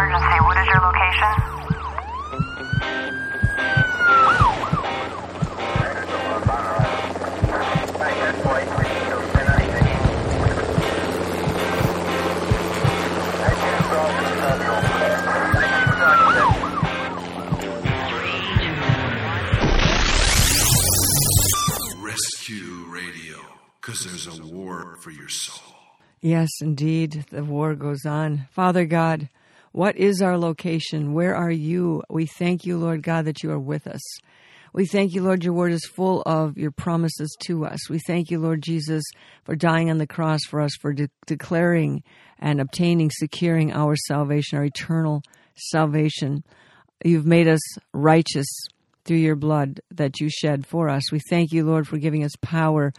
emergency. 0.00 0.40
What 0.40 0.56
is 0.56 0.66
your 0.66 0.80
location? 0.80 1.34
Rescue 22.02 22.86
Radio, 22.88 23.38
because 23.80 24.04
there's 24.04 24.26
a 24.26 24.42
war 24.46 24.96
for 25.02 25.10
your 25.10 25.28
soul. 25.28 25.74
Yes, 26.22 26.48
indeed, 26.60 27.24
the 27.30 27.44
war 27.44 27.74
goes 27.74 28.04
on. 28.04 28.46
Father 28.50 28.84
God, 28.84 29.28
what 29.72 29.96
is 29.96 30.20
our 30.20 30.36
location? 30.36 31.12
Where 31.12 31.34
are 31.34 31.50
you? 31.50 32.02
We 32.10 32.26
thank 32.26 32.64
you, 32.64 32.76
Lord 32.76 33.02
God, 33.02 33.24
that 33.26 33.42
you 33.42 33.50
are 33.52 33.58
with 33.58 33.86
us. 33.86 34.00
We 34.72 34.86
thank 34.86 35.14
you, 35.14 35.22
Lord, 35.22 35.42
your 35.44 35.52
word 35.52 35.72
is 35.72 35.84
full 35.84 36.22
of 36.22 36.56
your 36.56 36.70
promises 36.70 37.36
to 37.46 37.64
us. 37.66 37.90
We 37.90 37.98
thank 37.98 38.30
you, 38.30 38.38
Lord 38.38 38.62
Jesus, 38.62 39.02
for 39.44 39.56
dying 39.56 39.90
on 39.90 39.98
the 39.98 40.06
cross 40.06 40.40
for 40.48 40.60
us, 40.60 40.72
for 40.80 40.92
de- 40.92 41.10
declaring 41.26 42.04
and 42.38 42.60
obtaining, 42.60 43.10
securing 43.12 43.72
our 43.72 43.96
salvation, 43.96 44.58
our 44.58 44.64
eternal 44.64 45.22
salvation. 45.56 46.44
You've 47.04 47.26
made 47.26 47.48
us 47.48 47.60
righteous 47.92 48.46
through 49.04 49.18
your 49.18 49.36
blood 49.36 49.80
that 49.90 50.20
you 50.20 50.28
shed 50.30 50.66
for 50.66 50.88
us. 50.88 51.10
We 51.10 51.20
thank 51.28 51.52
you, 51.52 51.64
Lord, 51.64 51.88
for 51.88 51.98
giving 51.98 52.22
us 52.22 52.32
power 52.40 52.92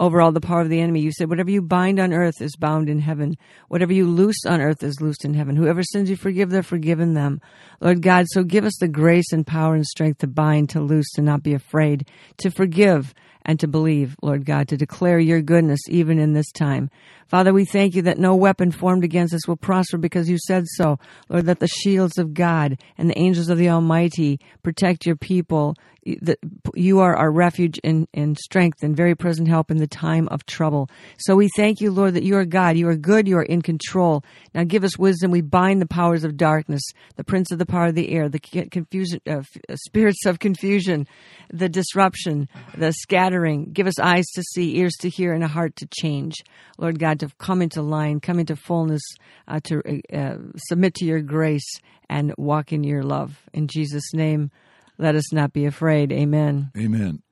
over 0.00 0.20
all 0.20 0.32
the 0.32 0.40
power 0.40 0.60
of 0.60 0.68
the 0.68 0.80
enemy. 0.80 1.00
You 1.00 1.12
said, 1.12 1.28
Whatever 1.28 1.50
you 1.50 1.62
bind 1.62 1.98
on 1.98 2.12
earth 2.12 2.40
is 2.40 2.56
bound 2.56 2.88
in 2.88 3.00
heaven. 3.00 3.36
Whatever 3.68 3.92
you 3.92 4.06
loose 4.06 4.44
on 4.46 4.60
earth 4.60 4.82
is 4.82 5.00
loosed 5.00 5.24
in 5.24 5.34
heaven. 5.34 5.56
Whoever 5.56 5.82
sins 5.82 6.10
you 6.10 6.16
forgive, 6.16 6.50
they're 6.50 6.62
forgiven 6.62 7.14
them. 7.14 7.40
Lord 7.80 8.02
God, 8.02 8.26
so 8.28 8.42
give 8.42 8.64
us 8.64 8.76
the 8.78 8.88
grace 8.88 9.32
and 9.32 9.46
power 9.46 9.74
and 9.74 9.86
strength 9.86 10.18
to 10.18 10.26
bind, 10.26 10.70
to 10.70 10.80
loose, 10.80 11.10
to 11.12 11.22
not 11.22 11.42
be 11.42 11.54
afraid, 11.54 12.08
to 12.38 12.50
forgive, 12.50 13.14
and 13.48 13.58
to 13.60 13.66
believe, 13.66 14.14
Lord 14.20 14.44
God, 14.44 14.68
to 14.68 14.76
declare 14.76 15.18
your 15.18 15.40
goodness 15.40 15.80
even 15.88 16.18
in 16.18 16.34
this 16.34 16.52
time. 16.52 16.90
Father, 17.28 17.52
we 17.52 17.64
thank 17.64 17.94
you 17.94 18.02
that 18.02 18.18
no 18.18 18.36
weapon 18.36 18.70
formed 18.70 19.04
against 19.04 19.32
us 19.32 19.48
will 19.48 19.56
prosper 19.56 19.96
because 19.96 20.28
you 20.28 20.38
said 20.38 20.66
so. 20.66 20.98
Lord, 21.30 21.46
that 21.46 21.58
the 21.58 21.66
shields 21.66 22.18
of 22.18 22.34
God 22.34 22.78
and 22.98 23.08
the 23.08 23.18
angels 23.18 23.48
of 23.48 23.56
the 23.56 23.70
Almighty 23.70 24.38
protect 24.62 25.06
your 25.06 25.16
people. 25.16 25.76
You 26.04 27.00
are 27.00 27.16
our 27.16 27.30
refuge 27.30 27.80
and, 27.84 28.08
and 28.14 28.38
strength 28.38 28.82
and 28.82 28.96
very 28.96 29.14
present 29.14 29.48
help 29.48 29.70
in 29.70 29.78
the 29.78 29.86
time 29.86 30.28
of 30.28 30.46
trouble. 30.46 30.88
So 31.18 31.36
we 31.36 31.50
thank 31.56 31.80
you, 31.80 31.90
Lord, 31.90 32.14
that 32.14 32.22
you 32.22 32.36
are 32.36 32.44
God. 32.44 32.76
You 32.76 32.88
are 32.88 32.96
good. 32.96 33.28
You 33.28 33.36
are 33.38 33.42
in 33.42 33.62
control. 33.62 34.24
Now 34.54 34.64
give 34.64 34.84
us 34.84 34.98
wisdom. 34.98 35.30
We 35.30 35.40
bind 35.40 35.82
the 35.82 35.86
powers 35.86 36.24
of 36.24 36.36
darkness, 36.36 36.82
the 37.16 37.24
prince 37.24 37.50
of 37.50 37.58
the 37.58 37.66
power 37.66 37.86
of 37.86 37.94
the 37.94 38.10
air, 38.10 38.28
the 38.28 38.38
confusion, 38.38 39.20
uh, 39.28 39.42
spirits 39.86 40.24
of 40.24 40.38
confusion, 40.38 41.06
the 41.52 41.68
disruption, 41.68 42.48
the 42.76 42.92
scattering. 42.92 43.72
Give 43.72 43.86
us 43.86 43.98
eyes 43.98 44.26
to 44.34 44.42
see, 44.42 44.78
ears 44.78 44.94
to 45.00 45.08
hear, 45.08 45.32
and 45.32 45.44
a 45.44 45.48
heart 45.48 45.76
to 45.76 45.88
change. 46.00 46.36
Lord 46.78 46.98
God, 46.98 47.20
to 47.20 47.28
come 47.38 47.60
into 47.60 47.82
line, 47.82 48.20
come 48.20 48.38
into 48.38 48.56
fullness, 48.56 49.02
uh, 49.46 49.60
to 49.64 50.02
uh, 50.12 50.38
submit 50.56 50.94
to 50.94 51.04
your 51.04 51.20
grace 51.20 51.68
and 52.08 52.32
walk 52.38 52.72
in 52.72 52.84
your 52.84 53.02
love. 53.02 53.42
In 53.52 53.66
Jesus' 53.66 54.14
name, 54.14 54.50
let 54.98 55.14
us 55.14 55.32
not 55.32 55.52
be 55.52 55.64
afraid. 55.64 56.12
Amen. 56.12 56.70
Amen. 56.76 57.22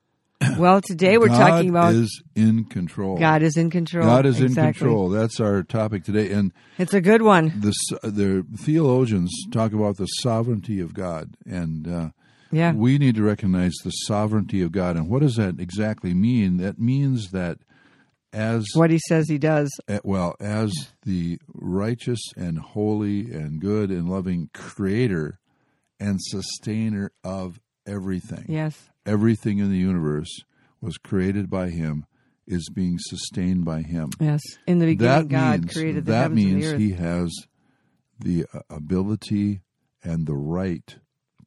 Well, 0.59 0.81
today 0.83 1.17
we're 1.19 1.28
God 1.28 1.39
talking 1.39 1.70
about 1.70 1.92
God 1.92 1.95
is 1.95 2.22
in 2.34 2.64
control. 2.64 3.17
God 3.19 3.42
is 3.42 3.56
in 3.56 3.70
control. 3.70 4.05
God 4.06 4.27
is 4.27 4.41
in 4.41 4.55
control. 4.55 5.09
That's 5.09 5.41
our 5.41 5.62
topic 5.62 6.05
today. 6.05 6.31
And 6.31 6.53
It's 6.78 6.92
a 6.94 7.00
good 7.00 7.22
one. 7.22 7.48
the 7.61 7.72
the 8.03 8.47
theologians 8.59 9.33
talk 9.50 9.72
about 9.72 9.97
the 9.97 10.06
sovereignty 10.06 10.78
of 10.81 10.92
God, 10.94 11.34
and 11.47 11.89
uh, 11.89 12.09
Yeah. 12.53 12.72
we 12.72 12.98
need 12.98 13.14
to 13.17 13.22
recognize 13.22 13.72
the 13.83 13.91
sovereignty 13.91 14.60
of 14.62 14.72
God. 14.72 14.97
And 14.97 15.09
what 15.09 15.22
does 15.22 15.37
that 15.37 15.59
exactly 15.59 16.12
mean? 16.12 16.59
That 16.59 16.78
means 16.78 17.31
that 17.31 17.59
as 18.32 18.66
What 18.75 18.91
he 18.91 19.00
says 19.09 19.31
he 19.31 19.38
does. 19.38 19.71
well 20.05 20.37
as 20.38 20.71
the 21.05 21.38
righteous 21.55 22.21
and 22.37 22.59
holy 22.59 23.32
and 23.32 23.59
good 23.59 23.91
and 23.91 24.06
loving 24.09 24.50
creator 24.53 25.38
and 26.01 26.21
sustainer 26.23 27.12
of 27.25 27.61
everything 27.87 28.45
Yes. 28.49 28.91
everything 29.05 29.59
in 29.59 29.71
the 29.71 29.79
universe 29.79 30.43
was 30.81 30.97
created 30.99 31.49
by 31.49 31.71
him 31.71 32.05
is 32.47 32.69
being 32.73 32.97
sustained 32.99 33.65
by 33.65 33.83
him 33.83 34.11
Yes. 34.21 34.41
In 34.67 34.79
the 34.79 34.87
beginning, 34.87 35.29
that 35.29 35.29
God 35.29 35.61
means 35.62 35.73
created 35.73 36.05
the 36.05 36.12
that 36.12 36.21
heavens 36.23 36.37
means 36.37 36.53
and 36.53 36.62
the 36.62 36.67
earth. 36.75 36.81
he 36.81 36.93
has 36.93 37.33
the 38.19 38.47
uh, 38.53 38.61
ability 38.71 39.61
and 40.03 40.27
the 40.27 40.35
right 40.37 40.97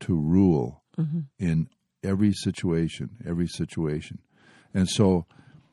to 0.01 0.15
rule 0.15 0.83
Mm-hmm. 0.97 1.19
in 1.39 1.69
every 2.03 2.33
situation 2.33 3.11
every 3.25 3.47
situation 3.47 4.19
and 4.73 4.89
so 4.89 5.25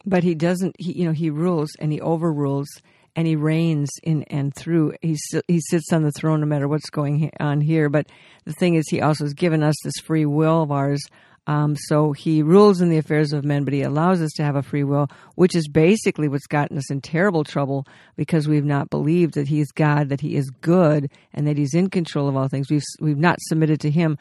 But 0.04 0.22
he 0.22 0.36
doesn't. 0.36 0.76
He, 0.78 0.92
you 0.92 1.04
know, 1.04 1.12
he 1.12 1.31
rules 1.31 1.70
and 1.81 1.91
he 1.92 2.00
overrules 2.00 2.69
and 3.16 3.27
he 3.27 3.34
reigns 3.34 3.88
in 4.03 4.22
and 4.25 4.54
through. 4.54 4.94
He 5.00 5.16
he 5.49 5.60
sits 5.60 5.93
on 5.93 6.03
the 6.03 6.12
throne 6.12 6.41
no 6.41 6.47
matter 6.47 6.69
what's 6.69 6.91
going 6.91 7.31
on 7.41 7.62
here. 7.62 7.88
But 7.88 8.06
the 8.44 8.53
thing 8.53 8.75
is, 8.75 8.88
he 8.88 9.00
also 9.00 9.25
has 9.25 9.32
given 9.32 9.62
us 9.62 9.75
this 9.82 9.99
free 10.04 10.27
will 10.27 10.62
of 10.62 10.71
ours. 10.71 11.03
Um, 11.49 11.77
so 11.77 12.12
he 12.12 12.43
rules 12.43 12.81
in 12.81 12.88
the 12.88 12.99
affairs 12.99 13.32
of 13.32 13.44
men, 13.44 13.65
but 13.65 13.72
he 13.72 13.82
allows 13.82 14.21
us 14.21 14.32
to 14.32 14.43
have 14.43 14.56
a 14.56 14.62
free 14.62 14.82
will, 14.82 15.09
which 15.37 15.54
is 15.54 15.69
basically 15.69 16.27
what's 16.27 16.49
gotten 16.49 16.77
us 16.77 16.91
in 16.91 17.00
terrible 17.00 17.44
trouble 17.44 17.87
because 18.16 18.49
we've 18.49 18.65
not 18.65 18.91
believed 18.91 19.34
that 19.34 19.47
he 19.47 19.60
is 19.60 19.71
God, 19.71 20.09
that 20.09 20.21
he 20.21 20.34
is 20.34 20.50
good, 20.60 21.09
and 21.33 21.47
that 21.47 21.56
he's 21.56 21.75
in 21.75 21.88
control 21.88 22.28
of 22.28 22.37
all 22.37 22.48
things. 22.48 22.69
We've 22.69 22.83
we've 23.00 23.16
not 23.16 23.38
submitted 23.41 23.81
to 23.81 23.91
him. 23.91 24.19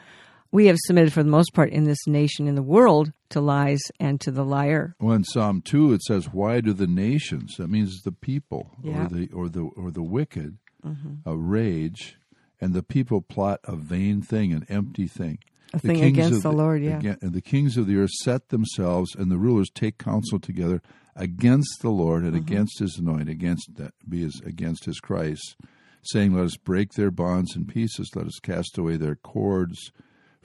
We 0.52 0.66
have 0.66 0.76
submitted 0.86 1.12
for 1.12 1.22
the 1.22 1.30
most 1.30 1.52
part 1.54 1.70
in 1.70 1.84
this 1.84 2.06
nation, 2.06 2.46
in 2.48 2.54
the 2.54 2.62
world, 2.62 3.12
to 3.30 3.40
lies 3.40 3.80
and 4.00 4.20
to 4.22 4.30
the 4.30 4.44
liar. 4.44 4.94
well, 5.00 5.14
in 5.16 5.24
psalm 5.24 5.60
2 5.62 5.92
it 5.92 6.02
says 6.02 6.26
why 6.32 6.60
do 6.60 6.72
the 6.72 6.86
nations 6.86 7.56
that 7.56 7.68
means 7.68 8.02
the 8.02 8.12
people 8.12 8.70
Yeah. 8.82 9.04
or 9.04 9.08
the 9.08 9.28
or 9.32 9.48
the 9.48 9.62
or 9.62 9.90
the 9.90 10.02
wicked 10.02 10.58
Mm-hmm. 10.84 11.28
uh, 11.28 11.34
rage 11.34 12.16
and 12.60 12.72
the 12.72 12.82
people 12.82 13.20
plot 13.20 13.58
a 13.64 13.74
vain 13.74 14.22
thing 14.22 14.52
an 14.52 14.64
empty 14.68 15.08
thing 15.08 15.38
A 15.74 15.78
The 15.80 15.88
thing 15.88 15.96
kings 15.98 16.18
against 16.18 16.36
of 16.36 16.42
the 16.44 16.52
Lord, 16.52 16.80
yeah. 16.82 16.98
again- 16.98 17.18
and 17.20 17.32
the 17.32 17.40
kings 17.42 17.76
of 17.76 17.88
the 17.88 17.96
earth 17.96 18.12
set 18.22 18.50
themselves, 18.50 19.14
and 19.16 19.28
the 19.30 19.36
rulers 19.36 19.68
take 19.74 19.98
counsel 19.98 20.38
together 20.38 20.80
against 21.16 21.82
the 21.82 21.90
Lord 21.90 22.22
and 22.22 22.34
Mm-hmm. 22.34 22.46
against 22.52 22.78
His 22.78 22.98
anointed, 22.98 23.28
against 23.28 23.74
that 23.76 23.94
be 24.08 24.20
his, 24.22 24.40
against 24.46 24.84
His 24.84 25.00
Christ, 25.00 25.56
saying, 26.04 26.34
"Let 26.34 26.44
us 26.44 26.56
break 26.56 26.92
their 26.92 27.10
bonds 27.10 27.56
in 27.56 27.64
pieces; 27.66 28.10
let 28.14 28.26
us 28.26 28.38
cast 28.40 28.78
away 28.78 28.96
their 28.96 29.16
cords 29.16 29.90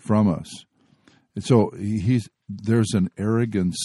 from 0.02 0.28
us." 0.28 0.66
And 1.36 1.44
so 1.44 1.72
he- 1.78 2.00
he's 2.00 2.30
there's 2.50 2.94
an 2.94 3.10
arrogance, 3.18 3.78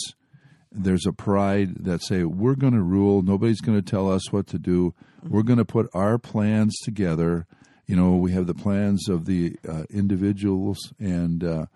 there's 0.73 1.07
a 1.07 1.13
pride 1.13 1.85
that 1.85 2.03
say 2.03 2.25
we're 2.25 2.57
going 2.57 2.73
to 2.73 2.83
rule. 2.83 3.23
Nobody's 3.23 3.61
going 3.61 3.81
to 3.81 3.91
tell 3.91 4.11
us 4.11 4.33
what 4.33 4.49
to 4.49 4.59
do. 4.59 4.93
We're 5.23 5.45
going 5.45 5.59
to 5.59 5.65
put 5.65 5.89
our 5.95 6.19
plans 6.19 6.77
together. 6.85 7.47
You 7.87 7.95
know, 7.95 8.17
we 8.17 8.33
have 8.33 8.49
the 8.49 8.55
plans 8.55 9.09
of 9.09 9.27
the 9.27 9.57
uh, 9.69 9.85
individuals 9.91 10.79
and 10.99 11.45
uh, 11.45 11.67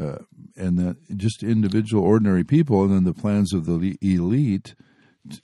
uh, 0.00 0.18
and 0.56 0.78
the 0.78 0.96
just 1.16 1.42
individual 1.44 2.02
ordinary 2.02 2.42
people, 2.44 2.82
and 2.82 2.92
then 2.92 3.04
the 3.04 3.14
plans 3.14 3.52
of 3.52 3.66
the 3.66 3.96
elite, 4.00 4.74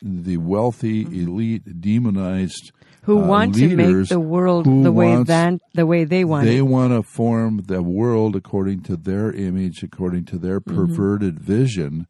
the 0.02 0.38
wealthy 0.38 1.02
elite, 1.02 1.80
demonized 1.80 2.72
who 3.06 3.20
uh, 3.22 3.26
want 3.26 3.54
to 3.54 3.74
make 3.76 4.08
the 4.08 4.20
world 4.20 4.66
the 4.66 4.92
way 4.92 5.08
wants- 5.14 5.28
that 5.28 5.54
the 5.74 5.86
way 5.86 6.04
they 6.04 6.24
want 6.24 6.44
they 6.46 6.58
it. 6.58 6.62
want 6.62 6.92
to 6.92 7.02
form 7.02 7.62
the 7.66 7.82
world 7.82 8.36
according 8.36 8.82
to 8.82 8.96
their 8.96 9.32
image, 9.32 9.82
according 9.82 10.24
to 10.26 10.38
their 10.38 10.60
Mm-hmm. 10.60 10.76
perverted 10.76 11.40
vision, 11.40 12.06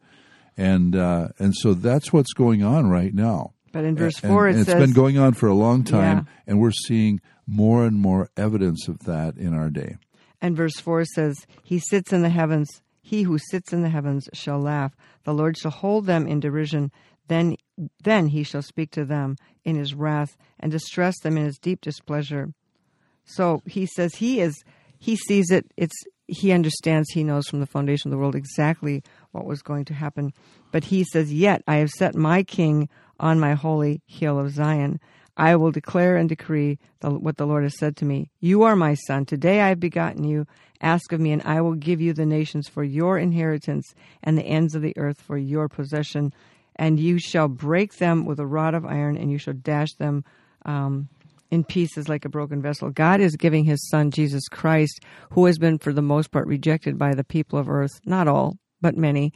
and 0.57 0.97
uh, 0.97 1.29
and 1.39 1.55
so 1.55 1.75
that's 1.75 2.13
what's 2.13 2.33
going 2.33 2.63
on 2.63 2.89
right 2.89 3.15
now. 3.15 3.53
But 3.73 3.85
in 3.85 3.95
verse 3.97 4.19
And- 4.23 4.33
four, 4.33 4.47
and 4.49 4.57
it 4.57 4.61
it's 4.63 4.71
says, 4.71 4.81
been 4.81 4.93
going 4.95 5.19
on 5.19 5.35
for 5.35 5.49
a 5.49 5.55
long 5.55 5.85
time, 5.85 6.19
Yeah. 6.27 6.33
and 6.47 6.61
we're 6.61 6.71
seeing 6.71 7.21
more 7.47 7.85
and 7.85 7.99
more 8.01 8.31
evidence 8.37 8.89
of 8.89 9.01
that 9.01 9.37
in 9.37 9.55
our 9.55 9.69
day. 9.71 9.97
and 10.41 10.57
verse 10.57 10.77
four 10.81 11.05
says, 11.05 11.47
"He 11.63 11.79
sits 11.79 12.13
in 12.13 12.23
the 12.23 12.29
heavens. 12.31 12.83
He 13.03 13.23
who 13.23 13.39
sits 13.39 13.73
in 13.73 13.83
the 13.83 13.89
heavens 13.91 14.29
shall 14.33 14.59
laugh. 14.61 14.97
The 15.25 15.33
Lord 15.35 15.57
shall 15.57 15.71
hold 15.71 16.07
them 16.07 16.27
in 16.27 16.41
derision. 16.41 16.91
Then, 17.29 17.57
then 18.03 18.29
he 18.29 18.43
shall 18.43 18.63
speak 18.63 18.91
to 18.93 19.05
them 19.05 19.37
in 19.65 19.77
his 19.77 19.95
wrath 19.95 20.37
and 20.59 20.73
distress 20.73 21.19
them 21.21 21.37
in 21.37 21.45
his 21.45 21.59
deep 21.59 21.81
displeasure." 21.81 22.53
So 23.25 23.63
he 23.67 23.87
says 23.87 24.17
he 24.17 24.41
is. 24.41 24.55
He 24.99 25.17
sees 25.17 25.51
it. 25.51 25.71
It's 25.77 25.97
he 26.29 26.53
understands. 26.53 27.11
He 27.11 27.25
knows 27.25 27.49
from 27.49 27.61
the 27.61 27.67
foundation 27.67 28.09
of 28.09 28.13
the 28.13 28.19
world 28.19 28.35
exactly 28.35 29.03
what 29.33 29.47
was 29.47 29.63
going 29.63 29.85
to 29.87 29.95
happen. 29.95 30.33
But 30.73 30.85
he 30.85 31.05
says, 31.05 31.33
"Yet 31.33 31.63
I 31.67 31.77
have 31.77 31.91
set 31.91 32.15
my 32.15 32.43
king 32.43 32.89
on 33.21 33.41
my 33.41 33.55
holy 33.55 34.03
hill 34.07 34.39
of 34.39 34.51
Zion." 34.51 35.01
I 35.37 35.55
will 35.57 35.71
declare 35.71 36.17
and 36.17 36.29
decree 36.29 36.79
the, 37.01 37.11
what 37.11 37.37
the 37.37 37.47
Lord 37.47 37.65
has 37.65 37.77
said 37.79 37.95
to 37.97 38.07
me. 38.07 38.31
You 38.41 38.63
are 38.63 38.75
my 38.75 38.95
son. 38.95 39.27
Today 39.27 39.61
I 39.61 39.69
have 39.69 39.81
begotten 39.81 40.25
you. 40.25 40.47
Ask 40.81 41.13
of 41.13 41.21
me, 41.21 41.33
and 41.33 41.43
I 41.43 41.61
will 41.61 41.75
give 41.75 42.01
you 42.01 42.15
the 42.15 42.25
nations 42.25 42.69
for 42.69 42.83
your 42.83 43.19
inheritance 43.19 43.95
and 44.23 44.37
the 44.37 44.45
ends 44.45 44.75
of 44.75 44.83
the 44.83 44.97
earth 44.97 45.21
for 45.21 45.37
your 45.37 45.69
possession. 45.69 46.33
And 46.77 47.01
you 47.01 47.19
shall 47.19 47.49
break 47.49 47.97
them 47.97 48.27
with 48.27 48.39
a 48.39 48.47
rod 48.47 48.75
of 48.75 48.85
iron, 48.85 49.17
and 49.17 49.31
you 49.31 49.39
shall 49.39 49.55
dash 49.55 49.95
them 49.95 50.25
um, 50.65 51.09
in 51.51 51.65
pieces 51.65 52.09
like 52.09 52.25
a 52.25 52.29
broken 52.29 52.61
vessel. 52.61 52.91
God 52.91 53.21
is 53.21 53.37
giving 53.37 53.65
his 53.65 53.89
son, 53.89 54.11
Jesus 54.11 54.49
Christ, 54.49 55.01
who 55.31 55.47
has 55.47 55.59
been 55.59 55.79
for 55.79 55.93
the 55.93 56.03
most 56.03 56.31
part 56.31 56.47
rejected 56.47 56.99
by 56.99 57.15
the 57.15 57.25
people 57.25 57.59
of 57.59 57.69
earth, 57.69 58.01
not 58.05 58.29
all, 58.29 58.59
but 58.81 58.97
many. 58.97 59.33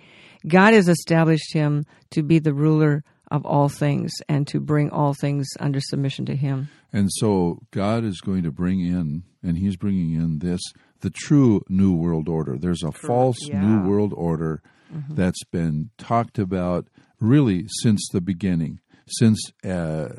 God 0.46 0.74
has 0.74 0.88
established 0.88 1.52
him 1.52 1.86
to 2.10 2.22
be 2.22 2.38
the 2.38 2.54
ruler 2.54 3.04
of 3.30 3.46
all 3.46 3.68
things 3.68 4.12
and 4.28 4.46
to 4.48 4.60
bring 4.60 4.90
all 4.90 5.14
things 5.14 5.48
under 5.60 5.80
submission 5.80 6.26
to 6.26 6.36
him. 6.36 6.68
And 6.92 7.08
so 7.18 7.60
God 7.70 8.04
is 8.04 8.20
going 8.20 8.42
to 8.42 8.50
bring 8.50 8.80
in, 8.80 9.22
and 9.42 9.58
He's 9.58 9.76
bringing 9.76 10.14
in 10.14 10.40
this, 10.40 10.60
the 11.00 11.10
true 11.10 11.62
New 11.68 11.94
World 11.94 12.28
Order. 12.28 12.58
There's 12.58 12.82
a 12.82 12.92
false 12.92 13.38
yeah. 13.42 13.60
New 13.60 13.88
World 13.88 14.12
Order 14.16 14.62
that's 15.10 15.44
been 15.44 15.90
talked 15.98 16.38
about 16.38 16.88
really 17.18 17.66
since 17.82 18.08
the 18.12 18.20
beginning, 18.20 18.80
since 19.06 19.38
uh, 19.64 20.10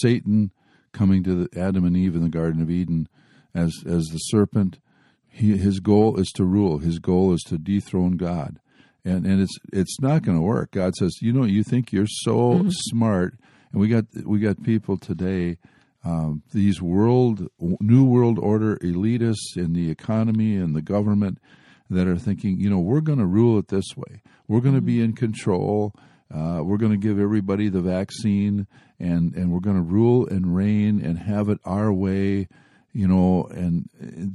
Satan 0.00 0.50
coming 0.92 1.22
to 1.24 1.44
the, 1.44 1.60
Adam 1.60 1.84
and 1.84 1.96
Eve 1.96 2.14
in 2.14 2.22
the 2.22 2.28
Garden 2.28 2.62
of 2.62 2.70
Eden 2.70 3.08
as, 3.54 3.74
as 3.86 4.04
the 4.06 4.18
serpent. 4.18 4.78
He, 5.28 5.56
his 5.56 5.80
goal 5.80 6.18
is 6.18 6.30
to 6.36 6.44
rule, 6.44 6.78
his 6.78 6.98
goal 6.98 7.32
is 7.32 7.42
to 7.48 7.58
dethrone 7.58 8.16
God. 8.16 8.60
And, 9.04 9.26
and 9.26 9.42
it's 9.42 9.58
it's 9.70 10.00
not 10.00 10.22
going 10.22 10.38
to 10.38 10.42
work. 10.42 10.70
God 10.70 10.94
says, 10.94 11.18
you 11.20 11.30
know, 11.30 11.44
you 11.44 11.62
think 11.62 11.92
you're 11.92 12.06
so 12.06 12.64
smart, 12.68 13.34
and 13.70 13.78
we 13.78 13.88
got 13.88 14.06
we 14.24 14.38
got 14.38 14.62
people 14.62 14.96
today 14.96 15.58
um, 16.04 16.42
these 16.52 16.82
world 16.82 17.48
new 17.58 18.04
world 18.04 18.38
order 18.38 18.76
elitists 18.78 19.56
in 19.56 19.72
the 19.72 19.90
economy 19.90 20.56
and 20.56 20.76
the 20.76 20.82
government 20.82 21.38
that 21.94 22.06
are 22.06 22.16
thinking, 22.18 22.58
you 22.60 22.68
know, 22.70 22.78
we're 22.78 23.00
going 23.00 23.18
to 23.18 23.26
rule 23.26 23.58
it 23.58 23.68
this 23.68 23.96
way. 23.96 24.22
We're 24.48 24.60
going 24.60 24.74
to 24.74 24.80
be 24.82 25.00
in 25.02 25.14
control. 25.14 25.94
Uh, 26.34 26.60
we're 26.62 26.76
going 26.78 26.92
to 26.92 26.98
give 26.98 27.18
everybody 27.18 27.68
the 27.68 27.80
vaccine, 27.80 28.66
and 28.98 29.34
and 29.34 29.50
we're 29.52 29.60
going 29.60 29.76
to 29.76 29.82
rule 29.82 30.26
and 30.26 30.54
reign 30.54 31.00
and 31.04 31.18
have 31.18 31.48
it 31.48 31.58
our 31.64 31.92
way. 31.92 32.48
You 32.96 33.08
know, 33.08 33.48
and 33.50 33.88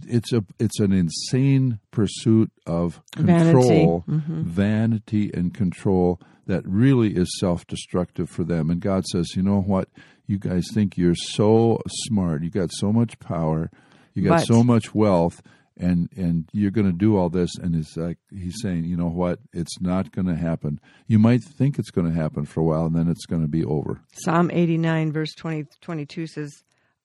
it's 0.07 0.33
a 0.33 0.43
it's 0.59 0.79
an 0.79 0.91
insane 0.91 1.79
pursuit 1.91 2.51
of 2.65 3.01
control, 3.11 4.03
vanity 4.07 5.31
and 5.33 5.53
control 5.53 6.19
that 6.45 6.65
really 6.65 7.15
is 7.15 7.29
self 7.39 7.65
destructive 7.67 8.29
for 8.29 8.43
them. 8.43 8.69
And 8.69 8.81
God 8.81 9.05
says, 9.05 9.27
you 9.35 9.43
know 9.43 9.61
what? 9.61 9.87
You 10.27 10.37
guys 10.39 10.65
think 10.73 10.97
you're 10.97 11.15
so 11.15 11.79
smart. 12.07 12.43
You 12.43 12.49
got 12.49 12.69
so 12.73 12.91
much 12.91 13.17
power. 13.19 13.71
You 14.13 14.23
got 14.23 14.39
But- 14.39 14.47
so 14.47 14.63
much 14.63 14.93
wealth. 14.93 15.41
And 15.79 16.09
and 16.17 16.49
you're 16.51 16.71
going 16.71 16.87
to 16.87 16.97
do 16.97 17.17
all 17.17 17.29
this, 17.29 17.49
and 17.57 17.73
it's 17.73 17.95
like 17.95 18.17
he's 18.29 18.55
saying, 18.61 18.83
you 18.83 18.97
know 18.97 19.07
what? 19.07 19.39
It's 19.53 19.79
not 19.79 20.11
going 20.11 20.27
to 20.27 20.35
happen. 20.35 20.79
You 21.07 21.19
might 21.19 21.41
think 21.41 21.79
it's 21.79 21.89
going 21.89 22.07
to 22.07 22.13
happen 22.13 22.45
for 22.45 22.59
a 22.59 22.63
while, 22.63 22.85
and 22.85 22.95
then 22.95 23.07
it's 23.07 23.25
going 23.25 23.43
to 23.43 23.47
be 23.47 23.63
over. 23.63 24.01
Psalm 24.11 24.51
89, 24.51 25.13
verse 25.13 25.33
20, 25.35 25.65
22 25.79 26.27
says, 26.27 26.63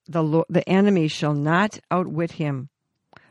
the, 0.09 0.23
Lord, 0.23 0.47
the 0.51 0.69
enemy 0.69 1.09
shall 1.09 1.35
not 1.35 1.79
outwit 1.91 2.33
him, 2.33 2.69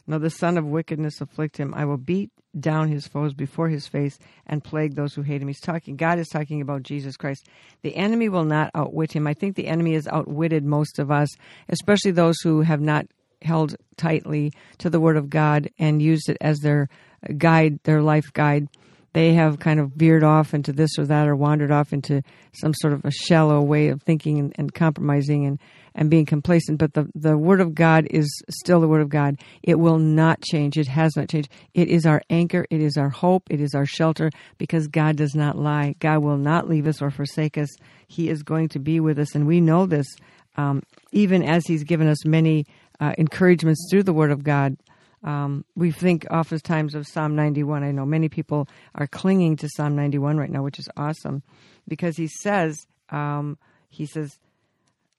nor 0.08 0.20
the 0.20 0.30
son 0.30 0.58
of 0.58 0.66
wickedness 0.66 1.22
afflict 1.22 1.58
him. 1.58 1.74
I 1.76 1.86
will 1.86 1.98
beat 1.98 2.32
down 2.60 2.90
his 2.90 3.08
foes 3.08 3.34
before 3.34 3.70
his 3.70 3.88
face 3.88 4.18
and 4.46 4.64
plague 4.64 4.96
those 4.96 5.14
who 5.14 5.22
hate 5.24 5.42
him. 5.42 5.48
He's 5.48 5.60
talking, 5.60 5.96
God 5.96 6.20
is 6.20 6.28
talking 6.28 6.62
about 6.62 6.84
Jesus 6.84 7.18
Christ. 7.18 7.48
The 7.82 7.96
enemy 7.96 8.30
will 8.30 8.46
not 8.46 8.72
outwit 8.76 9.12
him. 9.14 9.28
I 9.28 9.34
think 9.34 9.56
the 9.56 9.68
enemy 9.68 9.94
has 9.94 10.08
outwitted 10.08 10.64
most 10.64 11.00
of 11.00 11.12
us, 11.12 11.30
especially 11.70 12.12
those 12.12 12.40
who 12.44 12.62
have 12.62 12.82
not 12.82 13.08
held 13.44 13.76
tightly 13.98 14.54
to 14.80 14.90
the 14.90 15.00
Word 15.00 15.18
of 15.18 15.30
God 15.30 15.70
and 15.80 16.02
used 16.02 16.30
it 16.30 16.38
as 16.42 16.60
their 16.60 16.90
guide, 17.38 17.80
their 17.84 18.02
life 18.02 18.32
guide. 18.34 18.68
They 19.14 19.34
have 19.36 19.60
kind 19.60 19.80
of 19.80 19.92
veered 19.92 20.24
off 20.24 20.56
into 20.56 20.74
this 20.74 20.98
or 20.98 21.06
that 21.06 21.28
or 21.28 21.36
wandered 21.36 21.72
off 21.72 21.94
into 21.94 22.24
some 22.54 22.74
sort 22.74 22.94
of 22.94 23.06
a 23.06 23.12
shallow 23.12 23.62
way 23.62 23.90
of 23.90 24.02
thinking 24.02 24.40
and, 24.40 24.54
and 24.58 24.74
compromising 24.74 25.46
and, 25.46 25.60
and 25.94 26.10
being 26.10 26.26
complacent. 26.26 26.80
But 26.80 26.94
the, 26.94 27.08
the 27.14 27.38
Word 27.38 27.62
of 27.62 27.76
God 27.76 28.08
is 28.10 28.28
still 28.50 28.82
the 28.82 28.88
Word 28.88 29.02
of 29.02 29.10
God. 29.10 29.38
It 29.62 29.78
will 29.78 30.00
not 30.00 30.42
change. 30.42 30.80
It 30.80 30.88
has 30.88 31.16
not 31.16 31.30
changed. 31.30 31.50
It 31.76 31.90
is 31.90 32.08
our 32.08 32.24
anchor. 32.32 32.66
It 32.72 32.82
is 32.82 32.98
our 32.98 33.10
hope. 33.10 33.44
It 33.52 33.62
is 33.62 33.76
our 33.76 33.86
shelter 33.86 34.32
because 34.58 34.88
God 34.88 35.16
does 35.16 35.36
not 35.36 35.60
lie. 35.60 35.94
God 36.00 36.24
will 36.24 36.38
not 36.38 36.68
leave 36.68 36.88
us 36.88 37.00
or 37.00 37.12
forsake 37.12 37.56
us. 37.60 37.70
He 38.08 38.30
is 38.30 38.42
going 38.42 38.70
to 38.70 38.80
be 38.80 39.00
with 39.00 39.20
us. 39.20 39.36
And 39.36 39.46
we 39.46 39.62
know 39.62 39.86
this 39.86 40.08
um, 40.56 40.84
even 41.12 41.44
as 41.44 41.66
He's 41.66 41.84
given 41.84 42.08
us 42.08 42.26
many 42.26 42.66
uh, 43.00 43.14
encouragements 43.18 43.88
through 43.90 44.04
the 44.04 44.14
Word 44.14 44.32
of 44.32 44.44
God. 44.44 44.78
Um, 45.24 45.64
we 45.76 45.92
think 45.92 46.26
oftentimes 46.30 46.96
of 46.96 47.08
Psalm 47.08 47.36
91. 47.36 47.84
I 47.84 47.92
know 47.92 48.06
many 48.06 48.30
people 48.30 48.68
are 48.96 49.08
clinging 49.08 49.56
to 49.58 49.70
Psalm 49.70 49.96
91 49.96 50.38
right 50.38 50.50
now, 50.50 50.64
which 50.64 50.80
is 50.80 50.90
awesome 50.98 51.44
because 51.88 52.18
he 52.18 52.28
says, 52.28 52.86
um, 53.10 53.58
he 53.90 54.06
says, 54.06 54.38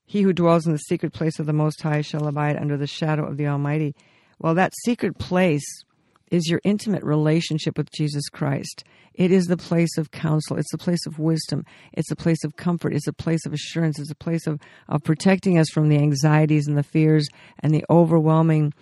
he 0.04 0.22
who 0.22 0.32
dwells 0.32 0.66
in 0.66 0.72
the 0.72 0.78
secret 0.78 1.12
place 1.12 1.38
of 1.38 1.46
the 1.46 1.52
Most 1.52 1.80
High 1.82 2.02
shall 2.02 2.26
abide 2.26 2.56
under 2.56 2.76
the 2.76 2.86
shadow 2.86 3.26
of 3.26 3.38
the 3.38 3.46
Almighty. 3.46 3.94
Well, 4.38 4.54
that 4.54 4.72
secret 4.84 5.18
place 5.18 5.64
is 6.30 6.48
your 6.48 6.60
intimate 6.64 7.02
relationship 7.02 7.76
with 7.76 7.92
Jesus 7.92 8.28
Christ. 8.28 8.84
It 9.14 9.30
is 9.30 9.46
the 9.46 9.56
place 9.56 9.96
of 9.96 10.10
counsel. 10.10 10.56
It's 10.56 10.72
the 10.72 10.78
place 10.78 11.06
of 11.06 11.18
wisdom. 11.18 11.64
It's 11.92 12.10
a 12.10 12.16
place 12.16 12.42
of 12.44 12.56
comfort. 12.56 12.94
It's 12.94 13.06
a 13.06 13.12
place 13.12 13.46
of 13.46 13.52
assurance. 13.52 13.98
It's 13.98 14.10
a 14.10 14.16
place 14.16 14.46
of, 14.46 14.60
of 14.88 15.04
protecting 15.04 15.58
us 15.58 15.68
from 15.70 15.88
the 15.88 15.98
anxieties 15.98 16.66
and 16.66 16.76
the 16.76 16.82
fears 16.82 17.28
and 17.60 17.72
the 17.72 17.84
overwhelming 17.88 18.72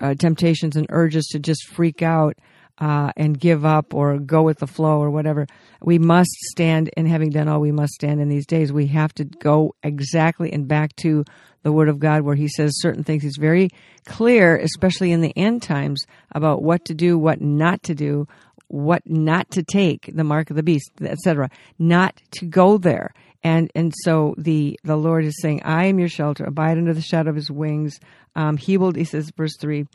uh, 0.00 0.14
temptations 0.14 0.76
and 0.76 0.86
urges 0.90 1.26
to 1.32 1.38
just 1.38 1.66
freak 1.68 2.02
out 2.02 2.36
uh, 2.78 3.12
and 3.16 3.38
give 3.38 3.64
up 3.64 3.94
or 3.94 4.18
go 4.18 4.42
with 4.42 4.58
the 4.58 4.66
flow 4.66 5.00
or 5.00 5.10
whatever. 5.10 5.46
We 5.80 5.98
must 5.98 6.30
stand, 6.50 6.90
and 6.96 7.08
having 7.08 7.30
done 7.30 7.48
all 7.48 7.60
we 7.60 7.72
must 7.72 7.94
stand 7.94 8.20
in 8.20 8.28
these 8.28 8.46
days, 8.46 8.72
we 8.72 8.86
have 8.88 9.14
to 9.14 9.24
go 9.24 9.74
exactly 9.82 10.52
and 10.52 10.68
back 10.68 10.94
to 10.96 11.24
the 11.62 11.72
Word 11.72 11.88
of 11.88 11.98
God 11.98 12.22
where 12.22 12.36
He 12.36 12.48
says 12.48 12.80
certain 12.80 13.04
things. 13.04 13.22
He's 13.22 13.38
very 13.38 13.70
clear, 14.04 14.56
especially 14.56 15.12
in 15.12 15.20
the 15.20 15.36
end 15.36 15.62
times, 15.62 16.04
about 16.32 16.62
what 16.62 16.84
to 16.86 16.94
do, 16.94 17.18
what 17.18 17.40
not 17.40 17.82
to 17.84 17.94
do, 17.94 18.28
what 18.68 19.02
not 19.08 19.50
to 19.52 19.62
take, 19.62 20.10
the 20.12 20.24
mark 20.24 20.50
of 20.50 20.56
the 20.56 20.62
beast, 20.62 20.90
etc. 21.00 21.50
Not 21.78 22.20
to 22.32 22.46
go 22.46 22.78
there. 22.78 23.14
And 23.42 23.70
and 23.74 23.94
so 24.02 24.34
the 24.38 24.78
the 24.82 24.96
Lord 24.96 25.24
is 25.24 25.40
saying, 25.40 25.62
I 25.62 25.86
am 25.86 25.98
your 25.98 26.08
shelter, 26.08 26.44
abide 26.44 26.78
under 26.78 26.94
the 26.94 27.00
shadow 27.00 27.30
of 27.30 27.36
his 27.36 27.50
wings. 27.50 28.00
Um, 28.34 28.56
he 28.56 28.76
will 28.76 28.92
he 28.92 29.04
says, 29.04 29.30
verse 29.36 29.56
three, 29.60 29.86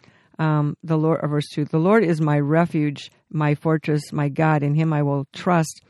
um, 0.42 0.76
the 0.84 0.98
Lord 0.98 1.20
or 1.22 1.30
verse 1.30 1.48
two, 1.54 1.66
the 1.66 1.78
Lord 1.78 2.04
is 2.04 2.20
my 2.20 2.40
refuge, 2.40 3.12
my 3.30 3.54
fortress, 3.54 4.12
my 4.12 4.28
God, 4.28 4.64
in 4.64 4.74
him 4.74 4.92
I 4.92 5.04
will 5.04 5.28
trust. 5.34 5.84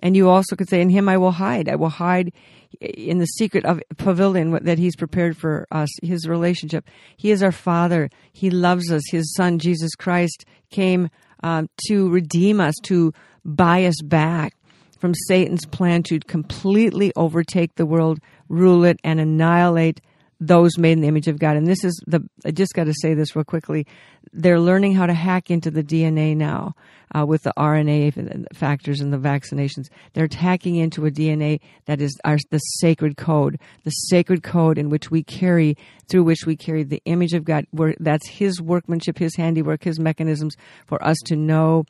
And 0.00 0.14
you 0.14 0.28
also 0.28 0.56
could 0.56 0.68
say, 0.68 0.82
In 0.82 0.90
him 0.90 1.08
I 1.08 1.16
will 1.16 1.30
hide. 1.30 1.70
I 1.70 1.76
will 1.76 1.88
hide 1.88 2.32
in 2.80 3.18
the 3.18 3.24
secret 3.24 3.64
of 3.64 3.80
pavilion 3.96 4.50
that 4.64 4.78
he's 4.78 4.94
prepared 4.94 5.38
for 5.38 5.66
us, 5.70 5.88
his 6.02 6.28
relationship. 6.28 6.86
He 7.16 7.30
is 7.30 7.42
our 7.42 7.52
Father. 7.52 8.10
He 8.32 8.50
loves 8.50 8.92
us. 8.92 9.02
His 9.10 9.34
Son, 9.34 9.58
Jesus 9.58 9.94
Christ, 9.94 10.44
came 10.70 11.08
um, 11.42 11.70
to 11.88 12.10
redeem 12.10 12.60
us, 12.60 12.74
to 12.84 13.14
buy 13.42 13.86
us 13.86 14.00
back 14.02 14.54
from 14.98 15.14
Satan's 15.28 15.64
plan 15.64 16.02
to 16.04 16.20
completely 16.20 17.10
overtake 17.16 17.76
the 17.76 17.86
world, 17.86 18.18
rule 18.50 18.84
it, 18.84 19.00
and 19.02 19.18
annihilate 19.18 20.02
those 20.40 20.78
made 20.78 20.92
in 20.92 21.00
the 21.00 21.08
image 21.08 21.28
of 21.28 21.38
God. 21.38 21.56
And 21.56 21.66
this 21.66 21.84
is 21.84 22.00
the, 22.06 22.20
I 22.44 22.50
just 22.50 22.74
got 22.74 22.84
to 22.84 22.94
say 23.00 23.14
this 23.14 23.34
real 23.34 23.44
quickly. 23.44 23.86
They're 24.32 24.60
learning 24.60 24.94
how 24.94 25.06
to 25.06 25.14
hack 25.14 25.50
into 25.50 25.70
the 25.70 25.82
DNA 25.82 26.36
now 26.36 26.74
uh, 27.16 27.24
with 27.24 27.42
the 27.42 27.52
RNA 27.56 28.46
factors 28.54 29.00
and 29.00 29.12
the 29.12 29.18
vaccinations. 29.18 29.86
They're 30.12 30.28
hacking 30.30 30.76
into 30.76 31.06
a 31.06 31.10
DNA 31.10 31.60
that 31.86 32.00
is 32.00 32.16
our, 32.24 32.38
the 32.50 32.58
sacred 32.58 33.16
code, 33.16 33.58
the 33.84 33.90
sacred 33.90 34.42
code 34.42 34.78
in 34.78 34.90
which 34.90 35.10
we 35.10 35.22
carry, 35.22 35.76
through 36.08 36.24
which 36.24 36.46
we 36.46 36.56
carry 36.56 36.82
the 36.82 37.02
image 37.04 37.32
of 37.32 37.44
God. 37.44 37.66
Where 37.70 37.94
that's 38.00 38.28
His 38.28 38.60
workmanship, 38.60 39.18
His 39.18 39.36
handiwork, 39.36 39.84
His 39.84 40.00
mechanisms 40.00 40.56
for 40.86 41.02
us 41.04 41.18
to 41.26 41.36
know 41.36 41.84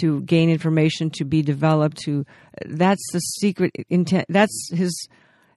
to 0.00 0.20
gain 0.22 0.50
information, 0.50 1.10
to 1.10 1.24
be 1.24 1.42
developed. 1.42 1.98
To 2.04 2.24
that's 2.66 3.02
the 3.12 3.20
secret 3.20 3.72
intent. 3.88 4.26
That's 4.28 4.70
his. 4.72 5.08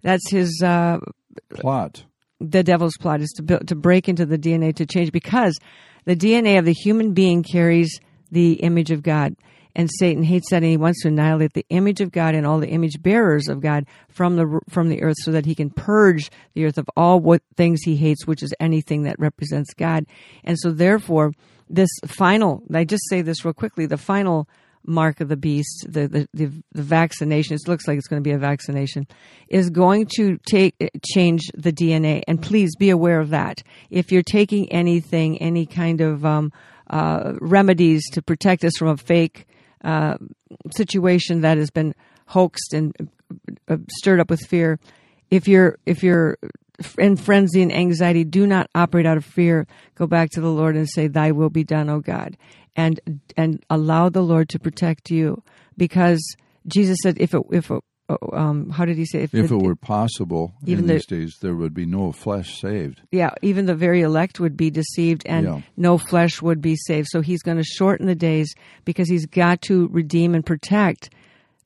That's 0.02 0.30
his. 0.30 0.62
Uh, 0.64 1.00
Plot. 1.50 2.04
The 2.50 2.64
devil's 2.64 2.98
plot 2.98 3.22
is 3.22 3.32
to 3.38 3.44
build, 3.44 3.68
to 3.68 3.76
break 3.76 4.10
into 4.10 4.26
the 4.26 4.38
DNA 4.38 4.76
to 4.76 4.86
change 4.86 5.12
because 5.12 5.60
the 6.06 6.16
DNA 6.16 6.58
of 6.58 6.66
the 6.66 6.74
human 6.74 7.14
being 7.14 7.44
carries 7.44 8.00
the 8.32 8.54
image 8.54 8.92
of 8.92 9.04
God. 9.04 9.36
And 9.74 9.90
Satan 10.00 10.24
hates 10.24 10.50
that, 10.50 10.58
and 10.58 10.66
he 10.66 10.76
wants 10.76 11.02
to 11.04 11.08
annihilate 11.08 11.54
the 11.54 11.66
image 11.70 12.02
of 12.02 12.12
God 12.12 12.36
and 12.36 12.46
all 12.46 12.60
the 12.60 12.68
image 12.68 13.02
bearers 13.02 13.48
of 13.48 13.62
God 13.62 13.86
from 14.10 14.36
the 14.36 14.60
from 14.70 14.90
the 14.90 15.02
earth, 15.02 15.16
so 15.22 15.32
that 15.32 15.46
he 15.46 15.56
can 15.56 15.70
purge 15.70 16.30
the 16.54 16.66
earth 16.66 16.78
of 16.78 16.90
all 16.98 17.22
what 17.22 17.42
things 17.56 17.82
he 17.84 17.96
hates, 17.96 18.28
which 18.28 18.44
is 18.44 18.54
anything 18.60 19.04
that 19.04 19.18
represents 19.18 19.74
God. 19.74 20.06
And 20.44 20.60
so, 20.60 20.72
therefore, 20.72 21.32
this 21.70 21.90
final 22.06 22.64
I 22.74 22.84
just 22.84 23.08
say 23.10 23.22
this 23.22 23.46
real 23.46 23.54
quickly: 23.54 23.86
the 23.86 23.98
final 23.98 24.50
mark 24.86 25.22
of 25.22 25.30
the 25.30 25.38
beast, 25.38 25.86
the 25.88 26.08
the, 26.08 26.30
the, 26.34 26.52
the 26.72 26.82
vaccination. 26.82 27.56
It 27.56 27.68
looks 27.68 27.88
like 27.88 27.98
it's 27.98 28.08
going 28.08 28.22
to 28.22 28.28
be 28.28 28.34
a 28.34 28.40
vaccination, 28.40 29.08
is 29.48 29.70
going 29.70 30.08
to 30.18 30.38
take 30.46 30.76
change 31.14 31.42
the 31.54 31.72
DNA. 31.72 32.24
And 32.28 32.42
please 32.42 32.76
be 32.76 32.90
aware 32.90 33.20
of 33.20 33.30
that. 33.30 33.64
If 33.90 34.12
you're 34.12 34.24
taking 34.24 34.72
anything, 34.72 35.38
any 35.42 35.66
kind 35.66 36.02
of 36.02 36.26
um, 36.26 36.52
uh, 36.90 37.34
remedies 37.40 38.10
to 38.12 38.22
protect 38.22 38.64
us 38.64 38.74
from 38.78 38.90
a 38.90 38.98
fake 38.98 39.48
uh, 39.84 40.18
situation 40.76 41.42
that 41.42 41.58
has 41.58 41.72
been 41.72 41.96
hoaxed 42.28 42.74
and 42.74 42.96
uh, 43.68 43.78
stirred 43.90 44.20
up 44.20 44.30
with 44.30 44.42
fear, 44.42 44.80
if 45.30 45.48
you're 45.48 45.78
if 45.86 46.04
you're 46.04 46.38
in 46.98 47.16
frenzy 47.16 47.62
and 47.62 47.72
anxiety. 47.72 48.24
Do 48.24 48.48
not 48.48 48.70
operate 48.76 49.06
out 49.06 49.18
of 49.18 49.26
fear. 49.26 49.68
Go 49.96 50.08
back 50.08 50.30
to 50.32 50.42
the 50.42 50.50
Lord 50.50 50.76
and 50.76 50.90
say, 50.90 51.08
Thy 51.08 51.32
will 51.32 51.50
be 51.50 51.64
done, 51.64 51.90
O 51.90 52.00
God. 52.00 52.38
And, 52.76 53.00
and 53.36 53.64
allow 53.70 54.10
the 54.10 54.22
Lord 54.22 54.48
to 54.50 54.60
protect 54.60 55.10
you 55.12 55.44
because 55.78 56.22
Jesus 56.68 56.98
said, 57.04 57.18
if 57.20 57.34
it, 57.34 57.42
if 57.52 57.70
it, 57.70 57.82
um, 58.34 58.70
how 58.70 58.86
did 58.86 58.98
he 58.98 59.06
say? 59.06 59.24
If 59.24 59.34
it 59.34 59.52
were 59.52 59.76
possible 59.76 60.54
Even 60.66 60.84
in 60.84 60.88
the- 60.88 60.94
these 60.96 61.06
days, 61.06 61.38
there 61.42 61.56
would 61.56 61.74
be 61.74 61.86
no 61.86 62.12
flesh 62.12 62.60
saved. 62.62 63.02
yeah, 63.12 63.32
even 63.42 63.66
the 63.66 63.76
very 63.76 64.02
elect 64.02 64.40
would 64.40 64.56
be 64.58 64.70
deceived 64.70 65.24
and 65.26 65.46
Yeah. 65.46 65.62
no 65.78 65.98
flesh 65.98 66.42
would 66.42 66.62
be 66.62 66.76
saved. 66.76 67.08
So 67.12 67.22
he's 67.22 67.42
going 67.42 67.58
to 67.58 67.64
shorten 67.64 68.08
the 68.08 68.16
days 68.16 68.54
because 68.86 69.10
he's 69.10 69.26
got 69.26 69.62
to 69.64 69.88
redeem 69.90 70.34
and 70.36 70.46
protect 70.46 71.10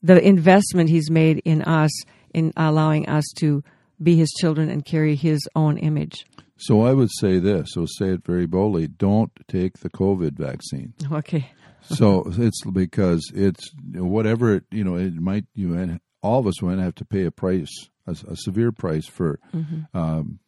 the 0.03 0.19
investment 0.25 0.89
he's 0.89 1.09
made 1.09 1.39
in 1.45 1.61
us 1.63 1.91
in 2.33 2.51
allowing 2.57 3.07
us 3.09 3.25
to 3.37 3.63
be 4.01 4.15
his 4.17 4.29
children 4.39 4.69
and 4.69 4.83
carry 4.85 5.15
his 5.15 5.39
own 5.55 5.77
image. 5.77 6.25
So 6.57 6.81
I 6.83 6.93
would 6.93 7.09
say 7.19 7.39
this, 7.39 7.69
so 7.73 7.85
say 7.85 8.09
it 8.09 8.25
very 8.25 8.45
boldly, 8.45 8.87
don't 8.87 9.31
take 9.47 9.79
the 9.79 9.89
COVID 9.89 10.37
vaccine. 10.37 10.93
Okay. 11.11 11.49
so 11.83 12.23
it's 12.37 12.63
because 12.63 13.29
it's 13.35 13.71
whatever 13.93 14.55
it, 14.55 14.63
you 14.71 14.83
know, 14.83 14.95
it 14.95 15.13
might, 15.15 15.45
you 15.53 15.75
and 15.75 15.99
all 16.21 16.39
of 16.39 16.47
us 16.47 16.61
might 16.61 16.79
have 16.79 16.95
to 16.95 17.05
pay 17.05 17.25
a 17.25 17.31
price, 17.31 17.89
a, 18.07 18.15
a 18.29 18.35
severe 18.35 18.71
price 18.71 19.05
for 19.05 19.39
Mm-hmm. 19.53 19.97
um, 19.97 20.39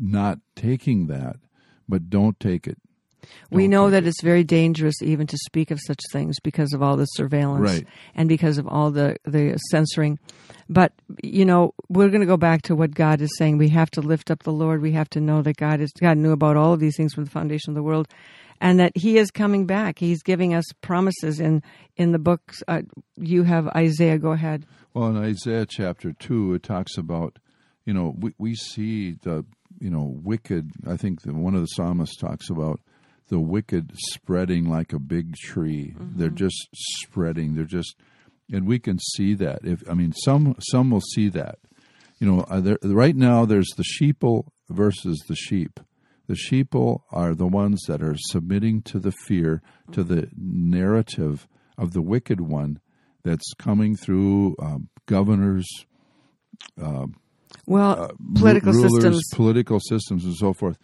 not 0.00 0.38
taking 0.54 1.06
that, 1.08 1.36
but 1.88 2.08
don't 2.10 2.38
take 2.40 2.66
it. 2.66 2.78
We 3.50 3.64
Don't 3.64 3.70
know 3.70 3.90
that 3.90 4.04
it. 4.04 4.08
it's 4.08 4.22
very 4.22 4.44
dangerous 4.44 5.00
even 5.02 5.26
to 5.26 5.36
speak 5.38 5.70
of 5.70 5.78
such 5.86 6.00
things 6.12 6.38
because 6.40 6.72
of 6.72 6.82
all 6.82 6.96
the 6.96 7.06
surveillance 7.06 7.70
Right. 7.70 7.86
and 8.14 8.28
because 8.28 8.58
of 8.58 8.66
all 8.68 8.90
the, 8.90 9.16
the 9.24 9.56
censoring. 9.70 10.18
But, 10.68 10.92
you 11.22 11.44
know, 11.44 11.72
we're 11.88 12.08
going 12.08 12.20
to 12.20 12.26
go 12.26 12.36
back 12.36 12.62
to 12.62 12.76
what 12.76 12.94
God 12.94 13.20
is 13.22 13.30
saying. 13.38 13.56
We 13.58 13.70
have 13.70 13.90
to 13.92 14.00
lift 14.02 14.30
up 14.30 14.42
the 14.42 14.52
Lord. 14.52 14.82
We 14.82 14.92
have 14.92 15.08
to 15.10 15.20
know 15.20 15.40
that 15.42 15.56
God 15.56 15.80
is, 15.80 15.90
God 15.98 16.18
knew 16.18 16.32
about 16.32 16.56
all 16.56 16.74
of 16.74 16.80
these 16.80 16.96
things 16.96 17.14
from 17.14 17.24
the 17.24 17.30
foundation 17.30 17.70
of 17.70 17.74
the 17.74 17.82
world 17.82 18.08
and 18.60 18.78
that 18.80 18.92
he 18.96 19.16
is 19.18 19.30
coming 19.30 19.66
back. 19.66 19.98
He's 19.98 20.22
giving 20.22 20.52
us 20.52 20.64
promises 20.82 21.40
in, 21.40 21.62
in 21.96 22.12
the 22.12 22.18
books. 22.18 22.62
Uh, 22.68 22.82
you 23.16 23.44
have 23.44 23.68
Isaiah. 23.68 24.18
Go 24.18 24.32
ahead. 24.32 24.66
Well, 24.92 25.08
in 25.08 25.16
Isaiah 25.16 25.64
chapter 25.64 26.12
2, 26.12 26.54
it 26.54 26.62
talks 26.64 26.98
about, 26.98 27.38
you 27.86 27.94
know, 27.94 28.14
we, 28.18 28.32
we 28.36 28.54
see 28.54 29.12
the, 29.22 29.44
you 29.80 29.88
know, 29.90 30.18
wicked. 30.22 30.72
I 30.86 30.96
think 30.96 31.22
that 31.22 31.34
one 31.34 31.54
of 31.54 31.60
the 31.60 31.66
psalmists 31.68 32.16
talks 32.16 32.50
about 32.50 32.80
the 33.28 33.38
wicked 33.40 33.92
spreading 34.12 34.68
like 34.68 34.92
a 34.92 34.98
big 34.98 35.36
tree. 35.36 35.94
They're 35.98 36.28
just 36.30 36.68
spreading. 36.72 37.54
They're 37.54 37.64
just, 37.64 37.94
and 38.50 38.66
we 38.66 38.78
can 38.78 38.98
see 38.98 39.34
that. 39.34 39.60
If 39.64 39.82
I 39.88 39.94
mean, 39.94 40.12
some 40.12 40.56
some 40.60 40.90
will 40.90 41.00
see 41.14 41.28
that. 41.30 41.58
You 42.18 42.26
know, 42.26 42.40
uh, 42.50 42.60
there, 42.60 42.78
right 42.82 43.14
now 43.14 43.44
there's 43.44 43.68
the 43.76 43.84
sheeple 43.84 44.48
versus 44.68 45.22
the 45.28 45.36
sheep. 45.36 45.78
The 46.26 46.34
sheeple 46.34 47.02
are 47.12 47.34
the 47.34 47.46
ones 47.46 47.80
that 47.86 48.02
are 48.02 48.16
submitting 48.30 48.82
to 48.82 48.98
the 48.98 49.12
fear, 49.26 49.62
to 49.92 50.02
the 50.04 50.28
narrative 50.36 51.46
of 51.78 51.92
the 51.92 52.02
wicked 52.02 52.40
one 52.40 52.80
that's 53.24 53.52
coming 53.58 53.96
through 53.96 54.56
um, 54.60 54.88
governors, 55.06 55.66
Well, 57.66 58.10
political 58.36 58.72
rulers, 58.72 58.92
systems. 58.94 59.28
political 59.34 59.80
systems, 59.80 60.24
and 60.24 60.34
so 60.36 60.52
forth. 60.52 60.78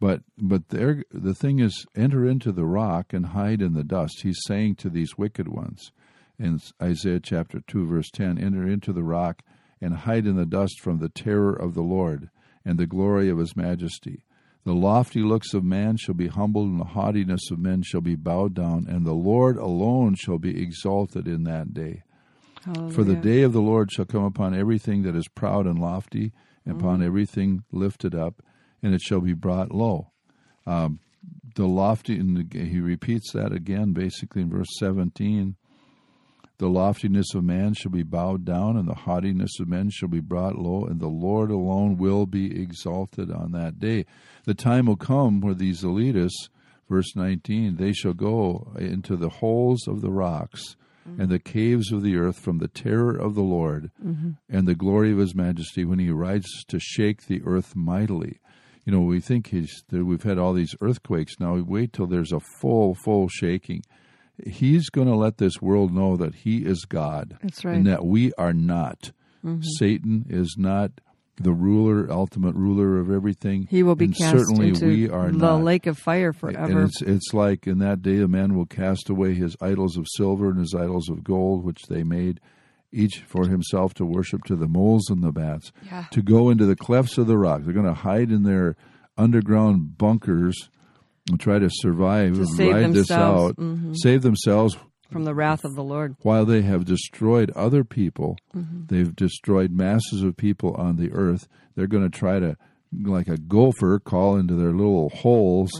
But 0.00 0.22
but 0.38 0.70
there, 0.70 1.04
the 1.12 1.34
thing 1.34 1.58
is, 1.60 1.86
enter 1.94 2.26
into 2.26 2.52
the 2.52 2.64
rock 2.64 3.12
and 3.12 3.26
hide 3.26 3.60
in 3.60 3.74
the 3.74 3.84
dust. 3.84 4.22
He's 4.22 4.40
saying 4.46 4.76
to 4.76 4.88
these 4.88 5.18
wicked 5.18 5.46
ones 5.46 5.92
in 6.38 6.58
Isaiah 6.82 7.20
chapter 7.20 7.60
two, 7.66 7.86
verse 7.86 8.10
ten: 8.10 8.38
Enter 8.38 8.66
into 8.66 8.94
the 8.94 9.02
rock 9.02 9.42
and 9.80 9.94
hide 9.94 10.26
in 10.26 10.36
the 10.36 10.46
dust 10.46 10.80
from 10.80 10.98
the 10.98 11.10
terror 11.10 11.52
of 11.52 11.74
the 11.74 11.82
Lord 11.82 12.30
and 12.64 12.78
the 12.78 12.86
glory 12.86 13.28
of 13.28 13.38
His 13.38 13.54
majesty. 13.54 14.24
The 14.64 14.74
lofty 14.74 15.22
looks 15.22 15.54
of 15.54 15.64
man 15.64 15.96
shall 15.96 16.14
be 16.14 16.28
humbled, 16.28 16.68
and 16.68 16.80
the 16.80 16.84
haughtiness 16.84 17.50
of 17.50 17.58
men 17.58 17.82
shall 17.82 18.02
be 18.02 18.14
bowed 18.14 18.54
down, 18.54 18.86
and 18.88 19.06
the 19.06 19.14
Lord 19.14 19.56
alone 19.56 20.14
shall 20.16 20.38
be 20.38 20.62
exalted 20.62 21.26
in 21.26 21.44
that 21.44 21.72
day. 21.72 22.02
For 22.90 23.04
the 23.04 23.14
day 23.14 23.40
of 23.40 23.54
the 23.54 23.62
Lord 23.62 23.90
shall 23.90 24.04
come 24.04 24.24
upon 24.24 24.54
everything 24.54 25.02
that 25.02 25.16
is 25.16 25.28
proud 25.28 25.66
and 25.66 25.78
lofty, 25.78 26.32
and 26.66 26.78
upon 26.78 26.96
mm-hmm. 26.96 27.06
everything 27.06 27.64
lifted 27.72 28.14
up, 28.14 28.42
and 28.82 28.94
it 28.94 29.00
shall 29.00 29.20
be 29.20 29.32
brought 29.32 29.72
low. 29.72 30.10
Um, 30.66 31.00
the 31.54 31.66
lofty, 31.66 32.18
and 32.18 32.52
he 32.52 32.80
repeats 32.80 33.32
that 33.32 33.52
again, 33.52 33.92
basically 33.92 34.42
in 34.42 34.50
verse 34.50 34.68
17. 34.78 35.56
The 36.58 36.68
loftiness 36.68 37.34
of 37.34 37.42
man 37.42 37.72
shall 37.74 37.90
be 37.90 38.02
bowed 38.02 38.44
down, 38.44 38.76
and 38.76 38.86
the 38.86 38.94
haughtiness 38.94 39.58
of 39.60 39.68
men 39.68 39.88
shall 39.90 40.10
be 40.10 40.20
brought 40.20 40.58
low, 40.58 40.84
and 40.84 41.00
the 41.00 41.08
Lord 41.08 41.50
alone 41.50 41.96
will 41.96 42.26
be 42.26 42.60
exalted 42.60 43.30
on 43.30 43.52
that 43.52 43.78
day. 43.78 44.04
The 44.44 44.54
time 44.54 44.86
will 44.86 44.96
come 44.96 45.40
where 45.40 45.54
these 45.54 45.82
elitists, 45.82 46.48
verse 46.88 47.16
19, 47.16 47.76
they 47.76 47.92
shall 47.92 48.12
go 48.12 48.72
into 48.78 49.16
the 49.16 49.30
holes 49.30 49.88
of 49.88 50.02
the 50.02 50.10
rocks 50.10 50.76
and 51.18 51.30
the 51.30 51.38
caves 51.38 51.92
of 51.92 52.02
the 52.02 52.16
earth 52.16 52.38
from 52.38 52.58
the 52.58 52.68
terror 52.68 53.16
of 53.16 53.34
the 53.34 53.42
Lord 53.42 53.90
and 54.48 54.68
the 54.68 54.74
glory 54.74 55.12
of 55.12 55.18
his 55.18 55.34
majesty 55.34 55.84
when 55.84 55.98
he 55.98 56.10
rides 56.10 56.64
to 56.68 56.78
shake 56.78 57.26
the 57.26 57.42
earth 57.44 57.74
mightily. 57.74 58.38
You 58.90 58.96
know, 58.96 59.02
we 59.02 59.20
think 59.20 59.50
he's, 59.50 59.84
that 59.90 60.04
we've 60.04 60.24
had 60.24 60.36
all 60.36 60.52
these 60.52 60.74
earthquakes. 60.80 61.34
Now 61.38 61.54
we 61.54 61.62
wait 61.62 61.92
till 61.92 62.08
there's 62.08 62.32
a 62.32 62.40
full, 62.40 62.96
full 62.96 63.28
shaking. 63.28 63.84
He's 64.44 64.90
going 64.90 65.06
to 65.06 65.14
let 65.14 65.38
this 65.38 65.62
world 65.62 65.94
know 65.94 66.16
that 66.16 66.34
he 66.34 66.64
is 66.64 66.86
God. 66.86 67.38
That's 67.40 67.64
right. 67.64 67.76
And 67.76 67.86
that 67.86 68.04
we 68.04 68.32
are 68.32 68.52
not. 68.52 69.12
Mm-hmm. 69.44 69.60
Satan 69.78 70.26
is 70.28 70.56
not 70.58 70.90
the 71.36 71.52
ruler, 71.52 72.10
ultimate 72.10 72.56
ruler 72.56 72.98
of 72.98 73.12
everything. 73.12 73.68
He 73.70 73.84
will 73.84 73.94
be 73.94 74.06
and 74.06 74.16
cast 74.16 74.36
certainly 74.36 74.70
into 74.70 74.86
we 74.88 75.08
are 75.08 75.30
the 75.30 75.38
not. 75.38 75.62
lake 75.62 75.86
of 75.86 75.96
fire 75.96 76.30
And 76.30 76.36
forever. 76.36 76.82
it's 76.82 77.00
it's 77.00 77.32
like 77.32 77.68
in 77.68 77.78
that 77.78 78.02
day 78.02 78.18
a 78.20 78.26
man 78.26 78.56
will 78.56 78.66
cast 78.66 79.08
away 79.08 79.34
his 79.34 79.56
idols 79.60 79.96
of 79.96 80.06
silver 80.16 80.50
and 80.50 80.58
his 80.58 80.74
idols 80.76 81.08
of 81.08 81.22
gold, 81.22 81.64
which 81.64 81.82
they 81.88 82.02
made 82.02 82.40
each 82.92 83.22
for 83.26 83.46
himself 83.48 83.94
to 83.94 84.04
worship 84.04 84.44
to 84.44 84.56
the 84.56 84.68
moles 84.68 85.08
and 85.10 85.22
the 85.22 85.32
bats, 85.32 85.70
Yeah. 85.86 86.04
to 86.10 86.22
go 86.22 86.50
into 86.50 86.66
the 86.66 86.76
clefts 86.76 87.18
of 87.18 87.26
the 87.26 87.38
rock. 87.38 87.62
They're 87.64 87.72
going 87.74 87.86
to 87.86 87.94
hide 87.94 88.30
in 88.32 88.42
their 88.42 88.76
underground 89.16 89.98
bunkers 89.98 90.68
and 91.28 91.38
try 91.38 91.58
to 91.58 91.68
survive 91.70 92.34
To 92.34 92.40
and 92.42 92.58
ride 92.58 92.92
this 92.92 93.08
themselves. 93.08 93.54
Mm-hmm. 93.56 93.90
out, 93.90 93.96
save 93.98 94.22
themselves 94.22 94.76
from 95.10 95.24
the 95.24 95.34
wrath 95.34 95.64
of 95.64 95.74
the 95.74 95.82
Lord. 95.84 96.16
while 96.22 96.44
they 96.44 96.62
have 96.62 96.84
destroyed 96.84 97.50
other 97.56 97.84
people, 97.84 98.36
Mm-hmm. 98.54 98.86
they've 98.86 99.14
destroyed 99.14 99.70
masses 99.72 100.22
of 100.22 100.36
people 100.36 100.74
on 100.74 100.96
the 100.96 101.12
earth. 101.12 101.46
They're 101.74 101.86
going 101.86 102.08
to 102.10 102.16
try 102.18 102.38
to, 102.40 102.56
like 103.02 103.28
a 103.28 103.36
gopher, 103.36 103.98
call 104.00 104.36
into 104.36 104.54
their 104.54 104.72
little 104.72 105.10
holes, 105.10 105.70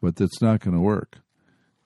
but 0.00 0.16
that's 0.16 0.40
not 0.42 0.60
going 0.60 0.76
to 0.76 0.82
work. 0.82 1.18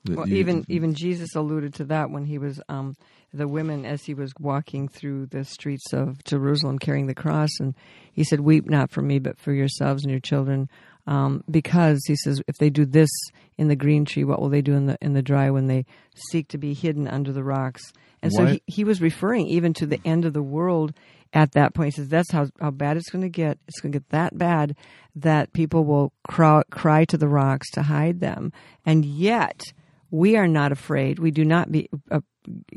Mm-hmm. 0.07 0.15
Well, 0.17 0.29
you- 0.29 0.37
even 0.37 0.65
even 0.69 0.95
Jesus 0.95 1.35
alluded 1.35 1.75
to 1.75 1.85
that 1.87 2.11
when 2.11 2.25
he 2.25 2.39
was 2.39 2.61
um, 2.69 2.95
the 3.37 3.49
women 3.49 3.85
as 3.85 4.05
he 4.05 4.15
was 4.15 4.33
walking 4.39 4.89
through 4.89 5.27
the 5.27 5.45
streets 5.45 5.93
of 5.93 6.23
Jerusalem 6.25 6.79
carrying 6.79 7.07
the 7.07 7.15
cross, 7.15 7.51
and 7.61 7.75
he 8.13 8.25
said, 8.25 8.41
"Weep 8.41 8.69
not 8.69 8.91
for 8.91 9.03
me, 9.03 9.19
but 9.19 9.39
for 9.39 9.53
yourselves 9.53 10.03
and 10.03 10.11
your 10.11 10.21
children." 10.21 10.69
Um, 11.09 11.45
because 11.49 12.01
he 12.07 12.17
says, 12.17 12.43
if 12.49 12.57
they 12.59 12.69
do 12.69 12.85
this 12.85 13.11
in 13.57 13.69
the 13.69 13.77
green 13.77 14.05
tree, 14.05 14.25
what 14.25 14.41
will 14.41 14.49
they 14.49 14.61
do 14.61 14.75
in 14.75 14.87
the 14.87 14.99
in 15.01 15.13
the 15.13 15.23
dry 15.23 15.51
when 15.51 15.69
they 15.69 15.87
seek 16.31 16.49
to 16.49 16.59
be 16.59 16.75
hidden 16.75 17.07
under 17.07 17.33
the 17.33 17.45
rocks? 17.45 17.93
And 18.23 18.33
so 18.33 18.47
he, 18.47 18.63
he 18.67 18.83
was 18.83 19.01
referring 19.01 19.47
even 19.47 19.73
to 19.75 19.87
the 19.87 20.01
end 20.05 20.25
of 20.25 20.33
the 20.33 20.43
world 20.43 20.95
at 21.33 21.53
that 21.53 21.75
point. 21.75 21.95
He 21.95 22.01
says 22.01 22.09
that's 22.09 22.33
how, 22.33 22.49
how 22.61 22.71
bad 22.71 22.97
it's 22.97 23.11
going 23.11 23.23
to 23.23 23.29
get. 23.29 23.59
It's 23.69 23.79
going 23.81 23.93
to 23.93 23.99
get 24.01 24.09
that 24.09 24.37
bad 24.37 24.75
that 25.15 25.53
people 25.53 25.85
will 25.85 26.13
cry, 26.27 26.63
cry 26.71 27.05
to 27.07 27.17
the 27.17 27.29
rocks 27.29 27.71
to 27.73 27.83
hide 27.83 28.21
them. 28.21 28.53
And 28.85 29.05
yet, 29.05 29.63
we 30.11 30.37
are 30.37 30.49
not 30.49 30.73
afraid. 30.73 31.19
We 31.19 31.31
do 31.31 31.45
not 31.45 31.71
be, 31.71 31.89
uh, 32.11 32.21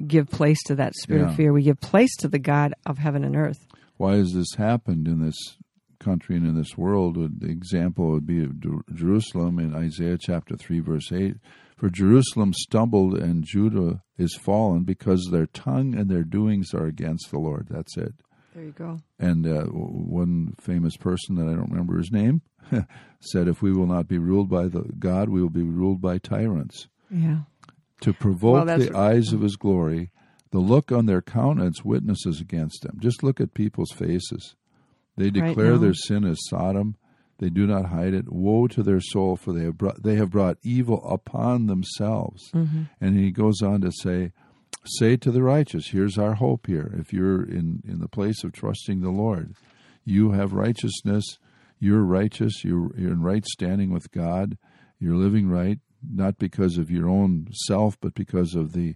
give 0.07 0.27
place 0.29 0.59
to 0.67 0.75
that 0.75 0.95
spirit 0.95 1.21
Yeah. 1.21 1.29
of 1.29 1.35
fear. 1.35 1.53
We 1.53 1.63
give 1.63 1.79
place 1.79 2.15
to 2.17 2.27
the 2.27 2.39
God 2.39 2.73
of 2.85 2.97
heaven 2.97 3.23
and 3.23 3.35
earth. 3.35 3.65
why 3.97 4.15
has 4.15 4.31
this 4.33 4.53
happened 4.57 5.07
in 5.07 5.19
this 5.21 5.57
country 5.99 6.37
and 6.37 6.47
in 6.47 6.55
this 6.55 6.77
world? 6.77 7.15
The 7.41 7.49
example 7.49 8.11
would 8.11 8.25
be 8.25 8.41
of 8.43 8.59
Jerusalem 8.93 9.59
in 9.59 9.75
Isaiah 9.75 10.17
chapter 10.19 10.55
3, 10.55 10.79
verse 10.79 11.11
8. 11.11 11.35
For 11.75 11.89
Jerusalem 11.89 12.53
stumbled 12.53 13.15
and 13.17 13.43
Judah 13.43 14.03
is 14.17 14.35
fallen 14.35 14.83
because 14.83 15.27
their 15.31 15.45
tongue 15.47 15.95
and 15.95 16.09
their 16.09 16.23
doings 16.23 16.73
are 16.73 16.85
against 16.85 17.29
the 17.31 17.39
Lord. 17.39 17.67
That's 17.69 17.95
it. 17.97 18.13
There 18.55 18.63
you 18.63 18.71
go. 18.71 18.97
And 19.19 19.45
uh, 19.47 19.63
one 19.65 20.55
famous 20.59 20.97
person 20.97 21.35
that 21.35 21.47
I 21.47 21.53
don't 21.53 21.69
remember 21.71 21.97
his 21.97 22.11
name 22.11 22.41
said, 23.21 23.47
"If 23.47 23.61
we 23.61 23.71
will 23.71 23.85
not 23.85 24.07
be 24.07 24.17
ruled 24.17 24.49
by 24.49 24.67
the 24.67 24.81
God, 24.97 25.29
we 25.29 25.41
will 25.41 25.49
be 25.49 25.61
ruled 25.63 26.01
by 26.01 26.17
tyrants." 26.17 26.87
Yeah. 27.11 27.39
To 28.01 28.13
provoke 28.13 28.65
Well, 28.65 28.77
the 28.77 28.95
eyes 28.95 29.33
of 29.33 29.41
His 29.41 29.55
glory, 29.55 30.11
the 30.51 30.59
look 30.59 30.91
on 30.91 31.05
their 31.05 31.21
countenance 31.21 31.83
witnesses 31.83 32.39
against 32.39 32.85
Him. 32.85 32.97
Just 32.99 33.23
look 33.23 33.41
at 33.41 33.53
people's 33.53 33.91
faces; 33.91 34.55
they 35.17 35.29
declare 35.29 35.73
now. 35.73 35.77
their 35.77 35.93
sin 35.93 36.25
as 36.25 36.37
Sodom. 36.49 36.95
They 37.39 37.49
do 37.49 37.65
not 37.65 37.85
hide 37.85 38.13
it. 38.13 38.31
Woe 38.31 38.67
to 38.67 38.83
their 38.83 38.99
soul, 38.99 39.37
for 39.37 39.53
they 39.53 39.63
have 39.63 39.77
brought, 39.77 40.03
they 40.03 40.15
have 40.15 40.29
brought 40.29 40.57
evil 40.61 41.01
upon 41.09 41.67
themselves. 41.67 42.51
Mm-hmm. 42.51 42.83
And 42.99 43.17
he 43.17 43.31
goes 43.31 43.61
on 43.61 43.79
to 43.81 43.91
say, 43.93 44.33
Say 44.85 45.17
to 45.17 45.31
the 45.31 45.43
righteous, 45.43 45.89
here's 45.89 46.17
our 46.17 46.35
hope 46.35 46.67
here. 46.67 46.93
If 46.97 47.11
you're 47.11 47.43
in, 47.43 47.81
in 47.87 47.99
the 47.99 48.07
place 48.07 48.43
of 48.43 48.53
trusting 48.53 49.01
the 49.01 49.09
Lord, 49.09 49.55
you 50.05 50.31
have 50.31 50.53
righteousness, 50.53 51.37
you're 51.79 52.03
righteous, 52.03 52.63
you're, 52.63 52.91
you're 52.97 53.11
in 53.11 53.21
right 53.21 53.45
standing 53.45 53.91
with 53.91 54.11
God, 54.11 54.57
you're 54.99 55.15
living 55.15 55.49
right, 55.49 55.79
not 56.01 56.37
because 56.37 56.77
of 56.77 56.89
your 56.89 57.09
own 57.09 57.47
self, 57.51 57.99
but 57.99 58.13
because 58.13 58.55
of 58.55 58.73
the 58.73 58.95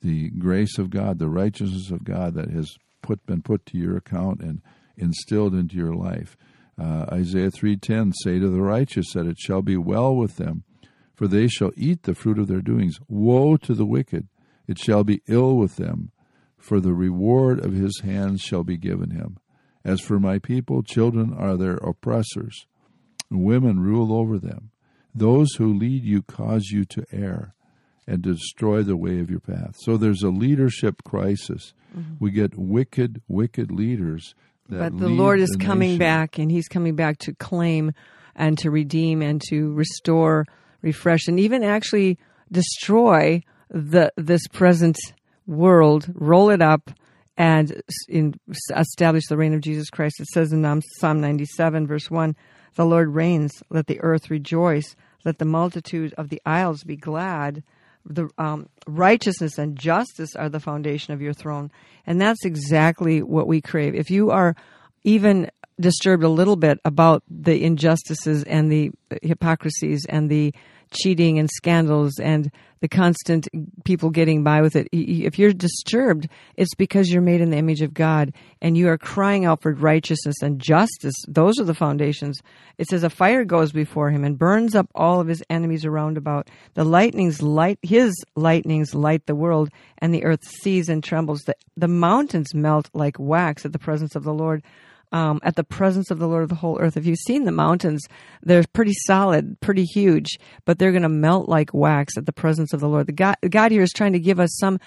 the 0.00 0.30
grace 0.30 0.78
of 0.78 0.90
God, 0.90 1.18
the 1.18 1.28
righteousness 1.28 1.90
of 1.92 2.02
God 2.02 2.34
that 2.34 2.50
has 2.50 2.76
put 3.02 3.24
been 3.26 3.42
put 3.42 3.64
to 3.66 3.78
your 3.78 3.96
account 3.96 4.40
and 4.40 4.60
instilled 4.96 5.54
into 5.54 5.76
your 5.76 5.94
life. 5.94 6.36
Uh, 6.80 7.06
Isaiah 7.12 7.50
three 7.50 7.76
ten 7.76 8.12
say 8.12 8.38
to 8.38 8.48
the 8.48 8.62
righteous 8.62 9.12
that 9.12 9.26
it 9.26 9.38
shall 9.38 9.62
be 9.62 9.76
well 9.76 10.14
with 10.16 10.36
them, 10.36 10.64
for 11.14 11.28
they 11.28 11.46
shall 11.46 11.70
eat 11.76 12.02
the 12.02 12.14
fruit 12.14 12.38
of 12.38 12.48
their 12.48 12.62
doings. 12.62 12.98
Woe 13.08 13.56
to 13.58 13.74
the 13.74 13.86
wicked! 13.86 14.28
It 14.66 14.78
shall 14.78 15.04
be 15.04 15.22
ill 15.28 15.56
with 15.56 15.76
them, 15.76 16.10
for 16.56 16.80
the 16.80 16.94
reward 16.94 17.64
of 17.64 17.72
his 17.72 18.00
hands 18.00 18.40
shall 18.40 18.64
be 18.64 18.76
given 18.76 19.10
him. 19.10 19.38
As 19.84 20.00
for 20.00 20.18
my 20.18 20.38
people, 20.38 20.82
children 20.82 21.32
are 21.32 21.56
their 21.56 21.76
oppressors, 21.76 22.66
and 23.30 23.44
women 23.44 23.80
rule 23.80 24.12
over 24.12 24.38
them. 24.38 24.71
Those 25.14 25.54
who 25.54 25.72
lead 25.72 26.04
you 26.04 26.22
cause 26.22 26.66
you 26.70 26.84
to 26.86 27.04
err 27.12 27.54
and 28.06 28.22
destroy 28.22 28.82
the 28.82 28.96
way 28.96 29.20
of 29.20 29.30
your 29.30 29.40
path. 29.40 29.76
So 29.80 29.96
there's 29.96 30.22
a 30.22 30.28
leadership 30.28 31.04
crisis. 31.04 31.74
Mm-hmm. 31.96 32.14
We 32.18 32.30
get 32.30 32.56
wicked, 32.56 33.22
wicked 33.28 33.70
leaders. 33.70 34.34
but 34.68 34.98
the 34.98 35.08
Lord 35.08 35.40
is 35.40 35.50
the 35.50 35.58
coming 35.58 35.90
nation. 35.90 35.98
back, 35.98 36.38
and 36.38 36.50
He's 36.50 36.68
coming 36.68 36.96
back 36.96 37.18
to 37.18 37.34
claim 37.34 37.92
and 38.34 38.58
to 38.58 38.70
redeem 38.70 39.22
and 39.22 39.40
to 39.48 39.72
restore, 39.72 40.46
refresh, 40.80 41.28
and 41.28 41.38
even 41.38 41.62
actually 41.62 42.18
destroy 42.50 43.42
the 43.70 44.12
this 44.16 44.46
present 44.48 44.98
world, 45.46 46.06
roll 46.14 46.50
it 46.50 46.62
up, 46.62 46.90
and 47.36 47.82
in, 48.08 48.34
establish 48.74 49.26
the 49.28 49.36
reign 49.36 49.54
of 49.54 49.60
Jesus 49.60 49.90
Christ. 49.90 50.20
It 50.20 50.28
says 50.28 50.52
in 50.52 50.62
Psalm 50.98 51.20
97, 51.20 51.86
verse 51.86 52.10
1 52.10 52.34
The 52.74 52.86
Lord 52.86 53.08
reigns, 53.10 53.62
let 53.70 53.86
the 53.86 54.00
earth 54.00 54.30
rejoice, 54.30 54.96
let 55.24 55.38
the 55.38 55.44
multitude 55.44 56.14
of 56.16 56.28
the 56.28 56.40
isles 56.44 56.84
be 56.84 56.96
glad. 56.96 57.62
The 58.04 58.28
um, 58.38 58.68
righteousness 58.86 59.58
and 59.58 59.76
justice 59.76 60.34
are 60.34 60.48
the 60.48 60.60
foundation 60.60 61.14
of 61.14 61.22
your 61.22 61.32
throne. 61.32 61.70
And 62.06 62.20
that's 62.20 62.44
exactly 62.44 63.22
what 63.22 63.46
we 63.46 63.60
crave. 63.60 63.94
If 63.94 64.10
you 64.10 64.30
are 64.30 64.56
even 65.04 65.50
disturbed 65.78 66.22
a 66.22 66.28
little 66.28 66.56
bit 66.56 66.78
about 66.84 67.22
the 67.28 67.62
injustices 67.62 68.44
and 68.44 68.70
the 68.70 68.90
hypocrisies 69.22 70.04
and 70.08 70.30
the 70.30 70.54
cheating 70.92 71.38
and 71.38 71.50
scandals 71.50 72.18
and 72.18 72.50
the 72.82 72.88
constant 72.88 73.48
people 73.84 74.10
getting 74.10 74.42
by 74.42 74.60
with 74.60 74.74
it. 74.74 74.88
If 74.90 75.38
you're 75.38 75.52
disturbed, 75.52 76.28
it's 76.56 76.74
because 76.74 77.10
you're 77.10 77.22
made 77.22 77.40
in 77.40 77.50
the 77.50 77.56
image 77.56 77.80
of 77.80 77.94
God 77.94 78.34
and 78.60 78.76
you 78.76 78.88
are 78.88 78.98
crying 78.98 79.44
out 79.44 79.62
for 79.62 79.72
righteousness 79.72 80.34
and 80.42 80.60
justice. 80.60 81.14
Those 81.28 81.60
are 81.60 81.64
the 81.64 81.74
foundations. 81.74 82.40
It 82.78 82.88
says 82.88 83.04
a 83.04 83.08
fire 83.08 83.44
goes 83.44 83.70
before 83.70 84.10
him 84.10 84.24
and 84.24 84.36
burns 84.36 84.74
up 84.74 84.88
all 84.96 85.20
of 85.20 85.28
his 85.28 85.44
enemies 85.48 85.84
around 85.84 86.16
about. 86.16 86.50
The 86.74 86.82
lightnings 86.84 87.40
light, 87.40 87.78
his 87.82 88.12
lightnings 88.34 88.96
light 88.96 89.26
the 89.26 89.36
world 89.36 89.70
and 89.98 90.12
the 90.12 90.24
earth 90.24 90.42
sees 90.42 90.88
and 90.88 91.04
trembles. 91.04 91.42
The, 91.42 91.54
the 91.76 91.88
mountains 91.88 92.52
melt 92.52 92.90
like 92.94 93.16
wax 93.16 93.64
at 93.64 93.72
the 93.72 93.78
presence 93.78 94.16
of 94.16 94.24
the 94.24 94.34
Lord 94.34 94.64
um, 95.12 95.40
at 95.42 95.56
the 95.56 95.64
presence 95.64 96.10
of 96.10 96.18
the 96.18 96.26
Lord 96.26 96.42
of 96.42 96.48
the 96.48 96.54
whole 96.54 96.78
earth. 96.80 96.96
If 96.96 97.06
you've 97.06 97.18
seen 97.18 97.44
the 97.44 97.52
mountains, 97.52 98.06
they're 98.42 98.64
pretty 98.72 98.94
solid, 99.06 99.60
pretty 99.60 99.84
huge, 99.84 100.38
but 100.64 100.78
they're 100.78 100.92
going 100.92 101.02
to 101.02 101.08
melt 101.08 101.48
like 101.48 101.72
wax 101.72 102.16
at 102.16 102.26
the 102.26 102.32
presence 102.32 102.72
of 102.72 102.80
the 102.80 102.88
Lord. 102.88 103.06
The 103.06 103.12
God, 103.12 103.36
God 103.48 103.72
here 103.72 103.82
is 103.82 103.92
trying 103.92 104.14
to 104.14 104.20
give 104.20 104.40
us 104.40 104.56
some 104.58 104.80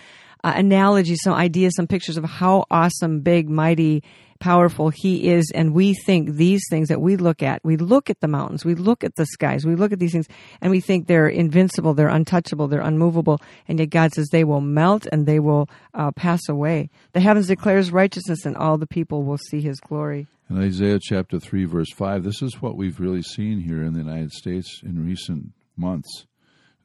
uh, 0.46 0.54
analogies, 0.56 1.20
some 1.24 1.34
ideas, 1.34 1.74
some 1.76 1.88
pictures 1.88 2.18
of 2.18 2.24
how 2.24 2.66
awesome, 2.70 3.22
big, 3.22 3.50
mighty, 3.50 4.04
powerful 4.40 4.90
he 4.90 5.30
is. 5.30 5.52
And 5.56 5.74
we 5.74 5.96
think 5.96 6.36
these 6.36 6.62
things 6.70 6.90
that 6.90 7.02
we 7.02 7.16
look 7.16 7.42
at 7.42 7.62
we 7.64 7.78
look 7.78 8.12
at 8.12 8.20
the 8.20 8.28
mountains 8.28 8.64
we 8.64 8.76
look 8.76 9.04
at 9.04 9.16
the 9.16 9.26
skies 9.26 9.66
we 9.66 9.76
look 9.76 9.92
at 9.92 9.98
these 9.98 10.12
things 10.12 10.28
and 10.62 10.70
we 10.70 10.82
think 10.82 11.08
they're 11.08 11.28
invincible 11.28 11.94
they're 11.94 12.10
untouchable 12.10 12.68
they're 12.68 12.82
unmovable. 12.82 13.42
And 13.68 13.80
yet 13.80 13.90
god 13.90 14.14
says 14.14 14.28
they 14.32 14.44
will 14.44 14.62
melt 14.62 15.08
and 15.12 15.26
they 15.26 15.40
will 15.40 15.68
uh, 15.96 16.12
pass 16.12 16.48
away. 16.48 16.92
The 17.14 17.22
heavens 17.22 17.48
declares 17.48 17.92
righteousness 17.92 18.46
and 18.46 18.56
all 18.56 18.78
the 18.78 18.88
people 18.88 19.24
will 19.24 19.40
see 19.50 19.62
his 19.62 19.80
glory. 19.80 20.28
In 20.50 20.62
isaiah 20.62 21.00
chapter 21.02 21.40
3 21.40 21.66
verse 21.66 21.92
5 21.92 22.24
this 22.24 22.44
is 22.44 22.62
what 22.62 22.78
we've 22.78 23.00
really 23.00 23.24
seen 23.24 23.62
here 23.62 23.82
in 23.82 23.94
the 23.94 24.00
united 24.00 24.32
states 24.32 24.82
in 24.84 25.04
recent 25.04 25.54
months. 25.76 26.28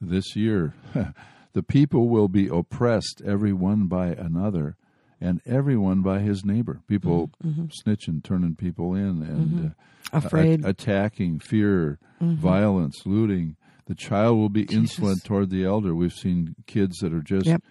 This 0.01 0.35
year 0.35 0.73
the 1.53 1.63
people 1.63 2.09
will 2.09 2.29
be 2.29 2.49
oppressed 2.49 3.23
every 3.25 3.53
one 3.53 3.87
by 3.87 4.09
another 4.09 4.77
and 5.21 5.41
everyone 5.45 6.01
by 6.01 6.21
his 6.21 6.45
neighbor. 6.45 6.81
People 6.87 7.31
mm-hmm. 7.45 7.63
mm-hmm. 7.63 7.91
snitching, 7.91 8.23
turning 8.25 8.55
people 8.55 8.95
in, 8.95 9.23
and 9.23 9.49
mm-hmm. 9.49 9.67
uh, 9.67 9.71
afraid, 10.19 10.65
a- 10.65 10.69
attacking, 10.69 11.39
fear, 11.39 11.99
mm-hmm. 12.23 12.37
violence, 12.37 13.03
looting. 13.05 13.57
The 13.87 13.95
child 13.95 14.39
will 14.39 14.49
be 14.49 14.65
Jesus. 14.65 14.77
insolent 14.77 15.25
toward 15.25 15.51
the 15.51 15.65
elder. 15.65 15.95
We've 15.95 16.13
seen 16.13 16.55
kids 16.67 16.99
that 16.99 17.13
are 17.13 17.23
just 17.23 17.47
yep. 17.47 17.63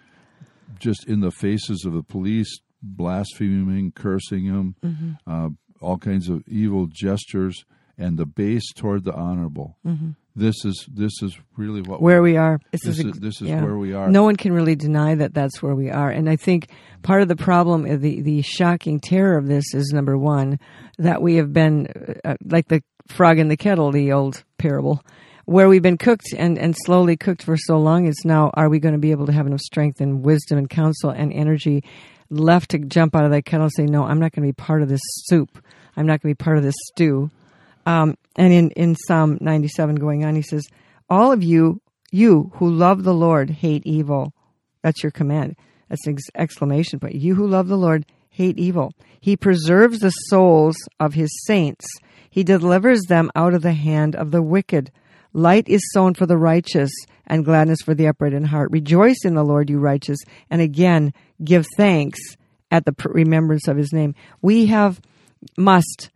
just 0.78 1.08
in 1.08 1.20
the 1.20 1.30
faces 1.30 1.84
of 1.86 1.94
the 1.94 2.02
police, 2.02 2.60
blaspheming, 2.82 3.92
cursing 3.92 4.52
them, 4.52 4.76
mm-hmm. 4.84 5.12
uh, 5.26 5.48
all 5.80 5.98
kinds 5.98 6.28
of 6.28 6.46
evil 6.46 6.86
gestures, 6.86 7.64
and 8.00 8.18
the 8.18 8.26
base 8.26 8.72
toward 8.74 9.04
the 9.04 9.12
honorable. 9.12 9.76
Mm-hmm 9.86 10.10
this 10.36 10.64
is 10.64 10.86
this 10.92 11.12
is 11.22 11.36
really 11.56 11.82
what 11.82 12.00
where 12.00 12.22
we 12.22 12.36
are. 12.36 12.60
This, 12.70 12.82
this 12.84 12.98
is, 12.98 13.04
is, 13.04 13.12
this 13.20 13.42
is 13.42 13.48
yeah. 13.48 13.62
where 13.62 13.76
we 13.76 13.92
are. 13.94 14.08
No 14.08 14.22
one 14.22 14.36
can 14.36 14.52
really 14.52 14.76
deny 14.76 15.14
that 15.14 15.34
that's 15.34 15.62
where 15.62 15.74
we 15.74 15.90
are. 15.90 16.10
And 16.10 16.28
I 16.28 16.36
think 16.36 16.68
part 17.02 17.22
of 17.22 17.28
the 17.28 17.36
problem, 17.36 17.84
uh, 17.84 17.96
the 17.96 18.20
the 18.22 18.42
shocking 18.42 19.00
terror 19.00 19.36
of 19.36 19.46
this 19.46 19.74
is 19.74 19.92
number 19.92 20.16
one 20.16 20.58
that 20.98 21.22
we 21.22 21.36
have 21.36 21.52
been 21.52 21.88
uh, 22.24 22.36
like 22.44 22.68
the 22.68 22.82
frog 23.08 23.38
in 23.38 23.48
the 23.48 23.56
kettle, 23.56 23.90
the 23.90 24.12
old 24.12 24.44
parable, 24.58 25.02
where 25.46 25.68
we've 25.68 25.82
been 25.82 25.98
cooked 25.98 26.32
and 26.36 26.58
and 26.58 26.76
slowly 26.84 27.16
cooked 27.16 27.42
for 27.42 27.56
so 27.56 27.78
long. 27.78 28.06
It's 28.06 28.24
now 28.24 28.50
are 28.54 28.68
we 28.68 28.78
going 28.78 28.94
to 28.94 29.00
be 29.00 29.10
able 29.10 29.26
to 29.26 29.32
have 29.32 29.46
enough 29.46 29.60
strength 29.60 30.00
and 30.00 30.24
wisdom 30.24 30.58
and 30.58 30.70
counsel 30.70 31.10
and 31.10 31.32
energy 31.32 31.84
left 32.30 32.70
to 32.70 32.78
jump 32.78 33.16
out 33.16 33.24
of 33.24 33.32
that 33.32 33.44
kettle 33.44 33.64
and 33.64 33.72
say, 33.76 33.86
no, 33.86 34.04
I'm 34.04 34.20
not 34.20 34.30
going 34.30 34.46
to 34.46 34.48
be 34.48 34.52
part 34.52 34.82
of 34.82 34.88
this 34.88 35.00
soup. 35.24 35.62
I'm 35.96 36.06
not 36.06 36.22
going 36.22 36.32
to 36.32 36.38
be 36.38 36.44
part 36.44 36.58
of 36.58 36.62
this 36.62 36.76
stew. 36.92 37.28
Um, 37.90 38.16
and 38.36 38.52
in, 38.52 38.70
in 38.72 38.94
Psalm 38.94 39.38
97 39.40 39.96
going 39.96 40.24
on, 40.24 40.36
he 40.36 40.42
says, 40.42 40.64
All 41.08 41.32
of 41.32 41.42
you, 41.42 41.82
you 42.12 42.52
who 42.54 42.70
love 42.70 43.02
the 43.02 43.14
Lord, 43.14 43.50
hate 43.50 43.84
evil. 43.84 44.32
That's 44.82 45.02
your 45.02 45.10
command. 45.10 45.56
That's 45.88 46.06
an 46.06 46.16
exclamation 46.36 47.00
point. 47.00 47.16
You 47.16 47.34
who 47.34 47.48
love 47.48 47.66
the 47.66 47.76
Lord, 47.76 48.06
hate 48.28 48.58
evil. 48.58 48.92
He 49.20 49.36
preserves 49.36 49.98
the 49.98 50.10
souls 50.10 50.76
of 51.00 51.14
his 51.14 51.30
saints. 51.46 51.84
He 52.30 52.44
delivers 52.44 53.00
them 53.08 53.28
out 53.34 53.54
of 53.54 53.62
the 53.62 53.72
hand 53.72 54.14
of 54.14 54.30
the 54.30 54.42
wicked. 54.42 54.92
Light 55.32 55.68
is 55.68 55.82
sown 55.92 56.14
for 56.14 56.26
the 56.26 56.38
righteous 56.38 56.92
and 57.26 57.44
gladness 57.44 57.80
for 57.84 57.94
the 57.94 58.06
upright 58.06 58.34
in 58.34 58.44
heart. 58.44 58.70
Rejoice 58.70 59.24
in 59.24 59.34
the 59.34 59.44
Lord, 59.44 59.68
you 59.68 59.80
righteous, 59.80 60.18
and 60.48 60.60
again 60.60 61.12
give 61.42 61.66
thanks 61.76 62.20
at 62.70 62.84
the 62.84 62.94
remembrance 63.04 63.66
of 63.66 63.76
his 63.76 63.92
name. 63.92 64.14
We 64.40 64.66
have 64.66 65.00
must 65.56 66.10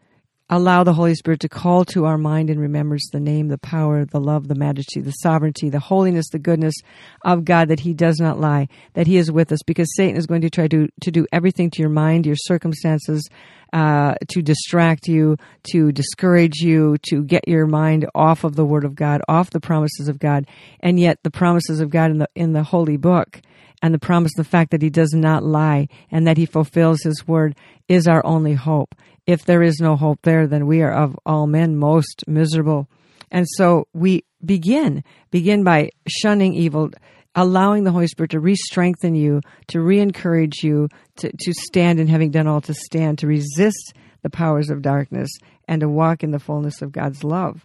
allow 0.57 0.85
the 0.85 0.93
Holy 0.93 1.15
Spirit 1.15 1.41
to 1.41 1.49
call 1.49 1.85
to 1.87 2.05
our 2.05 2.19
mind 2.19 2.51
and 2.51 2.61
remembrance 2.61 3.09
the 3.11 3.21
name, 3.21 3.49
the 3.49 3.59
power, 3.59 4.05
the 4.05 4.21
love, 4.21 4.49
the 4.49 4.55
majesty, 4.55 5.01
the 5.01 5.11
sovereignty, 5.11 5.69
the 5.69 5.81
holiness, 5.81 6.29
the 6.31 6.39
goodness 6.39 6.75
of 7.23 7.45
God, 7.45 7.69
that 7.69 7.81
He 7.81 7.95
does 7.95 8.19
not 8.19 8.41
lie, 8.41 8.69
that 8.95 9.07
He 9.07 9.17
is 9.17 9.31
with 9.31 9.53
us, 9.53 9.63
because 9.67 9.95
Satan 9.97 10.17
is 10.17 10.27
going 10.27 10.43
to 10.43 10.51
try 10.51 10.69
to, 10.69 10.89
to 11.01 11.11
do 11.11 11.27
everything 11.33 11.71
to 11.71 11.83
your 11.83 11.91
mind, 11.91 12.27
your 12.27 12.37
circumstances, 12.37 13.29
uh, 13.73 14.15
to 14.29 14.43
distract 14.43 15.09
you, 15.09 15.37
to 15.73 15.91
discourage 15.91 16.59
you, 16.59 16.97
to 17.09 17.25
get 17.25 17.49
your 17.49 17.67
mind 17.67 18.09
off 18.15 18.45
of 18.45 18.55
the 18.55 18.65
Word 18.65 18.85
of 18.85 18.95
God, 18.95 19.21
off 19.29 19.51
the 19.51 19.61
promises 19.61 20.09
of 20.09 20.19
God, 20.19 20.47
and 20.81 21.01
yet 21.01 21.19
the 21.25 21.31
promises 21.31 21.81
of 21.81 21.91
God 21.91 22.11
in 22.11 22.19
the 22.19 22.29
in 22.35 22.53
the 22.53 22.63
Holy 22.63 22.97
Book 22.97 23.41
and 23.83 23.93
the 23.93 23.99
promise, 23.99 24.33
the 24.37 24.45
fact 24.45 24.71
that 24.71 24.83
He 24.83 24.91
does 24.91 25.13
not 25.13 25.43
lie 25.43 25.89
and 26.11 26.27
that 26.27 26.37
He 26.37 26.47
fulfills 26.47 27.03
His 27.03 27.27
Word 27.27 27.57
is 27.89 28.07
our 28.07 28.25
only 28.25 28.55
hope 28.55 28.95
if 29.27 29.45
there 29.45 29.63
is 29.63 29.81
no 29.81 29.97
hope 29.97 30.21
there, 30.23 30.47
then 30.47 30.67
we 30.67 30.83
are 30.83 30.93
of 30.93 31.19
all 31.25 31.47
men 31.47 31.77
most 31.77 32.25
miserable. 32.27 32.89
And 33.31 33.47
so 33.57 33.89
we 33.93 34.25
begin, 34.45 35.03
begin 35.31 35.65
by 35.65 35.91
shunning 36.07 36.55
evil, 36.55 36.91
allowing 37.35 37.85
the 37.85 37.93
Holy 37.93 38.07
Spirit 38.07 38.33
to 38.33 38.41
re 38.41 38.55
strengthen 38.55 39.15
you, 39.15 39.41
to 39.69 39.81
re 39.81 39.99
encourage 39.99 40.63
you, 40.63 40.89
to, 41.17 41.33
to 41.33 41.53
stand 41.55 42.01
and 42.01 42.09
having 42.09 42.31
done 42.31 42.47
all 42.47 42.61
to 42.63 42.75
stand, 42.75 43.19
to 43.19 43.27
resist 43.27 43.95
the 44.23 44.31
powers 44.31 44.71
of 44.71 44.83
darkness, 44.83 45.31
and 45.67 45.81
to 45.81 45.89
walk 45.89 46.23
in 46.23 46.31
the 46.31 46.39
fullness 46.39 46.83
of 46.83 46.93
God's 46.93 47.25
love. 47.25 47.65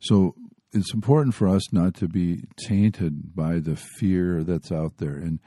So 0.00 0.34
it's 0.72 0.92
important 0.92 1.34
for 1.34 1.48
us 1.48 1.72
not 1.72 1.94
to 1.96 2.08
be 2.08 2.44
tainted 2.66 3.34
by 3.34 3.58
the 3.58 3.76
fear 3.76 4.42
that's 4.44 4.70
out 4.72 4.98
there. 4.98 5.14
And 5.14 5.40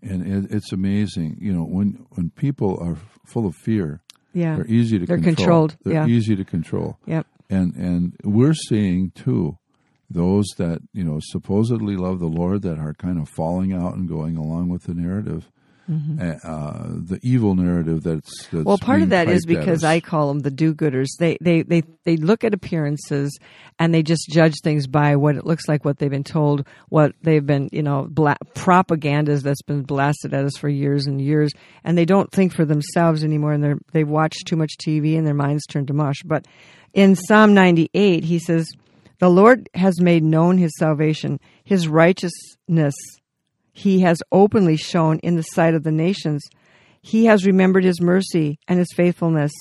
and 0.00 0.48
it's 0.52 0.72
amazing, 0.72 1.38
you 1.40 1.52
know, 1.52 1.64
when 1.64 2.06
when 2.10 2.30
people 2.30 2.78
are 2.80 2.96
full 3.26 3.46
of 3.46 3.56
fear, 3.56 4.00
yeah. 4.32 4.56
They're 4.56 4.66
easy 4.66 4.98
to 4.98 5.06
They're 5.06 5.16
control. 5.16 5.34
controlled. 5.36 5.76
They're 5.84 5.94
yeah. 5.94 6.06
easy 6.06 6.36
to 6.36 6.44
control. 6.44 6.98
Yep. 7.06 7.26
And 7.50 7.74
and 7.74 8.16
we're 8.22 8.54
seeing 8.54 9.10
too 9.10 9.58
those 10.10 10.46
that, 10.56 10.80
you 10.92 11.04
know, 11.04 11.18
supposedly 11.20 11.96
love 11.96 12.18
the 12.18 12.26
Lord 12.26 12.62
that 12.62 12.78
are 12.78 12.94
kind 12.94 13.18
of 13.20 13.28
falling 13.28 13.72
out 13.72 13.94
and 13.94 14.08
going 14.08 14.36
along 14.36 14.70
with 14.70 14.84
the 14.84 14.94
narrative. 14.94 15.50
Uh, 15.88 16.84
the 16.88 17.18
evil 17.22 17.54
narrative 17.54 18.02
that's, 18.02 18.46
that's 18.48 18.64
Well, 18.64 18.76
part 18.76 19.00
of 19.00 19.10
that 19.10 19.28
is 19.28 19.46
because. 19.46 19.84
I 19.84 20.00
call 20.00 20.28
them 20.28 20.40
the 20.40 20.50
do-gooders. 20.50 21.06
They, 21.18 21.38
they 21.40 21.62
they 21.62 21.82
they 22.04 22.16
look 22.16 22.44
at 22.44 22.52
appearances 22.52 23.38
and 23.78 23.94
they 23.94 24.02
just 24.02 24.28
judge 24.30 24.54
things 24.62 24.86
by 24.86 25.16
what 25.16 25.36
it 25.36 25.46
looks 25.46 25.66
like, 25.68 25.84
what 25.84 25.98
they've 25.98 26.10
been 26.10 26.24
told, 26.24 26.66
what 26.88 27.12
they've 27.22 27.44
been, 27.44 27.68
you 27.72 27.82
know, 27.82 28.06
bla- 28.10 28.36
propagandas 28.54 29.42
that's 29.42 29.62
been 29.62 29.82
blasted 29.82 30.34
at 30.34 30.44
us 30.44 30.56
for 30.58 30.68
years 30.68 31.06
and 31.06 31.20
years, 31.20 31.52
and 31.84 31.96
they 31.96 32.04
don't 32.04 32.30
think 32.32 32.52
for 32.52 32.64
themselves 32.64 33.24
anymore. 33.24 33.52
And 33.52 33.64
they're 33.64 33.78
they've 33.92 34.08
watched 34.08 34.46
too 34.46 34.56
much 34.56 34.72
TV 34.78 35.16
and 35.16 35.26
their 35.26 35.34
minds 35.34 35.64
turn 35.66 35.86
to 35.86 35.94
mush. 35.94 36.22
But 36.24 36.46
in 36.92 37.14
Psalm 37.14 37.54
98, 37.54 38.24
he 38.24 38.38
says, 38.38 38.68
"The 39.20 39.30
Lord 39.30 39.68
has 39.74 40.00
made 40.00 40.22
known 40.22 40.58
His 40.58 40.72
salvation, 40.78 41.40
His 41.64 41.88
righteousness." 41.88 42.94
He 43.78 44.00
has 44.00 44.18
openly 44.32 44.76
shown 44.76 45.20
in 45.20 45.36
the 45.36 45.42
sight 45.42 45.72
of 45.74 45.84
the 45.84 45.92
nations. 45.92 46.42
He 47.00 47.26
has 47.26 47.46
remembered 47.46 47.84
his 47.84 48.00
mercy 48.00 48.58
and 48.66 48.76
his 48.76 48.92
faithfulness 48.92 49.52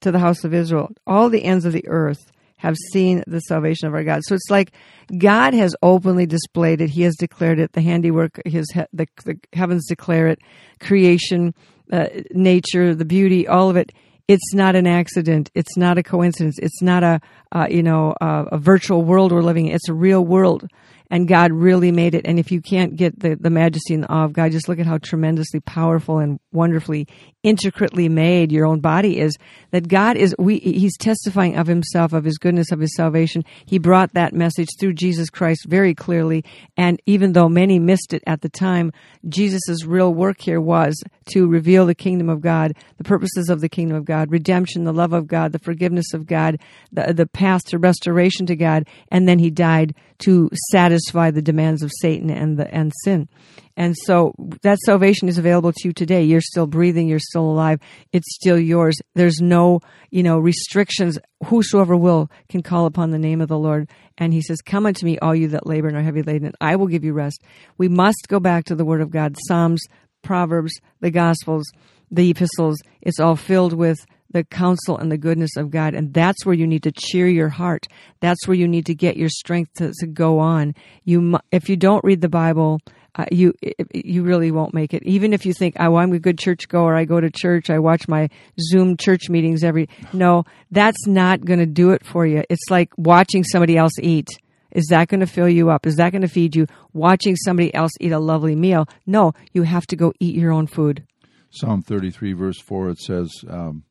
to 0.00 0.10
the 0.10 0.18
house 0.18 0.44
of 0.44 0.52
Israel. 0.52 0.90
All 1.06 1.30
the 1.30 1.42
ends 1.42 1.64
of 1.64 1.72
the 1.72 1.88
earth 1.88 2.30
have 2.58 2.76
seen 2.92 3.24
the 3.26 3.40
salvation 3.40 3.88
of 3.88 3.94
our 3.94 4.04
God. 4.04 4.20
So 4.26 4.34
it's 4.34 4.50
like 4.50 4.72
God 5.16 5.54
has 5.54 5.74
openly 5.82 6.26
displayed 6.26 6.82
it. 6.82 6.90
He 6.90 7.00
has 7.02 7.16
declared 7.16 7.58
it. 7.58 7.72
The 7.72 7.80
handiwork, 7.80 8.42
his 8.44 8.66
the, 8.92 9.08
the 9.24 9.38
heavens 9.54 9.86
declare 9.88 10.28
it. 10.28 10.40
Creation, 10.78 11.54
uh, 11.90 12.08
nature, 12.32 12.94
the 12.94 13.06
beauty, 13.06 13.48
all 13.48 13.70
of 13.70 13.76
it. 13.78 13.90
It's 14.28 14.52
not 14.52 14.76
an 14.76 14.86
accident. 14.86 15.50
It's 15.54 15.78
not 15.78 15.96
a 15.96 16.02
coincidence. 16.02 16.58
It's 16.58 16.82
not 16.82 17.02
a 17.02 17.22
uh, 17.52 17.68
you 17.70 17.82
know 17.82 18.14
a, 18.20 18.48
a 18.52 18.58
virtual 18.58 19.02
world 19.02 19.32
we're 19.32 19.40
living 19.40 19.68
in. 19.68 19.74
It's 19.74 19.88
a 19.88 19.94
real 19.94 20.22
world 20.22 20.68
and 21.12 21.28
God 21.28 21.52
really 21.52 21.92
made 21.92 22.14
it. 22.14 22.24
And 22.24 22.38
if 22.38 22.50
you 22.50 22.62
can't 22.62 22.96
get 22.96 23.20
the, 23.20 23.34
the 23.34 23.50
majesty 23.50 23.92
and 23.92 24.04
the 24.04 24.10
awe 24.10 24.24
of 24.24 24.32
God, 24.32 24.50
just 24.50 24.66
look 24.66 24.78
at 24.78 24.86
how 24.86 24.96
tremendously 24.96 25.60
powerful 25.60 26.18
and 26.18 26.40
wonderfully 26.52 27.06
intricately 27.42 28.08
made 28.08 28.50
your 28.50 28.64
own 28.64 28.80
body 28.80 29.18
is. 29.18 29.36
That 29.72 29.88
God 29.88 30.16
is, 30.16 30.34
we, 30.38 30.58
He's 30.60 30.96
testifying 30.96 31.58
of 31.58 31.66
Himself, 31.66 32.14
of 32.14 32.24
His 32.24 32.38
goodness, 32.38 32.72
of 32.72 32.80
His 32.80 32.96
salvation. 32.96 33.44
He 33.66 33.78
brought 33.78 34.14
that 34.14 34.32
message 34.32 34.68
through 34.80 34.94
Jesus 34.94 35.28
Christ 35.28 35.66
very 35.68 35.94
clearly. 35.94 36.46
And 36.78 36.98
even 37.04 37.34
though 37.34 37.50
many 37.50 37.78
missed 37.78 38.14
it 38.14 38.22
at 38.26 38.40
the 38.40 38.48
time, 38.48 38.90
Jesus' 39.28 39.84
real 39.84 40.14
work 40.14 40.40
here 40.40 40.62
was 40.62 40.94
to 41.32 41.46
reveal 41.46 41.84
the 41.84 41.94
kingdom 41.94 42.30
of 42.30 42.40
God, 42.40 42.74
the 42.96 43.04
purposes 43.04 43.50
of 43.50 43.60
the 43.60 43.68
kingdom 43.68 43.98
of 43.98 44.06
God, 44.06 44.30
redemption, 44.30 44.84
the 44.84 44.94
love 44.94 45.12
of 45.12 45.26
God, 45.26 45.52
the 45.52 45.58
forgiveness 45.58 46.14
of 46.14 46.26
God, 46.26 46.58
the, 46.90 47.12
the 47.12 47.26
path 47.26 47.66
to 47.66 47.78
restoration 47.78 48.46
to 48.46 48.56
God. 48.56 48.88
And 49.10 49.28
then 49.28 49.38
He 49.38 49.50
died 49.50 49.94
to 50.24 50.50
satisfy 50.70 51.30
the 51.30 51.42
demands 51.42 51.82
of 51.82 51.90
Satan 52.00 52.30
and 52.30 52.58
the 52.58 52.72
and 52.72 52.92
sin. 53.04 53.28
And 53.76 53.96
so 53.96 54.34
that 54.62 54.78
salvation 54.84 55.28
is 55.28 55.38
available 55.38 55.72
to 55.72 55.88
you 55.88 55.92
today. 55.92 56.24
You're 56.24 56.42
still 56.42 56.66
breathing, 56.66 57.08
you're 57.08 57.18
still 57.18 57.50
alive. 57.50 57.80
It's 58.12 58.34
still 58.34 58.58
yours. 58.58 58.96
There's 59.14 59.40
no, 59.40 59.80
you 60.10 60.22
know, 60.22 60.38
restrictions. 60.38 61.18
Whosoever 61.46 61.96
will 61.96 62.30
can 62.48 62.62
call 62.62 62.86
upon 62.86 63.10
the 63.10 63.18
name 63.18 63.40
of 63.40 63.48
the 63.48 63.58
Lord. 63.58 63.88
And 64.18 64.32
he 64.32 64.42
says, 64.42 64.60
Come 64.60 64.86
unto 64.86 65.06
me, 65.06 65.18
all 65.18 65.34
you 65.34 65.48
that 65.48 65.66
labor 65.66 65.88
and 65.88 65.96
are 65.96 66.02
heavy 66.02 66.22
laden, 66.22 66.46
and 66.46 66.56
I 66.60 66.76
will 66.76 66.86
give 66.86 67.04
you 67.04 67.12
rest. 67.12 67.42
We 67.78 67.88
must 67.88 68.28
go 68.28 68.40
back 68.40 68.66
to 68.66 68.74
the 68.74 68.84
word 68.84 69.00
of 69.00 69.10
God. 69.10 69.36
Psalms, 69.46 69.82
Proverbs, 70.22 70.72
the 71.00 71.10
Gospels, 71.10 71.64
the 72.10 72.30
epistles, 72.30 72.78
it's 73.00 73.18
all 73.18 73.36
filled 73.36 73.72
with 73.72 74.04
the 74.32 74.44
counsel 74.44 74.98
and 74.98 75.10
the 75.10 75.18
goodness 75.18 75.56
of 75.56 75.70
God. 75.70 75.94
And 75.94 76.12
that's 76.12 76.44
where 76.44 76.54
you 76.54 76.66
need 76.66 76.82
to 76.84 76.92
cheer 76.92 77.28
your 77.28 77.48
heart. 77.48 77.86
That's 78.20 78.46
where 78.46 78.56
you 78.56 78.68
need 78.68 78.86
to 78.86 78.94
get 78.94 79.16
your 79.16 79.28
strength 79.28 79.74
to, 79.74 79.92
to 80.00 80.06
go 80.06 80.38
on. 80.38 80.74
You, 81.04 81.38
if 81.50 81.68
you 81.68 81.76
don't 81.76 82.04
read 82.04 82.20
the 82.20 82.28
Bible, 82.28 82.80
uh, 83.14 83.26
you 83.30 83.52
you 83.92 84.22
really 84.22 84.50
won't 84.50 84.72
make 84.72 84.94
it. 84.94 85.02
Even 85.02 85.34
if 85.34 85.44
you 85.44 85.52
think, 85.52 85.76
"Oh, 85.78 85.96
I'm 85.96 86.12
a 86.12 86.18
good 86.18 86.38
church 86.38 86.66
goer. 86.66 86.96
I 86.96 87.04
go 87.04 87.20
to 87.20 87.30
church. 87.30 87.68
I 87.68 87.78
watch 87.78 88.08
my 88.08 88.30
Zoom 88.58 88.96
church 88.96 89.28
meetings 89.28 89.62
every." 89.62 89.90
No, 90.14 90.44
that's 90.70 91.06
not 91.06 91.44
going 91.44 91.58
to 91.58 91.66
do 91.66 91.90
it 91.90 92.06
for 92.06 92.26
you. 92.26 92.42
It's 92.48 92.70
like 92.70 92.90
watching 92.96 93.44
somebody 93.44 93.76
else 93.76 93.92
eat. 94.00 94.28
Is 94.70 94.86
that 94.86 95.08
going 95.08 95.20
to 95.20 95.26
fill 95.26 95.48
you 95.48 95.68
up? 95.68 95.86
Is 95.86 95.96
that 95.96 96.12
going 96.12 96.22
to 96.22 96.28
feed 96.28 96.56
you? 96.56 96.66
Watching 96.94 97.36
somebody 97.36 97.74
else 97.74 97.92
eat 98.00 98.12
a 98.12 98.18
lovely 98.18 98.56
meal? 98.56 98.88
No, 99.06 99.34
you 99.52 99.64
have 99.64 99.86
to 99.88 99.96
go 99.96 100.14
eat 100.18 100.34
your 100.34 100.50
own 100.50 100.66
food. 100.66 101.06
Psalm 101.50 101.82
33, 101.82 102.32
verse 102.32 102.58
4, 102.58 102.88
it 102.88 102.98
says, 102.98 103.30
um, 103.46 103.84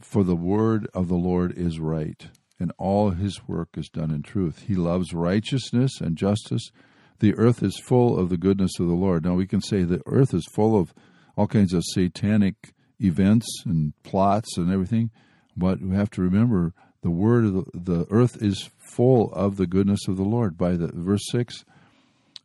For 0.00 0.22
the 0.22 0.36
word 0.36 0.88
of 0.94 1.08
the 1.08 1.16
Lord 1.16 1.56
is 1.56 1.80
right, 1.80 2.26
and 2.60 2.72
all 2.78 3.10
his 3.10 3.48
work 3.48 3.70
is 3.76 3.88
done 3.88 4.10
in 4.10 4.22
truth. 4.22 4.64
He 4.66 4.74
loves 4.74 5.14
righteousness 5.14 6.00
and 6.00 6.16
justice. 6.16 6.70
The 7.20 7.34
earth 7.34 7.62
is 7.62 7.80
full 7.80 8.18
of 8.18 8.28
the 8.28 8.36
goodness 8.36 8.78
of 8.78 8.86
the 8.86 8.94
Lord. 8.94 9.24
Now, 9.24 9.34
we 9.34 9.46
can 9.46 9.60
say 9.60 9.82
the 9.82 10.02
earth 10.06 10.34
is 10.34 10.46
full 10.52 10.78
of 10.78 10.94
all 11.36 11.46
kinds 11.46 11.72
of 11.72 11.84
satanic 11.86 12.74
events 13.00 13.46
and 13.64 13.92
plots 14.02 14.56
and 14.56 14.72
everything, 14.72 15.10
but 15.56 15.80
we 15.80 15.94
have 15.94 16.10
to 16.10 16.22
remember 16.22 16.74
the 17.02 17.10
word 17.10 17.44
of 17.44 17.54
the, 17.54 17.64
the 17.74 18.06
earth 18.10 18.42
is 18.42 18.70
full 18.78 19.32
of 19.32 19.56
the 19.56 19.66
goodness 19.66 20.06
of 20.08 20.16
the 20.16 20.24
Lord. 20.24 20.58
By 20.58 20.76
the 20.76 20.90
verse 20.92 21.24
6 21.30 21.64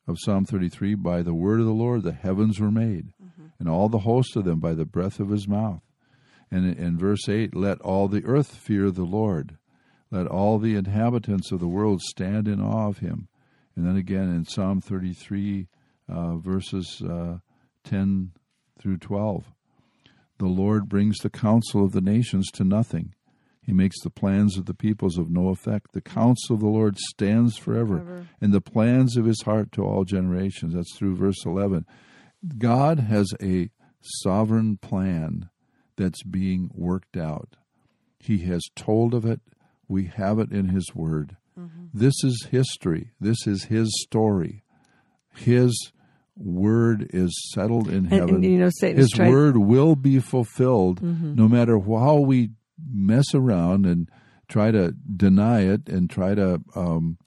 of 0.08 0.18
Psalm 0.20 0.46
33, 0.46 0.96
by 0.96 1.22
the 1.22 1.34
word 1.34 1.60
of 1.60 1.66
the 1.66 1.72
Lord 1.72 2.04
the 2.04 2.12
heavens 2.12 2.60
were 2.60 2.72
made, 2.72 3.14
mm-hmm. 3.22 3.48
and 3.60 3.68
all 3.68 3.90
the 3.90 4.00
host 4.00 4.36
of 4.36 4.46
them 4.46 4.60
by 4.60 4.74
the 4.74 4.86
breath 4.86 5.20
of 5.20 5.30
his 5.30 5.48
mouth. 5.48 5.82
And 6.54 6.78
in, 6.78 6.98
verse 7.00 7.28
8, 7.28 7.56
let 7.56 7.82
all 7.82 8.08
the 8.08 8.24
earth 8.26 8.54
fear 8.56 8.92
the 8.92 9.06
Lord. 9.06 9.58
Let 10.12 10.28
all 10.28 10.60
the 10.60 10.76
inhabitants 10.76 11.52
of 11.52 11.60
the 11.60 11.68
world 11.68 12.02
stand 12.02 12.48
in 12.48 12.62
awe 12.62 12.88
of 12.90 13.00
him. 13.00 13.28
And 13.76 13.88
then 13.88 13.96
again 13.96 14.30
in 14.30 14.46
Psalm 14.46 14.80
33, 14.80 15.68
uh, 16.08 16.36
verses 16.36 17.02
uh, 17.02 17.38
10 17.86 18.34
through 18.80 18.98
12, 18.98 19.52
the 20.38 20.46
Lord 20.46 20.88
brings 20.88 21.18
the 21.18 21.32
counsel 21.32 21.84
of 21.84 21.92
the 21.92 22.02
nations 22.02 22.52
to 22.52 22.64
nothing. 22.64 23.16
He 23.64 23.74
makes 23.74 24.00
the 24.04 24.12
plans 24.12 24.56
of 24.56 24.66
the 24.68 24.76
peoples 24.76 25.18
of 25.18 25.32
no 25.32 25.48
effect. 25.48 25.94
The 25.94 26.02
counsel 26.02 26.54
of 26.56 26.60
the 26.60 26.68
Lord 26.68 27.00
stands 27.00 27.58
forever, 27.58 28.00
Forever. 28.00 28.28
and 28.42 28.54
the 28.54 28.62
plans 28.62 29.18
of 29.18 29.26
his 29.26 29.42
heart 29.42 29.72
to 29.72 29.84
all 29.84 30.04
generations. 30.04 30.76
That's 30.76 30.96
through 30.96 31.16
verse 31.16 31.44
11. 31.46 31.88
God 32.60 33.00
has 33.00 33.34
a 33.42 33.72
sovereign 34.02 34.78
plan 34.78 35.50
that's 35.98 36.24
being 36.24 36.70
worked 36.74 37.18
out. 37.18 37.56
He 38.20 38.40
has 38.46 38.62
told 38.76 39.14
of 39.14 39.26
it. 39.26 39.42
We 39.88 40.06
have 40.16 40.40
it 40.40 40.52
in 40.52 40.70
His 40.70 40.94
Word. 40.96 41.38
This 41.94 42.16
is 42.24 42.48
history. 42.50 43.12
This 43.20 43.46
is 43.46 43.66
His 43.66 43.90
story. 44.02 44.64
His 45.36 45.92
Word 46.36 47.08
is 47.14 47.32
settled 47.54 47.88
in 47.90 48.06
heaven. 48.06 48.36
and 48.36 48.44
you 48.44 48.58
know, 48.58 48.70
Satan's 48.80 49.06
His 49.06 49.12
tried. 49.12 49.30
Word 49.30 49.58
will 49.58 49.96
be 49.96 50.20
fulfilled 50.20 51.02
no 51.02 51.48
matter 51.48 51.80
how 51.80 52.20
we 52.20 52.52
mess 52.92 53.36
around 53.36 53.86
and 53.86 54.10
try 54.48 54.72
to 54.72 54.94
deny 55.16 55.62
it 55.62 55.88
and 55.90 56.10
try 56.10 56.34
to 56.34 56.60
um, 56.76 57.18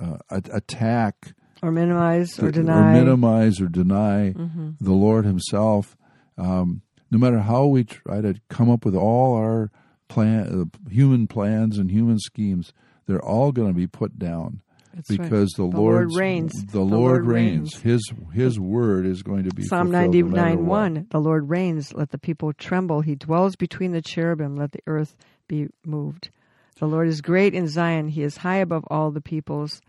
uh, 0.00 0.18
attack 0.30 1.34
or 1.62 1.72
minimize 1.72 2.38
or 2.38 2.46
or 2.46 2.50
deny. 2.52 2.72
Mm-hmm. 2.72 2.92
minimize 2.92 3.60
or 3.60 3.68
deny 3.68 4.34
the 4.80 4.92
Lord 4.92 5.24
Himself. 5.24 5.96
Um, 6.38 6.82
no 7.10 7.18
matter 7.18 7.38
how 7.40 7.66
we 7.66 7.84
try 7.84 8.20
to 8.20 8.34
come 8.48 8.70
up 8.70 8.84
with 8.84 8.94
all 8.96 9.34
our 9.34 9.70
plan, 10.08 10.70
uh, 10.74 10.90
human 10.90 11.26
plans 11.26 11.78
and 11.78 11.90
human 11.90 12.18
schemes, 12.18 12.72
they're 13.06 13.24
all 13.24 13.52
going 13.52 13.68
to 13.68 13.74
be 13.74 13.86
put 13.86 14.18
down 14.18 14.60
That's 14.94 15.10
right. 15.10 15.20
because 15.20 15.50
the, 15.52 15.68
The 15.68 15.76
Lord 15.76 16.14
reigns. 16.14 16.52
The, 16.52 16.72
The 16.72 16.80
Lord, 16.80 16.90
Lord 17.22 17.26
reigns. 17.26 17.74
reigns. 17.74 17.82
His 17.82 18.12
His 18.34 18.60
word 18.60 19.06
is 19.06 19.22
going 19.22 19.44
to 19.44 19.54
be 19.54 19.62
Psalm 19.64 19.92
fulfilled 19.92 20.14
no 20.14 20.22
matter 20.30 20.56
99 20.56 20.66
1 20.66 21.06
The 21.10 21.20
Lord 21.20 21.48
reigns, 21.48 21.94
let 21.94 22.10
the 22.10 22.18
people 22.18 22.52
tremble. 22.52 23.00
He 23.02 23.14
dwells 23.14 23.56
between 23.56 23.92
the 23.92 24.02
cherubim, 24.02 24.56
let 24.56 24.72
the 24.72 24.82
earth 24.86 25.16
be 25.48 25.68
moved. 25.84 26.30
The 26.78 26.86
Lord 26.86 27.08
is 27.08 27.20
great 27.20 27.54
in 27.54 27.68
Zion, 27.68 28.08
He 28.08 28.22
is 28.22 28.38
high 28.38 28.58
above 28.58 28.84
all 28.90 29.10
the 29.10 29.20
peoples. 29.20 29.80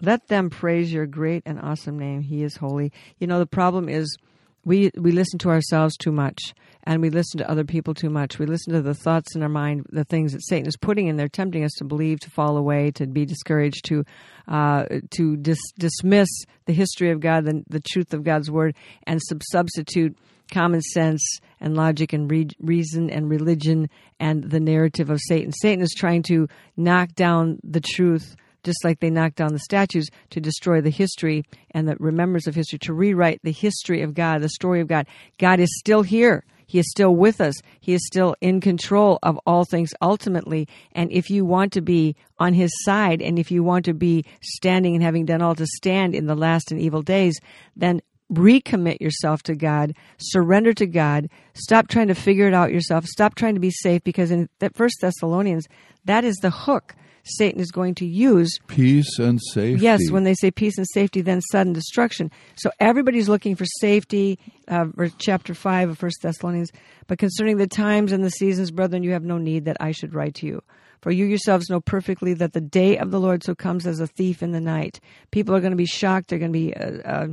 Let 0.00 0.28
them 0.28 0.48
praise 0.48 0.92
your 0.92 1.06
great 1.06 1.42
and 1.44 1.60
awesome 1.60 1.98
name. 1.98 2.22
He 2.22 2.44
is 2.44 2.56
holy. 2.56 2.92
You 3.18 3.26
know, 3.26 3.40
the 3.40 3.46
problem 3.46 3.88
is 3.88 4.16
we, 4.64 4.90
we 4.96 5.12
listen 5.12 5.38
to 5.40 5.50
ourselves 5.50 5.96
too 5.96 6.12
much 6.12 6.54
and 6.84 7.02
we 7.02 7.10
listen 7.10 7.38
to 7.38 7.50
other 7.50 7.64
people 7.64 7.94
too 7.94 8.10
much. 8.10 8.38
We 8.38 8.46
listen 8.46 8.72
to 8.72 8.82
the 8.82 8.94
thoughts 8.94 9.34
in 9.34 9.42
our 9.42 9.48
mind, 9.48 9.86
the 9.90 10.04
things 10.04 10.32
that 10.32 10.44
Satan 10.44 10.66
is 10.66 10.76
putting 10.76 11.08
in 11.08 11.16
there, 11.16 11.28
tempting 11.28 11.64
us 11.64 11.72
to 11.78 11.84
believe, 11.84 12.20
to 12.20 12.30
fall 12.30 12.56
away, 12.56 12.90
to 12.92 13.06
be 13.06 13.24
discouraged, 13.24 13.84
to 13.86 14.04
uh, 14.46 14.84
to 15.10 15.36
dis- 15.36 15.72
dismiss 15.78 16.28
the 16.64 16.72
history 16.72 17.10
of 17.10 17.20
God, 17.20 17.44
the, 17.44 17.62
the 17.68 17.80
truth 17.80 18.14
of 18.14 18.24
God's 18.24 18.50
word, 18.50 18.74
and 19.06 19.20
sub- 19.22 19.42
substitute 19.42 20.16
common 20.50 20.80
sense 20.80 21.22
and 21.60 21.76
logic 21.76 22.12
and 22.12 22.30
re- 22.30 22.48
reason 22.58 23.10
and 23.10 23.28
religion 23.28 23.90
and 24.18 24.44
the 24.44 24.60
narrative 24.60 25.10
of 25.10 25.20
Satan. 25.20 25.52
Satan 25.52 25.82
is 25.82 25.94
trying 25.96 26.22
to 26.24 26.48
knock 26.76 27.14
down 27.14 27.58
the 27.62 27.80
truth 27.80 28.34
just 28.64 28.84
like 28.84 29.00
they 29.00 29.10
knocked 29.10 29.36
down 29.36 29.52
the 29.52 29.58
statues 29.58 30.08
to 30.30 30.40
destroy 30.40 30.80
the 30.80 30.90
history 30.90 31.44
and 31.70 31.88
the 31.88 31.96
remembrance 31.98 32.46
of 32.46 32.54
history, 32.54 32.78
to 32.80 32.92
rewrite 32.92 33.40
the 33.42 33.52
history 33.52 34.02
of 34.02 34.14
God, 34.14 34.42
the 34.42 34.48
story 34.48 34.80
of 34.80 34.88
God. 34.88 35.06
God 35.38 35.60
is 35.60 35.78
still 35.78 36.02
here. 36.02 36.44
He 36.66 36.78
is 36.78 36.90
still 36.90 37.16
with 37.16 37.40
us. 37.40 37.54
He 37.80 37.94
is 37.94 38.06
still 38.06 38.36
in 38.42 38.60
control 38.60 39.18
of 39.22 39.38
all 39.46 39.64
things 39.64 39.90
ultimately. 40.02 40.68
And 40.92 41.10
if 41.10 41.30
you 41.30 41.46
want 41.46 41.72
to 41.72 41.80
be 41.80 42.14
on 42.38 42.52
his 42.52 42.70
side 42.84 43.22
and 43.22 43.38
if 43.38 43.50
you 43.50 43.62
want 43.62 43.86
to 43.86 43.94
be 43.94 44.26
standing 44.42 44.94
and 44.94 45.02
having 45.02 45.24
done 45.24 45.40
all 45.40 45.54
to 45.54 45.66
stand 45.66 46.14
in 46.14 46.26
the 46.26 46.34
last 46.34 46.70
and 46.70 46.78
evil 46.78 47.00
days, 47.00 47.40
then 47.74 48.02
recommit 48.30 49.00
yourself 49.00 49.42
to 49.44 49.54
God, 49.54 49.94
surrender 50.18 50.74
to 50.74 50.86
God, 50.86 51.30
stop 51.54 51.88
trying 51.88 52.08
to 52.08 52.14
figure 52.14 52.46
it 52.46 52.52
out 52.52 52.70
yourself, 52.70 53.06
stop 53.06 53.34
trying 53.34 53.54
to 53.54 53.60
be 53.60 53.70
safe 53.70 54.04
because 54.04 54.30
in 54.30 54.50
first 54.74 54.98
Thessalonians, 55.00 55.66
that 56.04 56.24
is 56.24 56.36
the 56.36 56.50
hook 56.50 56.94
Satan 57.28 57.60
is 57.60 57.70
going 57.70 57.94
to 57.96 58.06
use. 58.06 58.58
Peace 58.66 59.18
and 59.18 59.40
safety. 59.52 59.82
Yes, 59.82 60.10
when 60.10 60.24
they 60.24 60.34
say 60.34 60.50
peace 60.50 60.76
and 60.78 60.86
safety, 60.92 61.20
then 61.20 61.40
sudden 61.40 61.72
destruction. 61.72 62.30
So 62.56 62.70
everybody's 62.80 63.28
looking 63.28 63.56
for 63.56 63.64
safety, 63.80 64.38
uh, 64.68 64.86
chapter 65.18 65.54
5 65.54 65.90
of 65.90 65.98
First 65.98 66.22
Thessalonians. 66.22 66.70
But 67.06 67.18
concerning 67.18 67.56
the 67.56 67.66
times 67.66 68.12
and 68.12 68.24
the 68.24 68.30
seasons, 68.30 68.70
brethren, 68.70 69.02
you 69.02 69.12
have 69.12 69.24
no 69.24 69.38
need 69.38 69.64
that 69.64 69.76
I 69.80 69.92
should 69.92 70.14
write 70.14 70.34
to 70.36 70.46
you. 70.46 70.62
For 71.00 71.12
you 71.12 71.26
yourselves 71.26 71.70
know 71.70 71.80
perfectly 71.80 72.34
that 72.34 72.52
the 72.52 72.60
day 72.60 72.98
of 72.98 73.10
the 73.10 73.20
Lord 73.20 73.44
so 73.44 73.54
comes 73.54 73.86
as 73.86 74.00
a 74.00 74.06
thief 74.06 74.42
in 74.42 74.52
the 74.52 74.60
night. 74.60 75.00
People 75.30 75.54
are 75.54 75.60
going 75.60 75.70
to 75.72 75.76
be 75.76 75.86
shocked. 75.86 76.28
They're 76.28 76.38
going 76.38 76.52
to 76.52 76.58
be 76.58 76.74
uh, 76.74 76.90
uh, 77.04 77.28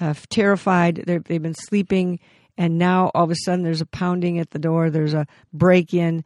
uh, 0.00 0.14
terrified. 0.28 1.02
They're, 1.06 1.18
they've 1.18 1.42
been 1.42 1.54
sleeping, 1.54 2.20
and 2.56 2.78
now 2.78 3.10
all 3.14 3.24
of 3.24 3.30
a 3.30 3.36
sudden 3.44 3.64
there's 3.64 3.80
a 3.80 3.86
pounding 3.86 4.38
at 4.38 4.50
the 4.50 4.58
door. 4.58 4.90
There's 4.90 5.14
a 5.14 5.26
break 5.52 5.92
in. 5.92 6.24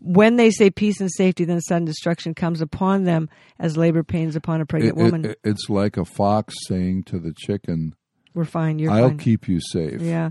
When 0.00 0.36
they 0.36 0.50
say 0.50 0.70
peace 0.70 1.00
and 1.00 1.10
safety, 1.12 1.44
then 1.44 1.60
sudden 1.60 1.84
destruction 1.84 2.34
comes 2.34 2.60
upon 2.60 3.04
them 3.04 3.28
as 3.58 3.76
labor 3.76 4.02
pains 4.02 4.34
upon 4.36 4.60
a 4.60 4.66
pregnant 4.66 4.98
It- 4.98 5.02
woman. 5.02 5.24
it- 5.26 5.38
it's 5.44 5.68
like 5.68 5.96
a 5.96 6.04
fox 6.04 6.54
saying 6.66 7.04
to 7.04 7.18
the 7.18 7.32
chicken, 7.32 7.94
We're 8.34 8.44
fine. 8.44 8.78
You're 8.78 8.90
I'll 8.90 9.08
fine. 9.08 9.18
keep 9.18 9.48
you 9.48 9.60
safe. 9.60 10.00
Yeah. 10.00 10.30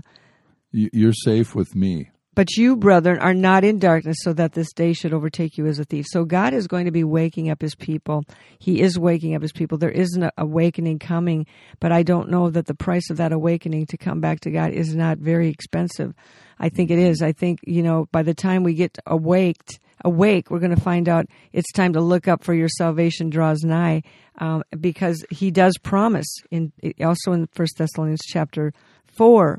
You're 0.72 1.12
safe 1.14 1.54
with 1.54 1.74
me. 1.74 2.10
But 2.36 2.56
you, 2.56 2.76
brethren, 2.76 3.18
are 3.18 3.34
not 3.34 3.64
in 3.64 3.80
darkness, 3.80 4.18
so 4.20 4.32
that 4.34 4.52
this 4.52 4.72
day 4.72 4.92
should 4.92 5.12
overtake 5.12 5.58
you 5.58 5.66
as 5.66 5.80
a 5.80 5.84
thief. 5.84 6.04
So 6.08 6.24
God 6.24 6.52
is 6.52 6.68
going 6.68 6.84
to 6.84 6.90
be 6.90 7.02
waking 7.02 7.50
up 7.50 7.62
his 7.62 7.74
people. 7.74 8.24
He 8.58 8.80
is 8.82 8.98
waking 8.98 9.34
up 9.34 9.42
his 9.42 9.52
people. 9.52 9.78
There 9.78 9.90
is 9.90 10.12
an 10.12 10.30
awakening 10.36 10.98
coming, 10.98 11.46
but 11.80 11.92
I 11.92 12.02
don't 12.02 12.30
know 12.30 12.50
that 12.50 12.66
the 12.66 12.74
price 12.74 13.10
of 13.10 13.16
that 13.16 13.32
awakening 13.32 13.86
to 13.86 13.96
come 13.96 14.20
back 14.20 14.40
to 14.40 14.50
God 14.50 14.72
is 14.72 14.94
not 14.94 15.16
very 15.16 15.48
expensive. 15.48 16.14
I 16.58 16.68
think 16.68 16.90
it 16.90 16.98
is. 16.98 17.22
I 17.22 17.32
think, 17.32 17.60
you 17.66 17.82
know, 17.82 18.06
by 18.12 18.22
the 18.22 18.34
time 18.34 18.62
we 18.62 18.74
get 18.74 18.98
awaked, 19.06 19.80
awake, 20.04 20.50
we're 20.50 20.58
going 20.58 20.76
to 20.76 20.80
find 20.80 21.08
out 21.08 21.24
it's 21.54 21.72
time 21.72 21.94
to 21.94 22.02
look 22.02 22.28
up 22.28 22.44
for 22.44 22.52
your 22.52 22.68
salvation 22.68 23.30
draws 23.30 23.62
nigh, 23.62 24.02
um, 24.38 24.62
because 24.78 25.24
he 25.30 25.50
does 25.50 25.78
promise 25.78 26.28
in 26.50 26.70
also 27.02 27.32
in 27.32 27.46
First 27.46 27.78
Thessalonians 27.78 28.20
chapter 28.26 28.74
four, 29.06 29.58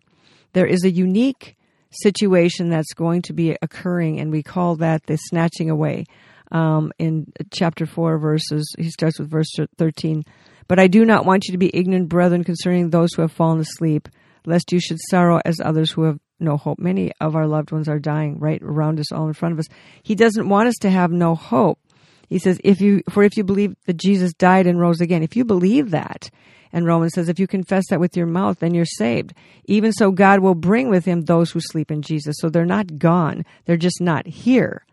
there 0.54 0.68
is 0.68 0.84
a 0.84 0.92
unique 0.92 1.57
situation 1.92 2.70
that's 2.70 2.94
going 2.94 3.22
to 3.24 3.34
be 3.34 3.58
occurring, 3.62 4.20
and 4.20 4.32
we 4.32 4.44
call 4.44 4.76
that 4.78 5.06
the 5.06 5.18
snatching 5.18 5.70
away. 5.70 6.06
Um, 6.52 6.92
in 6.98 7.32
chapter 7.52 7.86
4, 7.86 8.18
verses, 8.18 8.74
he 8.78 8.90
starts 8.90 9.20
with 9.20 9.30
verse 9.30 9.52
13. 9.78 10.24
But 10.68 10.80
I 10.80 10.88
do 10.88 11.06
not 11.06 11.26
want 11.26 11.46
you 11.48 11.54
to 11.54 11.58
be 11.58 11.72
ignorant, 11.74 12.10
brethren, 12.10 12.44
concerning 12.44 12.90
those 12.90 13.14
who 13.14 13.22
have 13.22 13.32
fallen 13.32 13.60
asleep, 13.60 14.10
lest 14.46 14.72
you 14.72 14.80
should 14.80 14.98
sorrow 15.10 15.42
as 15.46 15.60
others 15.60 15.92
who 15.92 16.04
have 16.04 16.20
no 16.40 16.58
hope. 16.58 16.80
Many 16.80 17.12
of 17.20 17.36
our 17.36 17.48
loved 17.48 17.72
ones 17.72 17.88
are 17.88 18.00
dying 18.00 18.40
right 18.40 18.62
around 18.62 19.00
us, 19.00 19.12
all 19.12 19.28
in 19.28 19.34
front 19.34 19.54
of 19.54 19.60
us. 19.60 19.68
He 20.04 20.16
doesn't 20.16 20.50
want 20.50 20.68
us 20.68 20.76
to 20.82 20.90
have 20.90 21.12
no 21.12 21.36
hope. 21.36 21.80
He 22.28 22.40
says, 22.40 22.60
if 22.64 22.82
you, 22.82 23.02
for 23.10 23.24
if 23.24 23.38
you 23.38 23.44
believe 23.44 23.76
that 23.86 23.98
Jesus 23.98 24.34
died 24.34 24.68
and 24.68 24.80
rose 24.80 25.02
again, 25.02 25.24
if 25.24 25.36
you 25.36 25.46
believe 25.46 25.92
that, 25.92 26.30
and 26.74 26.86
Romans 26.86 27.14
says, 27.14 27.30
if 27.30 27.40
you 27.40 27.48
confess 27.48 27.86
that 27.90 28.00
with 28.00 28.18
your 28.18 28.26
mouth, 28.26 28.60
then 28.60 28.74
you're 28.74 28.86
saved. 28.86 29.34
Even 29.66 29.94
so, 29.94 30.12
God 30.12 30.42
will 30.42 30.56
bring 30.56 30.90
with 30.90 31.06
him 31.06 31.22
those 31.22 31.52
who 31.52 31.60
sleep 31.62 31.92
in 31.92 32.02
Jesus. 32.02 32.36
So 32.40 32.50
they're 32.50 32.66
not 32.66 33.00
gone. 33.00 33.46
They're 33.66 33.78
just 33.78 34.02
not 34.02 34.28
here. 34.28 34.86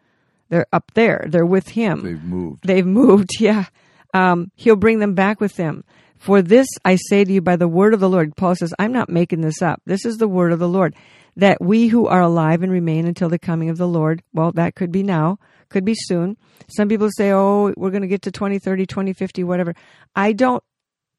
They're 0.49 0.67
up 0.73 0.93
there. 0.95 1.25
They're 1.29 1.47
with 1.47 1.69
him. 1.69 2.03
They've 2.03 2.23
moved. 2.23 2.67
They've 2.67 2.87
moved, 2.87 3.31
yeah. 3.41 3.67
Um, 4.13 4.51
he'll 4.55 4.77
bring 4.77 5.01
them 5.01 5.15
back 5.15 5.41
with 5.41 5.57
him. 5.57 5.85
For 6.17 6.41
this 6.41 6.69
I 6.85 6.97
say 6.97 7.25
to 7.25 7.33
you 7.33 7.41
by 7.41 7.57
the 7.57 7.69
word 7.69 7.93
of 7.93 8.01
the 8.01 8.09
Lord. 8.09 8.37
Paul 8.37 8.55
says, 8.55 8.73
I'm 8.79 8.93
not 8.93 9.11
making 9.11 9.41
this 9.41 9.61
up. 9.61 9.83
This 9.85 10.05
is 10.05 10.17
the 10.17 10.29
word 10.29 10.53
of 10.53 10.59
the 10.59 10.69
Lord. 10.69 10.95
That 11.37 11.61
we 11.61 11.89
who 11.89 12.07
are 12.07 12.23
alive 12.23 12.63
and 12.63 12.71
remain 12.71 13.07
until 13.07 13.29
the 13.29 13.39
coming 13.39 13.69
of 13.69 13.77
the 13.77 13.89
Lord, 13.89 14.23
well, 14.33 14.53
that 14.53 14.77
could 14.77 14.93
be 14.93 15.03
now, 15.03 15.39
could 15.75 15.85
be 15.85 15.95
soon. 15.95 16.39
Some 16.69 16.89
people 16.89 17.11
say, 17.15 17.33
oh, 17.33 17.75
we're 17.77 17.91
going 17.91 18.03
to 18.03 18.09
get 18.09 18.23
to 18.23 18.31
2030, 18.31 18.87
2050, 18.87 19.45
whatever. 19.45 19.75
I 20.17 20.33
don't, 20.33 20.63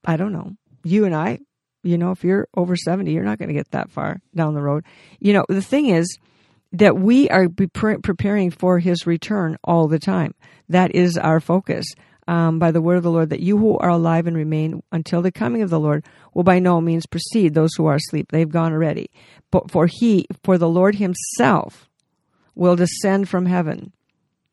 I 0.04 0.16
don't 0.16 0.34
know. 0.34 0.54
You 0.84 1.06
and 1.06 1.14
I, 1.14 1.40
you 1.84 1.98
know, 1.98 2.12
if 2.12 2.24
you're 2.24 2.48
over 2.56 2.76
70, 2.76 3.12
you're 3.12 3.24
not 3.24 3.38
going 3.38 3.50
to 3.50 3.54
get 3.54 3.70
that 3.72 3.92
far 3.92 4.22
down 4.34 4.54
the 4.54 4.62
road. 4.62 4.86
You 5.20 5.34
know, 5.34 5.46
the 5.50 5.62
thing 5.62 5.88
is, 5.88 6.18
that 6.72 6.98
we 6.98 7.30
are 7.30 7.48
pre- 7.74 7.98
preparing 7.98 8.52
for 8.52 8.80
his 8.80 9.08
return 9.08 9.56
all 9.64 9.88
the 9.88 10.00
time. 10.00 10.34
That 10.68 10.94
is 10.94 11.18
our 11.18 11.40
focus. 11.40 11.86
Um, 12.28 12.58
by 12.58 12.72
the 12.72 12.82
word 12.82 12.98
of 12.98 13.04
the 13.04 13.12
Lord, 13.12 13.30
that 13.30 13.40
you 13.40 13.56
who 13.56 13.78
are 13.78 13.90
alive 13.90 14.26
and 14.26 14.36
remain 14.36 14.82
until 14.92 15.22
the 15.22 15.32
coming 15.32 15.62
of 15.62 15.70
the 15.70 15.80
Lord 15.80 16.04
will 16.34 16.44
by 16.44 16.58
no 16.58 16.82
means 16.82 17.06
precede 17.06 17.54
those 17.54 17.70
who 17.78 17.86
are 17.86 17.96
asleep. 17.96 18.32
They've 18.32 18.50
gone 18.50 18.74
already. 18.74 19.12
But 19.52 19.70
for 19.70 19.88
he, 19.88 20.26
for 20.44 20.58
the 20.58 20.68
Lord 20.68 20.96
himself 20.96 21.88
will 22.56 22.76
descend 22.76 23.30
from 23.30 23.46
heaven. 23.46 23.94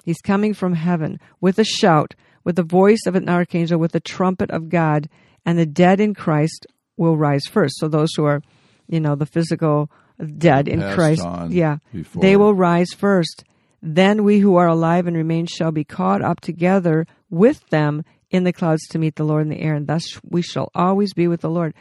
He's 0.05 0.21
coming 0.21 0.55
from 0.55 0.75
heaven 0.75 1.21
with 1.41 1.59
a 1.59 1.65
shout, 1.65 2.15
with 2.45 2.57
the 2.57 2.63
voice 2.63 3.07
of 3.07 3.15
an 3.15 3.29
archangel, 3.29 3.79
with 3.79 3.93
the 3.93 4.01
trumpet 4.01 4.51
of 4.51 4.69
God, 4.69 5.09
and 5.45 5.59
the 5.59 5.67
dead 5.67 6.01
in 6.01 6.15
Christ 6.15 6.67
will 6.97 7.17
rise 7.17 7.47
first. 7.47 7.79
So 7.79 7.89
those 7.89 8.11
who 8.17 8.25
are, 8.25 8.43
you 8.89 9.01
know, 9.01 9.15
the 9.15 9.27
physical 9.27 9.91
dead 10.39 10.69
in 10.69 10.81
Passed 10.81 10.95
Christ, 10.95 11.27
yeah, 11.51 11.79
before. 11.93 12.23
they 12.23 12.37
will 12.37 12.55
rise 12.55 12.93
first. 12.93 13.45
Then 13.81 14.23
we 14.23 14.39
who 14.39 14.57
are 14.57 14.69
alive 14.69 15.07
and 15.07 15.17
remain 15.17 15.47
shall 15.47 15.73
be 15.73 15.85
caught 15.85 16.23
up 16.23 16.41
together 16.41 17.07
with 17.31 17.69
them 17.71 18.05
in 18.31 18.45
the 18.45 18.53
clouds 18.53 18.87
to 18.89 18.99
meet 18.99 19.17
the 19.17 19.25
Lord 19.25 19.43
in 19.43 19.49
the 19.49 19.61
air, 19.61 19.75
and 19.75 19.87
thus 19.87 20.21
we 20.23 20.43
shall 20.43 20.71
always 20.75 21.13
be 21.13 21.27
with 21.29 21.41
the 21.41 21.51
Lord. 21.51 21.75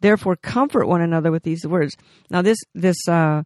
Therefore, 0.00 0.36
comfort 0.36 0.86
one 0.86 1.00
another 1.00 1.30
with 1.30 1.42
these 1.42 1.66
words. 1.66 1.96
Now, 2.30 2.42
this 2.42 2.58
this 2.74 2.96
uh, 3.08 3.42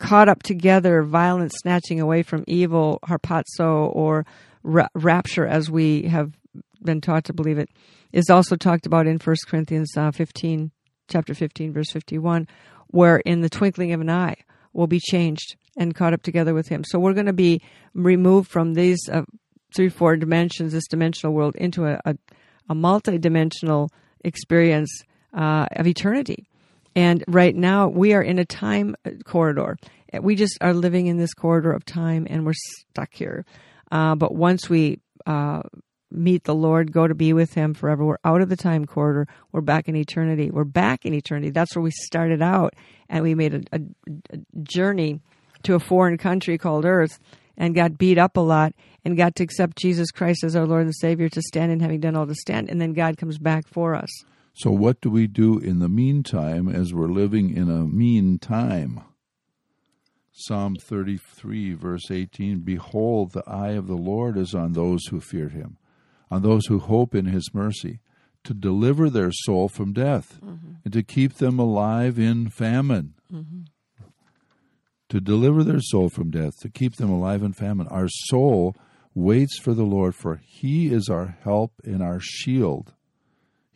caught 0.00 0.28
up 0.28 0.42
together, 0.42 1.02
violence 1.02 1.52
snatching 1.58 2.00
away 2.00 2.24
from 2.24 2.42
evil, 2.48 2.98
harpazo 3.04 3.94
or 3.94 4.26
ra- 4.64 4.88
rapture, 4.94 5.46
as 5.46 5.70
we 5.70 6.02
have 6.04 6.32
been 6.82 7.00
taught 7.00 7.24
to 7.24 7.32
believe 7.32 7.58
it, 7.58 7.68
is 8.12 8.30
also 8.30 8.56
talked 8.56 8.86
about 8.86 9.06
in 9.06 9.18
1 9.18 9.36
Corinthians 9.46 9.96
uh, 9.96 10.10
15, 10.10 10.72
chapter 11.08 11.34
15, 11.34 11.72
verse 11.72 11.90
51, 11.92 12.48
where 12.88 13.18
in 13.18 13.42
the 13.42 13.50
twinkling 13.50 13.92
of 13.92 14.00
an 14.00 14.10
eye 14.10 14.36
will 14.72 14.88
be 14.88 14.98
changed 14.98 15.56
and 15.76 15.94
caught 15.94 16.14
up 16.14 16.22
together 16.22 16.54
with 16.54 16.68
him. 16.68 16.82
So 16.82 16.98
we're 16.98 17.14
going 17.14 17.26
to 17.26 17.32
be 17.32 17.62
removed 17.94 18.50
from 18.50 18.74
these 18.74 18.98
uh, 19.12 19.22
three, 19.74 19.88
four 19.88 20.16
dimensions, 20.16 20.72
this 20.72 20.88
dimensional 20.88 21.34
world, 21.34 21.54
into 21.56 21.86
a, 21.86 22.00
a, 22.04 22.16
a 22.68 22.74
multi-dimensional 22.74 23.90
experience 24.24 24.90
uh, 25.32 25.66
of 25.72 25.86
eternity. 25.86 26.49
And 26.96 27.24
right 27.28 27.54
now, 27.54 27.88
we 27.88 28.14
are 28.14 28.22
in 28.22 28.38
a 28.38 28.44
time 28.44 28.96
corridor. 29.24 29.76
We 30.20 30.34
just 30.34 30.58
are 30.60 30.74
living 30.74 31.06
in 31.06 31.18
this 31.18 31.34
corridor 31.34 31.72
of 31.72 31.84
time, 31.84 32.26
and 32.28 32.44
we're 32.44 32.54
stuck 32.54 33.14
here. 33.14 33.44
Uh, 33.92 34.16
but 34.16 34.34
once 34.34 34.68
we 34.68 34.98
uh, 35.26 35.62
meet 36.10 36.44
the 36.44 36.54
Lord, 36.54 36.92
go 36.92 37.06
to 37.06 37.14
be 37.14 37.32
with 37.32 37.54
Him 37.54 37.74
forever, 37.74 38.04
we're 38.04 38.18
out 38.24 38.40
of 38.40 38.48
the 38.48 38.56
time 38.56 38.86
corridor. 38.86 39.28
We're 39.52 39.60
back 39.60 39.88
in 39.88 39.94
eternity. 39.94 40.50
We're 40.50 40.64
back 40.64 41.06
in 41.06 41.14
eternity. 41.14 41.50
That's 41.50 41.76
where 41.76 41.82
we 41.82 41.92
started 41.92 42.42
out, 42.42 42.74
and 43.08 43.22
we 43.22 43.34
made 43.34 43.54
a, 43.54 43.62
a, 43.72 43.80
a 44.32 44.38
journey 44.62 45.20
to 45.62 45.74
a 45.74 45.80
foreign 45.80 46.18
country 46.18 46.58
called 46.58 46.84
Earth, 46.84 47.18
and 47.56 47.74
got 47.74 47.98
beat 47.98 48.18
up 48.18 48.36
a 48.36 48.40
lot, 48.40 48.74
and 49.04 49.16
got 49.16 49.36
to 49.36 49.44
accept 49.44 49.76
Jesus 49.76 50.10
Christ 50.10 50.42
as 50.42 50.56
our 50.56 50.66
Lord 50.66 50.86
and 50.86 50.94
Savior 50.94 51.28
to 51.28 51.42
stand 51.42 51.70
in 51.70 51.78
having 51.78 52.00
done 52.00 52.16
all 52.16 52.26
to 52.26 52.34
stand, 52.34 52.68
and 52.68 52.80
then 52.80 52.94
God 52.94 53.16
comes 53.16 53.38
back 53.38 53.68
for 53.68 53.94
us. 53.94 54.10
So, 54.60 54.70
what 54.70 55.00
do 55.00 55.08
we 55.08 55.26
do 55.26 55.58
in 55.58 55.78
the 55.78 55.88
meantime 55.88 56.68
as 56.68 56.92
we're 56.92 57.08
living 57.08 57.56
in 57.56 57.70
a 57.70 57.86
mean 57.86 58.38
time? 58.38 59.00
Psalm 60.32 60.76
33, 60.76 61.72
verse 61.72 62.10
18 62.10 62.58
Behold, 62.58 63.32
the 63.32 63.42
eye 63.46 63.70
of 63.70 63.86
the 63.86 63.96
Lord 63.96 64.36
is 64.36 64.54
on 64.54 64.74
those 64.74 65.06
who 65.06 65.18
fear 65.18 65.48
him, 65.48 65.78
on 66.30 66.42
those 66.42 66.66
who 66.66 66.78
hope 66.78 67.14
in 67.14 67.24
his 67.24 67.54
mercy, 67.54 68.00
to 68.44 68.52
deliver 68.52 69.08
their 69.08 69.32
soul 69.32 69.70
from 69.70 69.94
death, 69.94 70.38
mm-hmm. 70.44 70.72
and 70.84 70.92
to 70.92 71.02
keep 71.02 71.36
them 71.36 71.58
alive 71.58 72.18
in 72.18 72.50
famine. 72.50 73.14
Mm-hmm. 73.32 73.60
To 75.08 75.20
deliver 75.22 75.64
their 75.64 75.80
soul 75.80 76.10
from 76.10 76.30
death, 76.30 76.52
to 76.60 76.68
keep 76.68 76.96
them 76.96 77.08
alive 77.08 77.42
in 77.42 77.54
famine. 77.54 77.88
Our 77.88 78.08
soul 78.10 78.76
waits 79.14 79.58
for 79.58 79.72
the 79.72 79.84
Lord, 79.84 80.14
for 80.14 80.42
he 80.44 80.92
is 80.92 81.08
our 81.08 81.38
help 81.44 81.72
and 81.82 82.02
our 82.02 82.20
shield. 82.20 82.92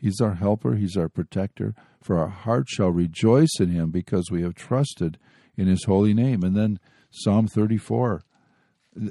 He's 0.04 0.20
our 0.20 0.34
helper, 0.34 0.74
He's 0.74 0.98
our 0.98 1.08
protector. 1.08 1.74
For 2.02 2.18
our 2.18 2.28
heart 2.28 2.68
shall 2.68 2.90
rejoice 2.90 3.58
in 3.58 3.70
Him 3.70 3.90
because 3.90 4.30
we 4.30 4.42
have 4.42 4.54
trusted 4.54 5.16
in 5.56 5.66
His 5.66 5.84
holy 5.84 6.12
name. 6.12 6.42
And 6.42 6.54
then 6.54 6.78
Psalm 7.10 7.48
34. 7.48 8.22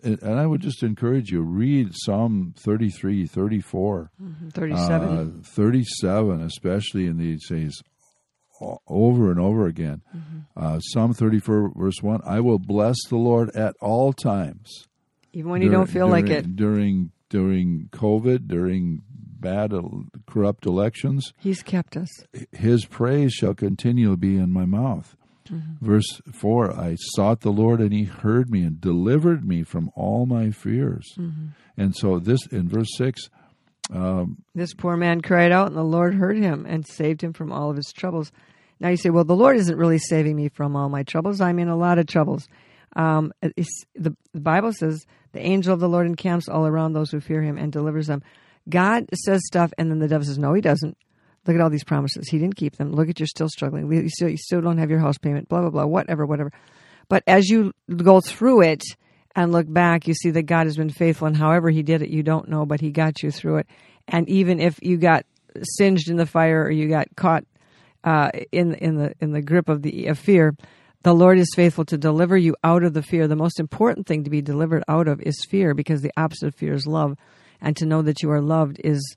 And 0.04 0.24
I 0.40 0.46
would 0.46 0.62
just 0.62 0.84
encourage 0.84 1.32
you 1.32 1.42
read 1.42 1.90
Psalm 1.94 2.54
33, 2.58 3.26
34, 3.26 4.12
37. 4.54 5.10
uh, 5.10 5.44
37, 5.44 6.42
especially 6.42 7.08
in 7.08 7.18
these 7.18 7.46
days, 7.50 7.82
over 8.88 9.32
and 9.32 9.40
over 9.40 9.66
again. 9.66 10.02
Uh, 10.56 10.80
Psalm 10.80 11.14
34, 11.14 11.72
verse 11.76 12.02
1 12.02 12.22
I 12.24 12.40
will 12.40 12.60
bless 12.60 12.96
the 13.10 13.18
Lord 13.18 13.50
at 13.56 13.76
all 13.82 14.14
times 14.14 14.88
Even 15.34 15.50
when 15.52 15.62
you 15.64 15.70
don't 15.70 15.86
during- 15.90 15.94
feel 15.94 16.08
like 16.08 16.30
it. 16.30 16.56
during 16.56 17.12
during 17.30 17.90
COVID, 17.92 18.48
during 18.48 19.02
bad, 19.44 19.74
corrupt 20.26 20.66
elections. 20.66 21.34
He's 21.38 21.62
kept 21.62 21.96
us. 21.96 22.10
His 22.52 22.86
praise 22.86 23.34
shall 23.34 23.54
continually 23.54 24.16
be 24.16 24.38
in 24.38 24.52
my 24.52 24.66
mouth. 24.66 25.16
Mm-hmm. 25.50 25.86
Verse 25.86 26.22
4 26.32 26.72
I 26.72 26.96
sought 26.98 27.42
the 27.42 27.52
Lord, 27.52 27.80
and 27.82 27.94
he 27.94 28.06
heard 28.06 28.50
me 28.50 28.64
and 28.64 28.80
delivered 28.80 29.46
me 29.48 29.64
from 29.64 29.92
all 29.96 30.26
my 30.26 30.52
fears. 30.52 31.14
Mm-hmm. 31.18 31.48
And 31.78 31.96
so, 31.96 32.18
this 32.18 32.48
in 32.48 32.70
verse 32.70 32.90
6, 32.98 33.30
um, 33.92 34.38
this 34.56 34.74
poor 34.74 34.96
man 34.96 35.22
cried 35.22 35.52
out, 35.52 35.68
and 35.68 35.76
the 35.76 35.84
Lord 35.84 36.16
heard 36.16 36.38
him 36.38 36.66
and 36.66 36.88
saved 36.88 37.22
him 37.22 37.34
from 37.34 37.52
all 37.52 37.70
of 37.70 37.76
his 37.76 37.92
troubles. 37.92 38.32
Now 38.80 38.90
you 38.90 38.98
say, 38.98 39.10
well, 39.10 39.24
the 39.24 39.36
Lord 39.36 39.58
isn't 39.58 39.78
really 39.78 39.98
saving 39.98 40.36
me 40.36 40.50
from 40.50 40.76
all 40.76 40.90
my 40.90 41.04
troubles. 41.04 41.42
I'm 41.42 41.60
in 41.60 41.68
a 41.68 41.76
lot 41.76 42.00
of 42.00 42.08
troubles. 42.08 42.48
Um, 42.96 43.34
the, 43.42 44.16
the 44.34 44.40
Bible 44.40 44.72
says 44.72 45.06
the 45.32 45.42
angel 45.42 45.74
of 45.74 45.80
the 45.80 45.90
Lord 45.90 46.06
encamps 46.06 46.48
all 46.48 46.68
around 46.68 46.94
those 46.94 47.12
who 47.12 47.20
fear 47.20 47.42
him 47.42 47.58
and 47.58 47.72
delivers 47.72 48.08
them. 48.08 48.24
God 48.70 49.06
says 49.14 49.42
stuff, 49.46 49.72
and 49.78 49.92
then 49.92 50.00
the 50.00 50.08
devil 50.08 50.26
says, 50.26 50.38
no, 50.38 50.54
he 50.54 50.62
doesn't. 50.62 50.98
Look 51.46 51.56
at 51.56 51.62
all 51.62 51.70
these 51.70 51.84
promises. 51.84 52.30
He 52.30 52.40
didn't 52.40 52.56
keep 52.56 52.78
them. 52.78 52.94
Look 52.94 53.10
at 53.10 53.20
you're 53.20 53.28
still 53.28 53.50
struggling. 53.50 53.92
You 53.92 54.10
still, 54.10 54.30
you 54.30 54.38
still 54.38 54.62
don't 54.62 54.78
have 54.78 54.90
your 54.90 55.00
house 55.00 55.18
payment, 55.18 55.50
blah, 55.50 55.62
blah, 55.62 55.70
blah, 55.70 55.86
whatever, 55.86 56.26
whatever. 56.26 56.52
But 57.10 57.24
as 57.28 57.50
you 57.50 57.74
go 57.94 58.22
through 58.22 58.62
it 58.62 58.84
and 59.36 59.52
look 59.52 59.72
back, 59.72 60.08
you 60.08 60.14
see 60.14 60.32
that 60.32 60.44
God 60.44 60.68
has 60.68 60.78
been 60.78 60.90
faithful, 60.90 61.28
and 61.28 61.36
however 61.36 61.70
He 61.70 61.84
did 61.84 62.02
it, 62.02 62.10
you 62.10 62.24
don't 62.24 62.48
know, 62.48 62.66
but 62.66 62.80
He 62.80 62.92
got 62.92 63.22
you 63.22 63.30
through 63.30 63.58
it. 63.58 63.68
And 64.08 64.30
even 64.30 64.60
if 64.60 64.80
you 64.82 64.98
got 64.98 65.26
singed 65.62 66.10
in 66.10 66.16
the 66.16 66.26
fire 66.26 66.64
or 66.64 66.72
you 66.72 66.88
got 66.88 67.08
caught 67.16 67.44
uh, 68.04 68.30
in 68.52 68.74
in 68.76 68.96
the 68.96 69.14
in 69.20 69.32
the 69.32 69.42
grip 69.42 69.70
of 69.70 69.82
the 69.82 70.08
of 70.08 70.20
fear, 70.20 70.56
the 71.04 71.14
Lord 71.14 71.38
is 71.38 71.52
faithful 71.56 71.86
to 71.86 71.98
deliver 71.98 72.38
you 72.38 72.56
out 72.64 72.84
of 72.84 72.94
the 72.94 73.04
fear. 73.04 73.28
The 73.28 73.36
most 73.36 73.60
important 73.60 74.08
thing 74.08 74.24
to 74.24 74.30
be 74.30 74.42
delivered 74.42 74.84
out 74.88 75.08
of 75.08 75.22
is 75.22 75.46
fear, 75.50 75.74
because 75.74 76.02
the 76.02 76.14
opposite 76.16 76.48
of 76.48 76.56
fear 76.56 76.74
is 76.74 76.88
love, 76.88 77.18
and 77.64 77.76
to 77.78 77.88
know 77.88 78.04
that 78.04 78.22
you 78.22 78.30
are 78.30 78.42
loved 78.42 78.80
is 78.84 79.16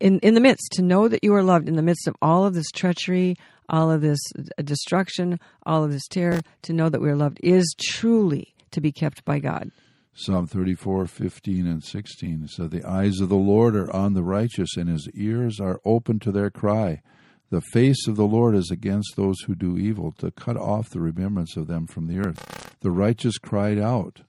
in 0.00 0.18
in 0.20 0.34
the 0.34 0.40
midst 0.40 0.72
to 0.72 0.82
know 0.82 1.06
that 1.06 1.22
you 1.22 1.34
are 1.34 1.42
loved 1.42 1.68
in 1.68 1.76
the 1.76 1.82
midst 1.82 2.08
of 2.08 2.16
all 2.20 2.44
of 2.44 2.54
this 2.54 2.70
treachery, 2.70 3.36
all 3.68 3.90
of 3.90 4.00
this 4.00 4.18
uh, 4.36 4.62
destruction, 4.62 5.38
all 5.64 5.84
of 5.84 5.92
this 5.92 6.08
terror. 6.08 6.40
To 6.62 6.72
know 6.72 6.88
that 6.88 7.00
we 7.00 7.10
are 7.10 7.16
loved 7.16 7.38
is 7.42 7.74
truly 7.78 8.54
to 8.72 8.80
be 8.80 8.90
kept 8.90 9.24
by 9.24 9.38
God. 9.38 9.70
Psalm 10.14 10.46
34, 10.46 11.06
15 11.06 11.66
and 11.66 11.82
16 11.82 12.46
said, 12.48 12.70
The 12.70 12.84
eyes 12.84 13.20
of 13.20 13.30
the 13.30 13.34
Lord 13.34 13.74
are 13.74 13.94
on 13.96 14.12
the 14.12 14.22
righteous, 14.22 14.76
and 14.76 14.90
his 14.90 15.08
ears 15.14 15.58
are 15.58 15.80
open 15.86 16.18
to 16.20 16.30
their 16.30 16.50
cry. 16.50 17.00
The 17.48 17.62
face 17.62 18.06
of 18.06 18.16
the 18.16 18.26
Lord 18.26 18.54
is 18.54 18.70
against 18.70 19.16
those 19.16 19.40
who 19.46 19.54
do 19.54 19.78
evil, 19.78 20.12
to 20.18 20.30
cut 20.30 20.58
off 20.58 20.90
the 20.90 21.00
remembrance 21.00 21.56
of 21.56 21.66
them 21.66 21.86
from 21.86 22.08
the 22.08 22.18
earth. 22.18 22.76
The 22.80 22.90
righteous 22.90 23.38
cried 23.38 23.78
out, 23.78 24.20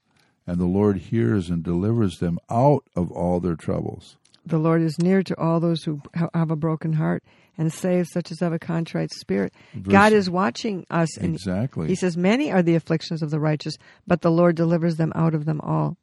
and 0.45 0.59
the 0.59 0.65
Lord 0.65 0.97
hears 0.97 1.49
and 1.49 1.63
delivers 1.63 2.17
them 2.17 2.39
out 2.49 2.83
of 2.95 3.11
all 3.11 3.39
their 3.39 3.55
troubles. 3.55 4.17
The 4.45 4.57
Lord 4.57 4.81
is 4.81 4.99
near 4.99 5.23
to 5.23 5.39
all 5.39 5.59
those 5.59 5.83
who 5.83 6.01
have 6.33 6.51
a 6.51 6.55
broken 6.55 6.93
heart 6.93 7.23
and 7.57 7.71
saves 7.71 8.11
such 8.11 8.31
as 8.31 8.39
have 8.39 8.51
a 8.51 8.59
contrite 8.59 9.13
spirit. 9.13 9.53
Verse, 9.73 9.91
God 9.91 10.13
is 10.13 10.29
watching 10.29 10.85
us. 10.89 11.17
And 11.17 11.33
exactly. 11.33 11.87
He 11.87 11.95
says, 11.95 12.17
Many 12.17 12.51
are 12.51 12.61
the 12.61 12.75
afflictions 12.75 13.21
of 13.21 13.29
the 13.29 13.39
righteous, 13.39 13.77
but 14.05 14.21
the 14.21 14.31
Lord 14.31 14.55
delivers 14.55 14.97
them 14.97 15.13
out 15.15 15.33
of 15.33 15.45
them 15.45 15.61
all. 15.61 15.97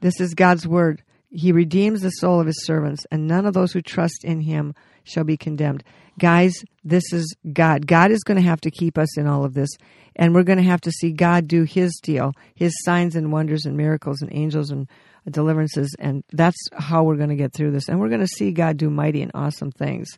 This 0.00 0.20
is 0.20 0.34
God's 0.34 0.66
word. 0.66 1.02
He 1.28 1.52
redeems 1.52 2.00
the 2.00 2.10
soul 2.10 2.40
of 2.40 2.46
his 2.46 2.64
servants, 2.64 3.04
and 3.10 3.26
none 3.26 3.46
of 3.46 3.54
those 3.54 3.72
who 3.72 3.82
trust 3.82 4.24
in 4.24 4.40
him 4.40 4.74
shall 5.04 5.24
be 5.24 5.36
condemned. 5.36 5.84
Guys, 6.18 6.64
this 6.84 7.12
is 7.12 7.36
God. 7.52 7.86
God 7.86 8.10
is 8.10 8.22
going 8.22 8.36
to 8.36 8.48
have 8.48 8.60
to 8.62 8.70
keep 8.70 8.96
us 8.96 9.18
in 9.18 9.26
all 9.26 9.44
of 9.44 9.54
this, 9.54 9.70
and 10.14 10.34
we're 10.34 10.44
going 10.44 10.58
to 10.58 10.64
have 10.64 10.80
to 10.82 10.90
see 10.90 11.12
God 11.12 11.46
do 11.46 11.64
his 11.64 11.98
deal, 12.02 12.32
his 12.54 12.72
signs 12.84 13.14
and 13.16 13.32
wonders 13.32 13.66
and 13.66 13.76
miracles 13.76 14.22
and 14.22 14.32
angels 14.32 14.70
and 14.70 14.88
deliverances, 15.30 15.94
and 15.98 16.24
that's 16.32 16.56
how 16.72 17.02
we're 17.02 17.16
going 17.16 17.28
to 17.28 17.36
get 17.36 17.52
through 17.52 17.72
this. 17.72 17.88
And 17.88 18.00
we're 18.00 18.08
going 18.08 18.20
to 18.20 18.26
see 18.26 18.52
God 18.52 18.76
do 18.76 18.88
mighty 18.88 19.22
and 19.22 19.32
awesome 19.34 19.72
things. 19.72 20.08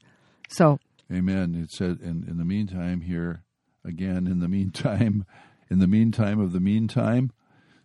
So, 0.49 0.79
Amen. 1.13 1.55
It 1.55 1.71
said, 1.71 2.01
in, 2.03 2.25
in 2.29 2.37
the 2.37 2.45
meantime, 2.45 3.01
here 3.01 3.43
again, 3.85 4.27
in 4.27 4.41
the 4.41 4.49
meantime, 4.49 5.25
in 5.71 5.79
the 5.79 5.87
meantime 5.87 6.39
of 6.39 6.53
the 6.53 6.61
meantime, 6.61 7.33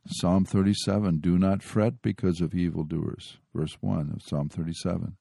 Psalm 0.06 0.44
37 0.44 1.20
Do 1.20 1.38
not 1.38 1.64
fret 1.64 2.02
because 2.02 2.42
of 2.42 2.54
evildoers. 2.54 3.38
Verse 3.56 3.78
1 3.80 4.12
of 4.14 4.22
Psalm 4.22 4.50
37. 4.50 5.16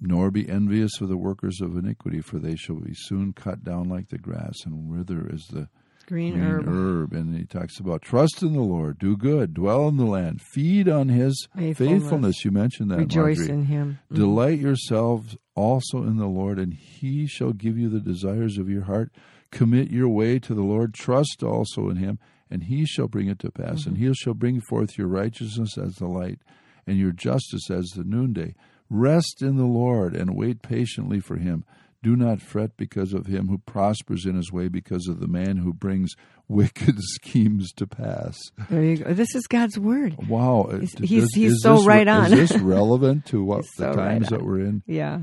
Nor 0.00 0.30
be 0.30 0.48
envious 0.48 1.00
of 1.00 1.08
the 1.08 1.16
workers 1.16 1.60
of 1.60 1.76
iniquity, 1.76 2.20
for 2.20 2.38
they 2.38 2.56
shall 2.56 2.76
be 2.76 2.94
soon 2.94 3.32
cut 3.32 3.62
down 3.64 3.88
like 3.88 4.08
the 4.08 4.18
grass 4.18 4.54
and 4.64 4.88
wither 4.88 5.30
as 5.32 5.46
the 5.48 5.68
green, 6.06 6.34
green 6.34 6.44
herb. 6.44 6.68
herb. 6.68 7.12
And 7.12 7.36
he 7.36 7.44
talks 7.44 7.78
about 7.78 8.02
trust 8.02 8.42
in 8.42 8.54
the 8.54 8.60
Lord, 8.60 8.98
do 8.98 9.16
good, 9.16 9.54
dwell 9.54 9.86
in 9.88 9.96
the 9.96 10.04
land, 10.04 10.40
feed 10.40 10.88
on 10.88 11.08
his 11.08 11.46
faithfulness. 11.54 12.02
faithfulness. 12.02 12.44
You 12.44 12.50
mentioned 12.50 12.90
that. 12.90 12.98
Rejoice 12.98 13.38
Marjorie. 13.38 13.54
in 13.54 13.64
him. 13.66 13.98
Mm-hmm. 14.06 14.20
Delight 14.20 14.58
yourselves 14.58 15.36
also 15.54 16.02
in 16.02 16.16
the 16.16 16.26
Lord, 16.26 16.58
and 16.58 16.74
he 16.74 17.26
shall 17.26 17.52
give 17.52 17.78
you 17.78 17.88
the 17.88 18.00
desires 18.00 18.58
of 18.58 18.68
your 18.68 18.84
heart. 18.84 19.12
Commit 19.50 19.90
your 19.90 20.08
way 20.08 20.38
to 20.40 20.54
the 20.54 20.62
Lord, 20.62 20.92
trust 20.92 21.42
also 21.42 21.88
in 21.88 21.96
him, 21.96 22.18
and 22.50 22.64
he 22.64 22.84
shall 22.84 23.08
bring 23.08 23.28
it 23.28 23.38
to 23.40 23.50
pass. 23.50 23.80
Mm-hmm. 23.80 23.88
And 23.90 23.98
he 23.98 24.14
shall 24.14 24.34
bring 24.34 24.60
forth 24.60 24.98
your 24.98 25.08
righteousness 25.08 25.78
as 25.78 25.94
the 25.96 26.08
light, 26.08 26.40
and 26.86 26.98
your 26.98 27.12
justice 27.12 27.70
as 27.70 27.86
the 27.94 28.04
noonday. 28.04 28.54
Rest 28.90 29.42
in 29.42 29.56
the 29.56 29.64
Lord 29.64 30.14
and 30.14 30.34
wait 30.34 30.62
patiently 30.62 31.20
for 31.20 31.36
him. 31.36 31.64
Do 32.02 32.14
not 32.14 32.40
fret 32.40 32.76
because 32.76 33.12
of 33.12 33.26
him 33.26 33.48
who 33.48 33.58
prospers 33.58 34.24
in 34.24 34.36
his 34.36 34.52
way, 34.52 34.68
because 34.68 35.08
of 35.08 35.18
the 35.18 35.26
man 35.26 35.56
who 35.56 35.72
brings 35.72 36.14
wicked 36.48 36.96
schemes 36.98 37.72
to 37.72 37.86
pass. 37.86 38.38
There 38.70 38.82
you 38.82 38.98
go. 38.98 39.12
This 39.12 39.34
is 39.34 39.46
God's 39.46 39.78
word. 39.78 40.28
Wow, 40.28 40.70
he's 40.80 40.92
he's, 40.98 41.34
he's 41.34 41.60
so 41.60 41.82
right 41.84 42.06
on. 42.06 42.32
Is 42.32 42.50
this 42.50 42.60
relevant 42.62 43.26
to 43.26 43.42
what 43.42 43.64
the 43.76 43.92
times 43.92 44.30
right 44.30 44.38
that 44.38 44.46
we're 44.46 44.60
in? 44.60 44.82
Yeah, 44.86 45.22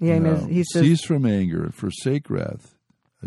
yeah. 0.00 0.18
No. 0.18 0.36
He 0.36 0.64
says, 0.64 0.82
"Cease 0.82 1.04
from 1.04 1.26
anger 1.26 1.70
forsake 1.72 2.30
wrath. 2.30 2.74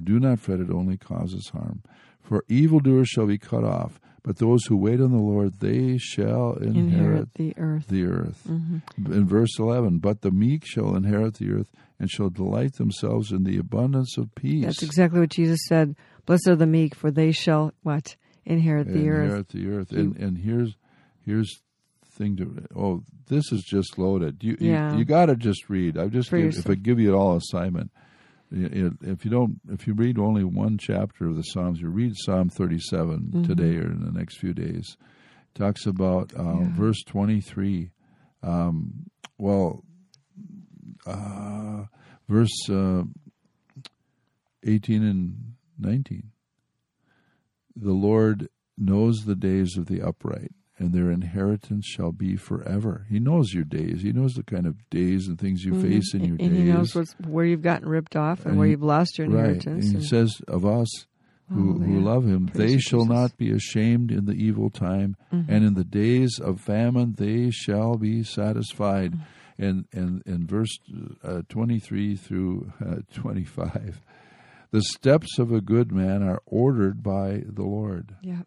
Do 0.04 0.20
not 0.20 0.40
fret; 0.40 0.60
it 0.60 0.72
only 0.72 0.98
causes 0.98 1.50
harm. 1.54 1.84
For 2.22 2.44
evildoers 2.50 3.08
shall 3.08 3.28
be 3.28 3.38
cut 3.38 3.64
off." 3.64 4.00
But 4.24 4.38
those 4.38 4.66
who 4.66 4.78
wait 4.78 5.00
on 5.00 5.12
the 5.12 5.18
Lord, 5.18 5.60
they 5.60 5.98
shall 5.98 6.54
inherit, 6.54 6.76
inherit 6.76 7.34
the 7.36 7.54
earth. 7.58 7.88
The 7.88 8.06
earth. 8.06 8.44
Mm-hmm. 8.48 9.14
In 9.14 9.28
verse 9.28 9.58
11, 9.58 10.00
but 10.00 10.22
the 10.22 10.32
meek 10.32 10.66
shall 10.66 10.96
inherit 10.96 11.36
the 11.36 11.52
earth 11.52 11.68
and 12.00 12.10
shall 12.10 12.30
delight 12.30 12.76
themselves 12.76 13.32
in 13.32 13.44
the 13.44 13.58
abundance 13.58 14.18
of 14.18 14.34
peace. 14.36 14.66
That's 14.66 14.84
exactly 14.84 15.20
what 15.20 15.30
Jesus 15.30 15.60
said. 15.68 15.96
Blessed 16.26 16.48
are 16.48 16.56
the 16.56 16.68
meek, 16.68 16.96
for 16.96 17.12
they 17.12 17.32
shall 17.32 17.74
what 17.84 18.16
inherit 18.46 18.88
the 18.88 18.94
inherit 18.94 19.18
earth. 19.18 19.26
Inherit 19.26 19.50
the 19.50 19.70
earth. 19.70 19.92
And 19.92 20.16
and 20.18 20.38
here's 20.38 20.76
here's 21.26 21.62
thing 22.14 22.36
to 22.38 22.68
oh 22.76 23.04
this 23.28 23.52
is 23.52 23.64
just 23.64 23.98
loaded. 23.98 24.44
You 24.44 24.58
yeah. 24.60 24.94
you, 24.94 25.00
you 25.00 25.06
got 25.06 25.28
to 25.28 25.36
just 25.36 25.70
read. 25.70 25.98
I 25.98 26.08
just 26.08 26.32
give, 26.32 26.58
if 26.58 26.70
I 26.70 26.76
give 26.76 27.00
you 27.00 27.16
all 27.16 27.36
assignment. 27.36 27.92
If 28.52 29.26
you 29.26 29.32
don't, 29.32 29.60
if 29.70 29.86
you 29.86 29.94
read 29.94 30.18
only 30.18 30.44
one 30.44 30.78
chapter 30.78 31.28
of 31.28 31.36
the 31.36 31.44
Psalms, 31.44 31.80
you 31.80 31.90
read 31.90 32.14
Psalm 32.16 32.50
37 32.50 33.20
mm-hmm. 33.20 33.44
today 33.44 33.78
or 33.78 33.92
in 33.92 34.04
the 34.04 34.12
next 34.12 34.38
few 34.38 34.54
days. 34.54 34.98
It 35.56 35.60
talks 35.60 35.86
about 35.86 36.34
uh, 36.38 36.44
yeah. 36.44 36.68
verse 36.76 37.04
23. 37.06 37.92
Um, 38.42 39.10
well, 39.38 39.84
uh, 41.06 41.84
verse 42.28 42.70
uh, 42.70 43.04
18 44.64 45.04
and 45.04 45.54
19. 45.78 46.32
The 47.76 47.94
Lord 47.94 48.50
knows 48.78 49.26
the 49.26 49.36
days 49.36 49.78
of 49.78 49.86
the 49.86 50.02
upright, 50.02 50.52
and 50.80 50.94
their 50.94 51.12
inheritance 51.12 51.86
shall 51.86 52.12
be 52.12 52.36
forever. 52.36 53.06
He 53.10 53.20
knows 53.20 53.54
your 53.54 53.66
days. 53.66 54.02
He 54.02 54.12
knows 54.12 54.34
the 54.34 54.44
kind 54.44 54.66
of 54.66 54.90
days 54.90 55.28
and 55.28 55.38
things 55.38 55.64
you 55.64 55.74
mm-hmm. 55.74 55.90
face 55.90 56.14
in 56.14 56.22
your 56.22 56.30
and 56.30 56.40
days. 56.40 56.48
And 56.48 56.58
he 56.58 56.64
knows 56.64 57.16
where 57.28 57.46
you've 57.46 57.62
gotten 57.62 57.88
ripped 57.88 58.16
off 58.16 58.40
and, 58.40 58.52
and 58.52 58.58
where 58.58 58.68
you've 58.68 58.82
lost 58.82 59.18
your 59.18 59.28
inheritance. 59.28 59.66
Right. 59.66 59.76
And, 59.76 59.84
and 59.84 60.02
he 60.02 60.08
says 60.08 60.42
of 60.48 60.66
us 60.66 61.06
who, 61.52 61.76
oh, 61.76 61.80
who 61.80 62.00
love 62.00 62.26
him, 62.26 62.48
Praise 62.48 62.58
they 62.58 62.78
shall 62.80 63.02
Jesus. 63.02 63.14
not 63.14 63.38
be 63.38 63.52
ashamed 63.52 64.12
in 64.12 64.26
the 64.26 64.34
evil 64.34 64.70
time, 64.70 65.18
mm-hmm. 65.34 65.52
and 65.52 65.66
in 65.66 65.74
the 65.74 65.84
days 65.84 66.40
of 66.40 66.62
famine 66.62 67.16
they 67.18 67.52
shall 67.52 67.98
be 67.98 68.24
satisfied. 68.24 69.14
Mm-hmm 69.14 69.24
in, 69.60 69.86
in, 69.92 70.24
in 70.26 70.48
verse 70.48 70.80
uh, 71.22 71.42
23 71.50 72.16
through 72.16 72.72
uh, 72.84 72.96
25. 73.14 74.02
The 74.72 74.82
steps 74.82 75.38
of 75.38 75.52
a 75.52 75.62
good 75.62 75.92
man 75.92 76.24
are 76.24 76.42
ordered 76.46 77.04
by 77.04 77.44
the 77.46 77.64
Lord. 77.64 78.16
Yeah. 78.22 78.44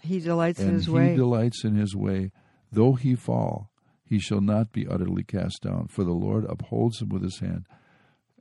He 0.00 0.20
delights 0.20 0.60
and 0.60 0.70
in 0.70 0.74
his 0.74 0.86
he 0.86 0.92
way. 0.92 1.10
He 1.10 1.16
delights 1.16 1.64
in 1.64 1.76
his 1.76 1.94
way. 1.94 2.32
Though 2.72 2.94
he 2.94 3.14
fall, 3.14 3.70
he 4.04 4.18
shall 4.18 4.40
not 4.40 4.72
be 4.72 4.86
utterly 4.86 5.22
cast 5.22 5.62
down, 5.62 5.88
for 5.88 6.04
the 6.04 6.12
Lord 6.12 6.44
upholds 6.48 7.00
him 7.00 7.08
with 7.10 7.22
his 7.22 7.38
hand. 7.40 7.66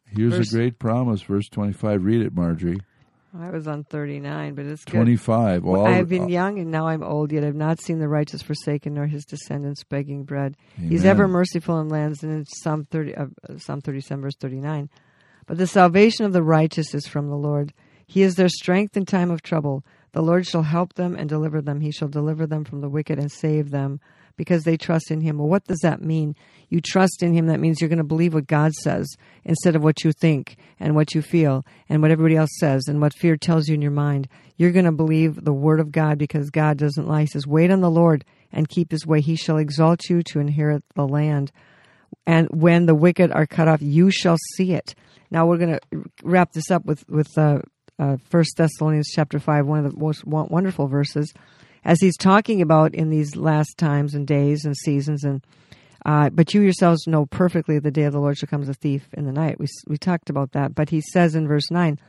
Here's 0.05 0.33
verse, 0.33 0.53
a 0.53 0.55
great 0.55 0.79
promise, 0.79 1.21
verse 1.21 1.47
25. 1.49 2.03
Read 2.03 2.21
it, 2.21 2.33
Marjorie. 2.33 2.79
I 3.37 3.51
was 3.51 3.67
on 3.67 3.83
39, 3.83 4.55
but 4.55 4.65
it's 4.65 4.83
25. 4.85 5.63
Well, 5.63 5.85
I 5.85 5.91
have 5.91 6.09
been 6.09 6.23
uh, 6.23 6.27
young 6.27 6.57
and 6.57 6.71
now 6.71 6.87
I'm 6.87 7.03
old, 7.03 7.31
yet 7.31 7.43
I've 7.43 7.53
not 7.53 7.79
seen 7.79 7.99
the 7.99 8.07
righteous 8.07 8.41
forsaken 8.41 8.95
nor 8.95 9.05
his 9.05 9.23
descendants 9.23 9.83
begging 9.83 10.23
bread. 10.23 10.57
Amen. 10.79 10.89
He's 10.89 11.05
ever 11.05 11.27
merciful 11.27 11.79
in 11.79 11.89
lands, 11.89 12.23
and 12.23 12.31
in 12.31 12.45
Psalm, 12.45 12.87
30, 12.89 13.15
uh, 13.15 13.25
Psalm 13.57 13.81
37, 13.81 14.21
verse 14.21 14.35
39. 14.39 14.89
But 15.45 15.59
the 15.59 15.67
salvation 15.67 16.25
of 16.25 16.33
the 16.33 16.41
righteous 16.41 16.95
is 16.95 17.07
from 17.07 17.29
the 17.29 17.35
Lord. 17.35 17.73
He 18.07 18.23
is 18.23 18.35
their 18.35 18.49
strength 18.49 18.97
in 18.97 19.05
time 19.05 19.29
of 19.29 19.43
trouble. 19.43 19.85
The 20.11 20.21
Lord 20.21 20.45
shall 20.45 20.63
help 20.63 20.93
them 20.93 21.15
and 21.15 21.29
deliver 21.29 21.61
them. 21.61 21.81
He 21.81 21.91
shall 21.91 22.07
deliver 22.07 22.47
them 22.47 22.65
from 22.65 22.81
the 22.81 22.89
wicked 22.89 23.19
and 23.19 23.31
save 23.31 23.69
them 23.69 23.99
because 24.39 24.63
they 24.63 24.77
trust 24.77 25.11
in 25.11 25.21
Him. 25.21 25.37
Well, 25.37 25.49
what 25.49 25.65
does 25.65 25.79
that 25.79 26.01
mean? 26.01 26.35
You 26.69 26.79
trust 26.81 27.21
in 27.21 27.33
Him, 27.33 27.47
that 27.47 27.59
means 27.59 27.81
you're 27.81 27.89
going 27.89 27.97
to 27.97 28.03
believe 28.03 28.33
what 28.33 28.47
God 28.47 28.73
says 28.73 29.07
instead 29.43 29.75
of 29.75 29.83
what 29.83 30.03
you 30.03 30.11
think 30.13 30.55
and 30.79 30.95
what 30.95 31.13
you 31.13 31.21
feel 31.21 31.65
and 31.89 32.01
what 32.01 32.11
everybody 32.11 32.37
else 32.37 32.51
says 32.57 32.83
and 32.87 33.01
what 33.01 33.13
fear 33.13 33.35
tells 33.35 33.67
you 33.67 33.75
in 33.75 33.81
your 33.81 33.91
mind. 33.91 34.29
You're 34.55 34.71
going 34.71 34.85
to 34.85 34.91
believe 34.91 35.43
the 35.43 35.53
Word 35.53 35.79
of 35.79 35.91
God 35.91 36.17
because 36.17 36.49
God 36.49 36.77
doesn't 36.77 37.07
lie. 37.07 37.21
He 37.21 37.27
says, 37.27 37.45
Wait 37.45 37.69
on 37.69 37.81
the 37.81 37.91
Lord 37.91 38.23
and 38.51 38.69
keep 38.69 38.91
His 38.91 39.05
way. 39.05 39.19
He 39.19 39.35
shall 39.35 39.57
exalt 39.57 40.09
you 40.09 40.23
to 40.23 40.39
inherit 40.39 40.83
the 40.95 41.07
land. 41.07 41.51
And 42.25 42.47
when 42.49 42.85
the 42.85 42.95
wicked 42.95 43.31
are 43.31 43.45
cut 43.45 43.67
off, 43.67 43.81
you 43.81 44.09
shall 44.09 44.37
see 44.55 44.73
it. 44.73 44.95
Now 45.31 45.45
we're 45.47 45.57
going 45.57 45.77
to 45.77 46.03
wrap 46.23 46.53
this 46.53 46.71
up 46.71 46.85
with 46.85 47.07
with 47.09 47.37
uh, 47.37 47.59
uh, 47.99 48.17
First 48.29 48.57
Thessalonians 48.57 49.11
chapter 49.13 49.39
five, 49.39 49.65
one 49.65 49.85
of 49.85 49.91
the 49.91 49.99
most 49.99 50.25
wonderful 50.25 50.87
verses, 50.87 51.33
as 51.83 51.99
he's 51.99 52.17
talking 52.17 52.61
about 52.61 52.95
in 52.95 53.09
these 53.09 53.35
last 53.35 53.77
times 53.77 54.15
and 54.15 54.25
days 54.25 54.65
and 54.65 54.75
seasons. 54.75 55.23
And 55.23 55.45
uh, 56.05 56.29
but 56.29 56.53
you 56.53 56.61
yourselves 56.61 57.07
know 57.07 57.25
perfectly 57.25 57.77
the 57.79 57.91
day 57.91 58.03
of 58.03 58.13
the 58.13 58.19
Lord 58.19 58.37
shall 58.37 58.47
come 58.47 58.61
as 58.61 58.69
a 58.69 58.73
thief 58.73 59.07
in 59.13 59.25
the 59.25 59.31
night. 59.31 59.59
We 59.59 59.67
we 59.87 59.97
talked 59.97 60.29
about 60.29 60.53
that. 60.53 60.73
But 60.73 60.89
he 60.89 61.01
says 61.01 61.35
in 61.35 61.47
verse 61.47 61.69
nine, 61.69 61.99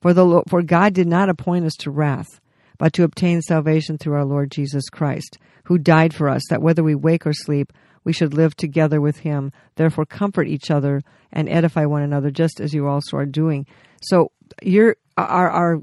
for 0.00 0.12
the 0.12 0.42
for 0.48 0.62
God 0.62 0.92
did 0.92 1.06
not 1.06 1.28
appoint 1.28 1.64
us 1.64 1.74
to 1.80 1.90
wrath, 1.90 2.40
but 2.76 2.92
to 2.94 3.04
obtain 3.04 3.40
salvation 3.40 3.96
through 3.96 4.14
our 4.14 4.24
Lord 4.24 4.50
Jesus 4.50 4.88
Christ, 4.88 5.38
who 5.64 5.78
died 5.78 6.14
for 6.14 6.28
us, 6.28 6.42
that 6.50 6.62
whether 6.62 6.82
we 6.82 6.94
wake 6.94 7.26
or 7.26 7.32
sleep 7.32 7.72
we 8.08 8.14
should 8.14 8.32
live 8.32 8.56
together 8.56 9.02
with 9.02 9.18
him. 9.18 9.52
Therefore, 9.76 10.06
comfort 10.06 10.48
each 10.48 10.70
other 10.70 11.02
and 11.30 11.46
edify 11.46 11.84
one 11.84 12.00
another, 12.00 12.30
just 12.30 12.58
as 12.58 12.72
you 12.72 12.86
also 12.86 13.18
are 13.18 13.26
doing. 13.26 13.66
So, 14.00 14.32
your 14.62 14.96
our 15.26 15.50
our 15.50 15.78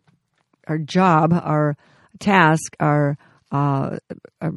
our 0.67 0.77
job, 0.77 1.33
our 1.33 1.77
task, 2.19 2.75
our 2.79 3.17
uh, 3.51 3.97
our, 4.41 4.53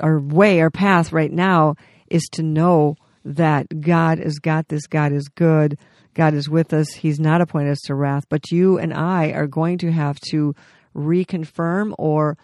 our 0.00 0.20
way, 0.20 0.60
our 0.60 0.70
path 0.70 1.12
right 1.12 1.32
now 1.32 1.76
is 2.08 2.24
to 2.32 2.42
know 2.42 2.96
that 3.24 3.80
God 3.80 4.18
has 4.18 4.38
got 4.38 4.68
this. 4.68 4.86
God 4.86 5.12
is 5.12 5.28
good. 5.28 5.78
God 6.14 6.34
is 6.34 6.48
with 6.48 6.72
us. 6.72 6.92
He's 6.92 7.20
not 7.20 7.40
appointed 7.40 7.72
us 7.72 7.80
to 7.86 7.94
wrath. 7.94 8.24
But 8.28 8.50
you 8.50 8.78
and 8.78 8.94
I 8.94 9.30
are 9.32 9.46
going 9.46 9.78
to 9.78 9.92
have 9.92 10.18
to 10.30 10.54
reconfirm 10.94 11.94
or 11.98 12.38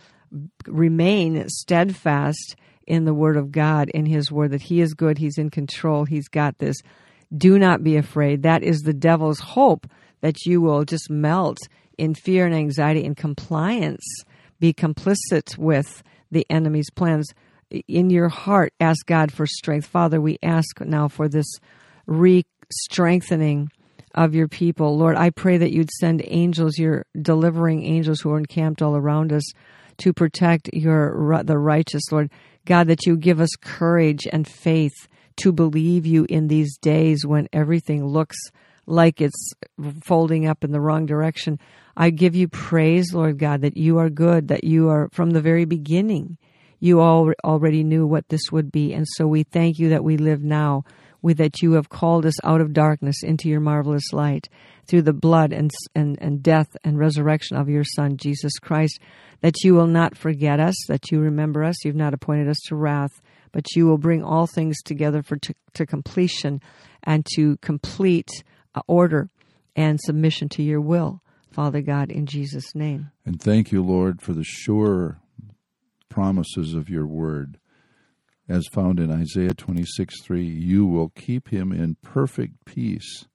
remain 0.67 1.49
steadfast 1.49 2.57
in 2.87 3.05
the 3.05 3.15
Word 3.15 3.37
of 3.37 3.53
God, 3.53 3.89
in 3.91 4.07
His 4.07 4.31
Word, 4.31 4.51
that 4.51 4.63
He 4.63 4.81
is 4.81 4.95
good, 4.95 5.19
He's 5.19 5.39
in 5.39 5.51
control, 5.51 6.05
He's 6.05 6.29
got 6.29 6.59
this. 6.59 6.77
Do 7.35 7.59
not 7.59 7.83
be 7.83 7.97
afraid. 7.97 8.43
That 8.43 8.63
is 8.63 8.81
the 8.81 8.93
devil's 8.93 9.41
hope 9.41 9.87
that 10.23 10.47
you 10.47 10.61
will 10.61 10.85
just 10.85 11.11
melt 11.11 11.59
in 11.99 12.15
fear 12.15 12.47
and 12.47 12.55
anxiety 12.55 13.05
and 13.05 13.17
compliance, 13.17 14.05
be 14.59 14.73
complicit 14.73 15.59
with 15.59 16.03
the 16.31 16.47
enemy's 16.49 16.91
plans. 16.91 17.29
In 17.87 18.11
your 18.11 18.29
heart, 18.29 18.73
ask 18.81 19.05
God 19.07 19.31
for 19.31 19.47
strength. 19.47 19.87
Father, 19.87 20.21
we 20.21 20.39
ask 20.43 20.81
now 20.81 21.09
for 21.09 21.29
this 21.29 21.47
re 22.07 22.45
strengthening 22.71 23.71
of 24.15 24.35
your 24.35 24.49
people. 24.49 24.97
Lord, 24.97 25.17
I 25.17 25.31
pray 25.31 25.59
that 25.59 25.73
you'd 25.73 25.91
send 25.91 26.23
angels, 26.27 26.79
your 26.79 27.07
delivering 27.21 27.85
angels 27.85 28.21
who 28.21 28.31
are 28.33 28.39
encamped 28.39 28.83
all 28.83 28.97
around 28.97 29.33
us 29.33 29.45
to 29.99 30.13
protect 30.13 30.71
your 30.73 31.43
the 31.45 31.59
righteous, 31.59 32.03
Lord. 32.11 32.31
God, 32.65 32.87
that 32.89 33.07
you 33.07 33.17
give 33.17 33.41
us 33.41 33.51
courage 33.61 34.27
and 34.33 34.47
faith 34.47 35.09
to 35.39 35.53
believe 35.53 36.07
you 36.07 36.27
in 36.29 36.47
these 36.47 36.77
days 36.79 37.27
when 37.27 37.49
everything 37.53 38.05
looks 38.07 38.37
like 38.87 39.21
it's 39.21 39.53
folding 40.03 40.47
up 40.47 40.65
in 40.65 40.73
the 40.73 40.81
wrong 40.81 41.07
direction. 41.07 41.59
I 41.97 42.11
give 42.11 42.35
you 42.35 42.49
praise, 42.49 43.13
Lord 43.13 43.39
God, 43.39 43.63
that 43.63 43.77
you 43.77 43.99
are 43.99 44.11
good, 44.11 44.49
that 44.49 44.65
you 44.65 44.89
are 44.89 45.09
from 45.13 45.31
the 45.31 45.41
very 45.41 45.65
beginning. 45.65 46.39
You 46.81 47.01
all 47.01 47.33
already 47.45 47.85
knew 47.85 48.07
what 48.07 48.29
this 48.29 48.51
would 48.51 48.73
be. 48.73 48.93
And 48.93 49.07
so 49.17 49.27
we 49.27 49.45
thank 49.45 49.79
you 49.79 49.91
that 49.91 50.05
we 50.05 50.17
live 50.17 50.43
now 50.43 50.85
with 51.21 51.39
that 51.39 51.63
you 51.63 51.75
have 51.75 51.89
called 51.89 52.27
us 52.27 52.43
out 52.45 52.61
of 52.61 52.73
darkness 52.73 53.23
into 53.23 53.49
your 53.49 53.61
marvelous 53.61 54.13
light 54.13 54.49
through 54.89 55.03
the 55.03 55.13
blood 55.13 55.53
and, 55.53 55.71
and, 55.95 56.19
and 56.21 56.43
death 56.43 56.77
and 56.83 56.99
resurrection 56.99 57.57
of 57.57 57.69
your 57.69 57.85
Son, 57.85 58.17
Jesus 58.17 58.59
Christ 58.59 58.99
that 59.43 59.65
you 59.65 59.75
will 59.75 59.87
not 59.87 60.17
forget 60.17 60.59
us, 60.59 60.75
that 60.89 61.11
you 61.11 61.21
remember 61.21 61.63
us. 61.63 61.85
You've 61.85 61.95
not 61.95 62.15
appointed 62.15 62.49
us 62.49 62.59
to 62.69 62.77
wrath, 62.77 63.21
but 63.51 63.67
you 63.77 63.87
will 63.87 63.99
bring 63.99 64.25
all 64.25 64.47
things 64.47 64.81
together 64.83 65.23
for 65.23 65.37
to, 65.37 65.55
to 65.75 65.85
completion 65.85 66.63
and 67.03 67.27
to 67.35 67.59
complete 67.59 68.31
order 68.87 69.29
and 69.77 70.01
submission 70.01 70.49
to 70.51 70.63
your 70.63 70.81
will, 70.81 71.23
Father 71.51 71.81
God, 71.81 72.11
in 72.11 72.27
Jesus' 72.27 72.75
name. 72.75 73.11
And 73.25 73.41
thank 73.41 73.73
you, 73.73 73.83
Lord, 73.83 74.21
for 74.23 74.33
the 74.33 74.45
sure 74.45 75.21
promises 76.09 76.75
of 76.75 76.91
your 76.91 77.07
word. 77.07 77.59
As 78.49 78.67
found 78.67 79.01
in 79.01 79.11
Isaiah 79.11 79.55
26 79.55 80.23
3, 80.23 80.45
you 80.45 80.85
will 80.85 81.11
keep 81.11 81.49
him 81.49 81.73
in 81.73 81.97
perfect 82.03 82.65
peace, 82.65 83.27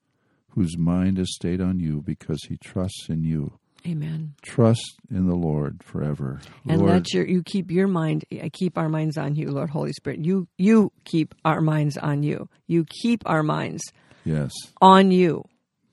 whose 0.50 0.78
mind 0.78 1.18
is 1.18 1.34
stayed 1.34 1.62
on 1.62 1.80
you 1.80 2.02
because 2.02 2.44
he 2.50 2.58
trusts 2.58 3.08
in 3.10 3.24
you. 3.24 3.58
Amen. 3.88 4.34
Trust 4.42 4.98
in 5.10 5.28
the 5.28 5.36
Lord 5.36 5.82
forever. 5.82 6.42
And 6.68 6.82
Lord, 6.82 6.92
let 6.92 7.14
your 7.14 7.26
you 7.26 7.42
keep 7.42 7.72
your 7.72 7.88
mind 7.88 8.26
eh, 8.32 8.50
keep 8.52 8.78
our 8.78 8.90
minds 8.90 9.18
on 9.18 9.36
you, 9.36 9.50
Lord 9.50 9.70
Holy 9.70 9.94
Spirit. 9.94 10.26
You 10.26 10.48
you 10.58 10.92
keep 11.06 11.34
our 11.46 11.62
minds 11.62 11.98
on 11.98 12.22
you. 12.22 12.50
You 12.68 12.86
keep 13.02 13.24
our 13.26 13.44
minds 13.44 13.82
yes 14.28 14.52
on 14.82 15.12
you 15.12 15.44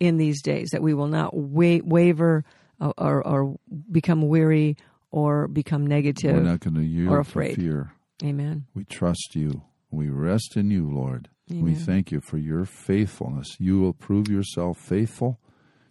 in 0.01 0.17
these 0.17 0.43
days 0.43 0.71
that 0.71 0.83
we 0.83 0.95
will 0.95 1.09
not 1.09 1.35
wa- 1.35 1.81
waver 1.83 2.45
or, 2.81 2.95
or, 2.99 3.27
or, 3.27 3.57
become 3.91 4.29
weary 4.29 4.77
or 5.11 5.47
become 5.49 5.87
negative. 5.87 6.35
We're 6.35 6.43
not 6.43 6.61
going 6.61 6.75
to 6.75 6.85
yield 6.85 7.13
or 7.13 7.21
afraid. 7.21 7.57
fear. 7.57 7.93
Amen. 8.23 8.67
We 8.75 8.85
trust 8.85 9.35
you. 9.35 9.63
We 9.91 10.09
rest 10.09 10.57
in 10.57 10.71
you, 10.71 10.91
Lord. 10.91 11.29
Amen. 11.51 11.65
We 11.65 11.75
thank 11.75 12.11
you 12.11 12.21
for 12.21 12.39
your 12.39 12.65
faithfulness. 12.65 13.57
You 13.59 13.81
will 13.81 13.93
prove 13.93 14.29
yourself 14.29 14.79
faithful 14.79 15.39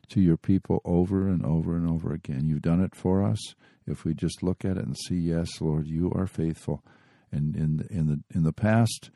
to 0.10 0.20
your 0.20 0.38
people 0.38 0.82
over 0.84 1.28
and 1.28 1.46
over 1.46 1.76
and 1.76 1.90
over 1.90 2.12
again. 2.14 2.48
You've 2.48 2.62
done 2.62 2.82
it 2.82 2.96
for 2.96 3.24
us. 3.24 3.40
If 3.88 4.04
we 4.04 4.14
just 4.14 4.44
look 4.44 4.66
at 4.66 4.78
it 4.78 4.86
and 4.86 4.98
see, 4.98 5.16
yes, 5.16 5.62
Lord, 5.62 5.88
you 5.88 6.12
are 6.16 6.28
faithful, 6.28 6.84
and 7.32 7.56
in 7.56 7.78
the, 7.78 7.88
in 7.90 8.08
the 8.08 8.20
in 8.34 8.44
the 8.44 8.54
past, 8.54 9.10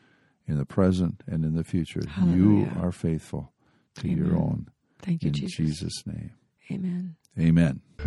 in 0.48 0.58
the 0.58 0.66
present, 0.66 1.24
and 1.28 1.44
in 1.44 1.56
the 1.56 1.64
future, 1.64 2.02
Hallelujah. 2.08 2.38
you 2.38 2.72
are 2.82 2.92
faithful 2.92 3.52
to 3.96 4.08
Amen. 4.08 4.18
your 4.18 4.36
own. 4.36 4.70
Thank 5.02 5.24
you, 5.24 5.28
in 5.28 5.34
Jesus. 5.34 5.56
Jesus' 5.58 6.04
name. 6.06 6.32
Amen. 6.72 7.16
Amen. 7.40 7.82
I 8.00 8.04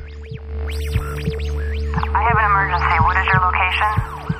have 2.23 2.39
an 2.39 2.45
emergency. 2.51 2.97
What 3.05 3.17
is 3.17 3.27
your 3.27 3.41
location? 3.41 4.40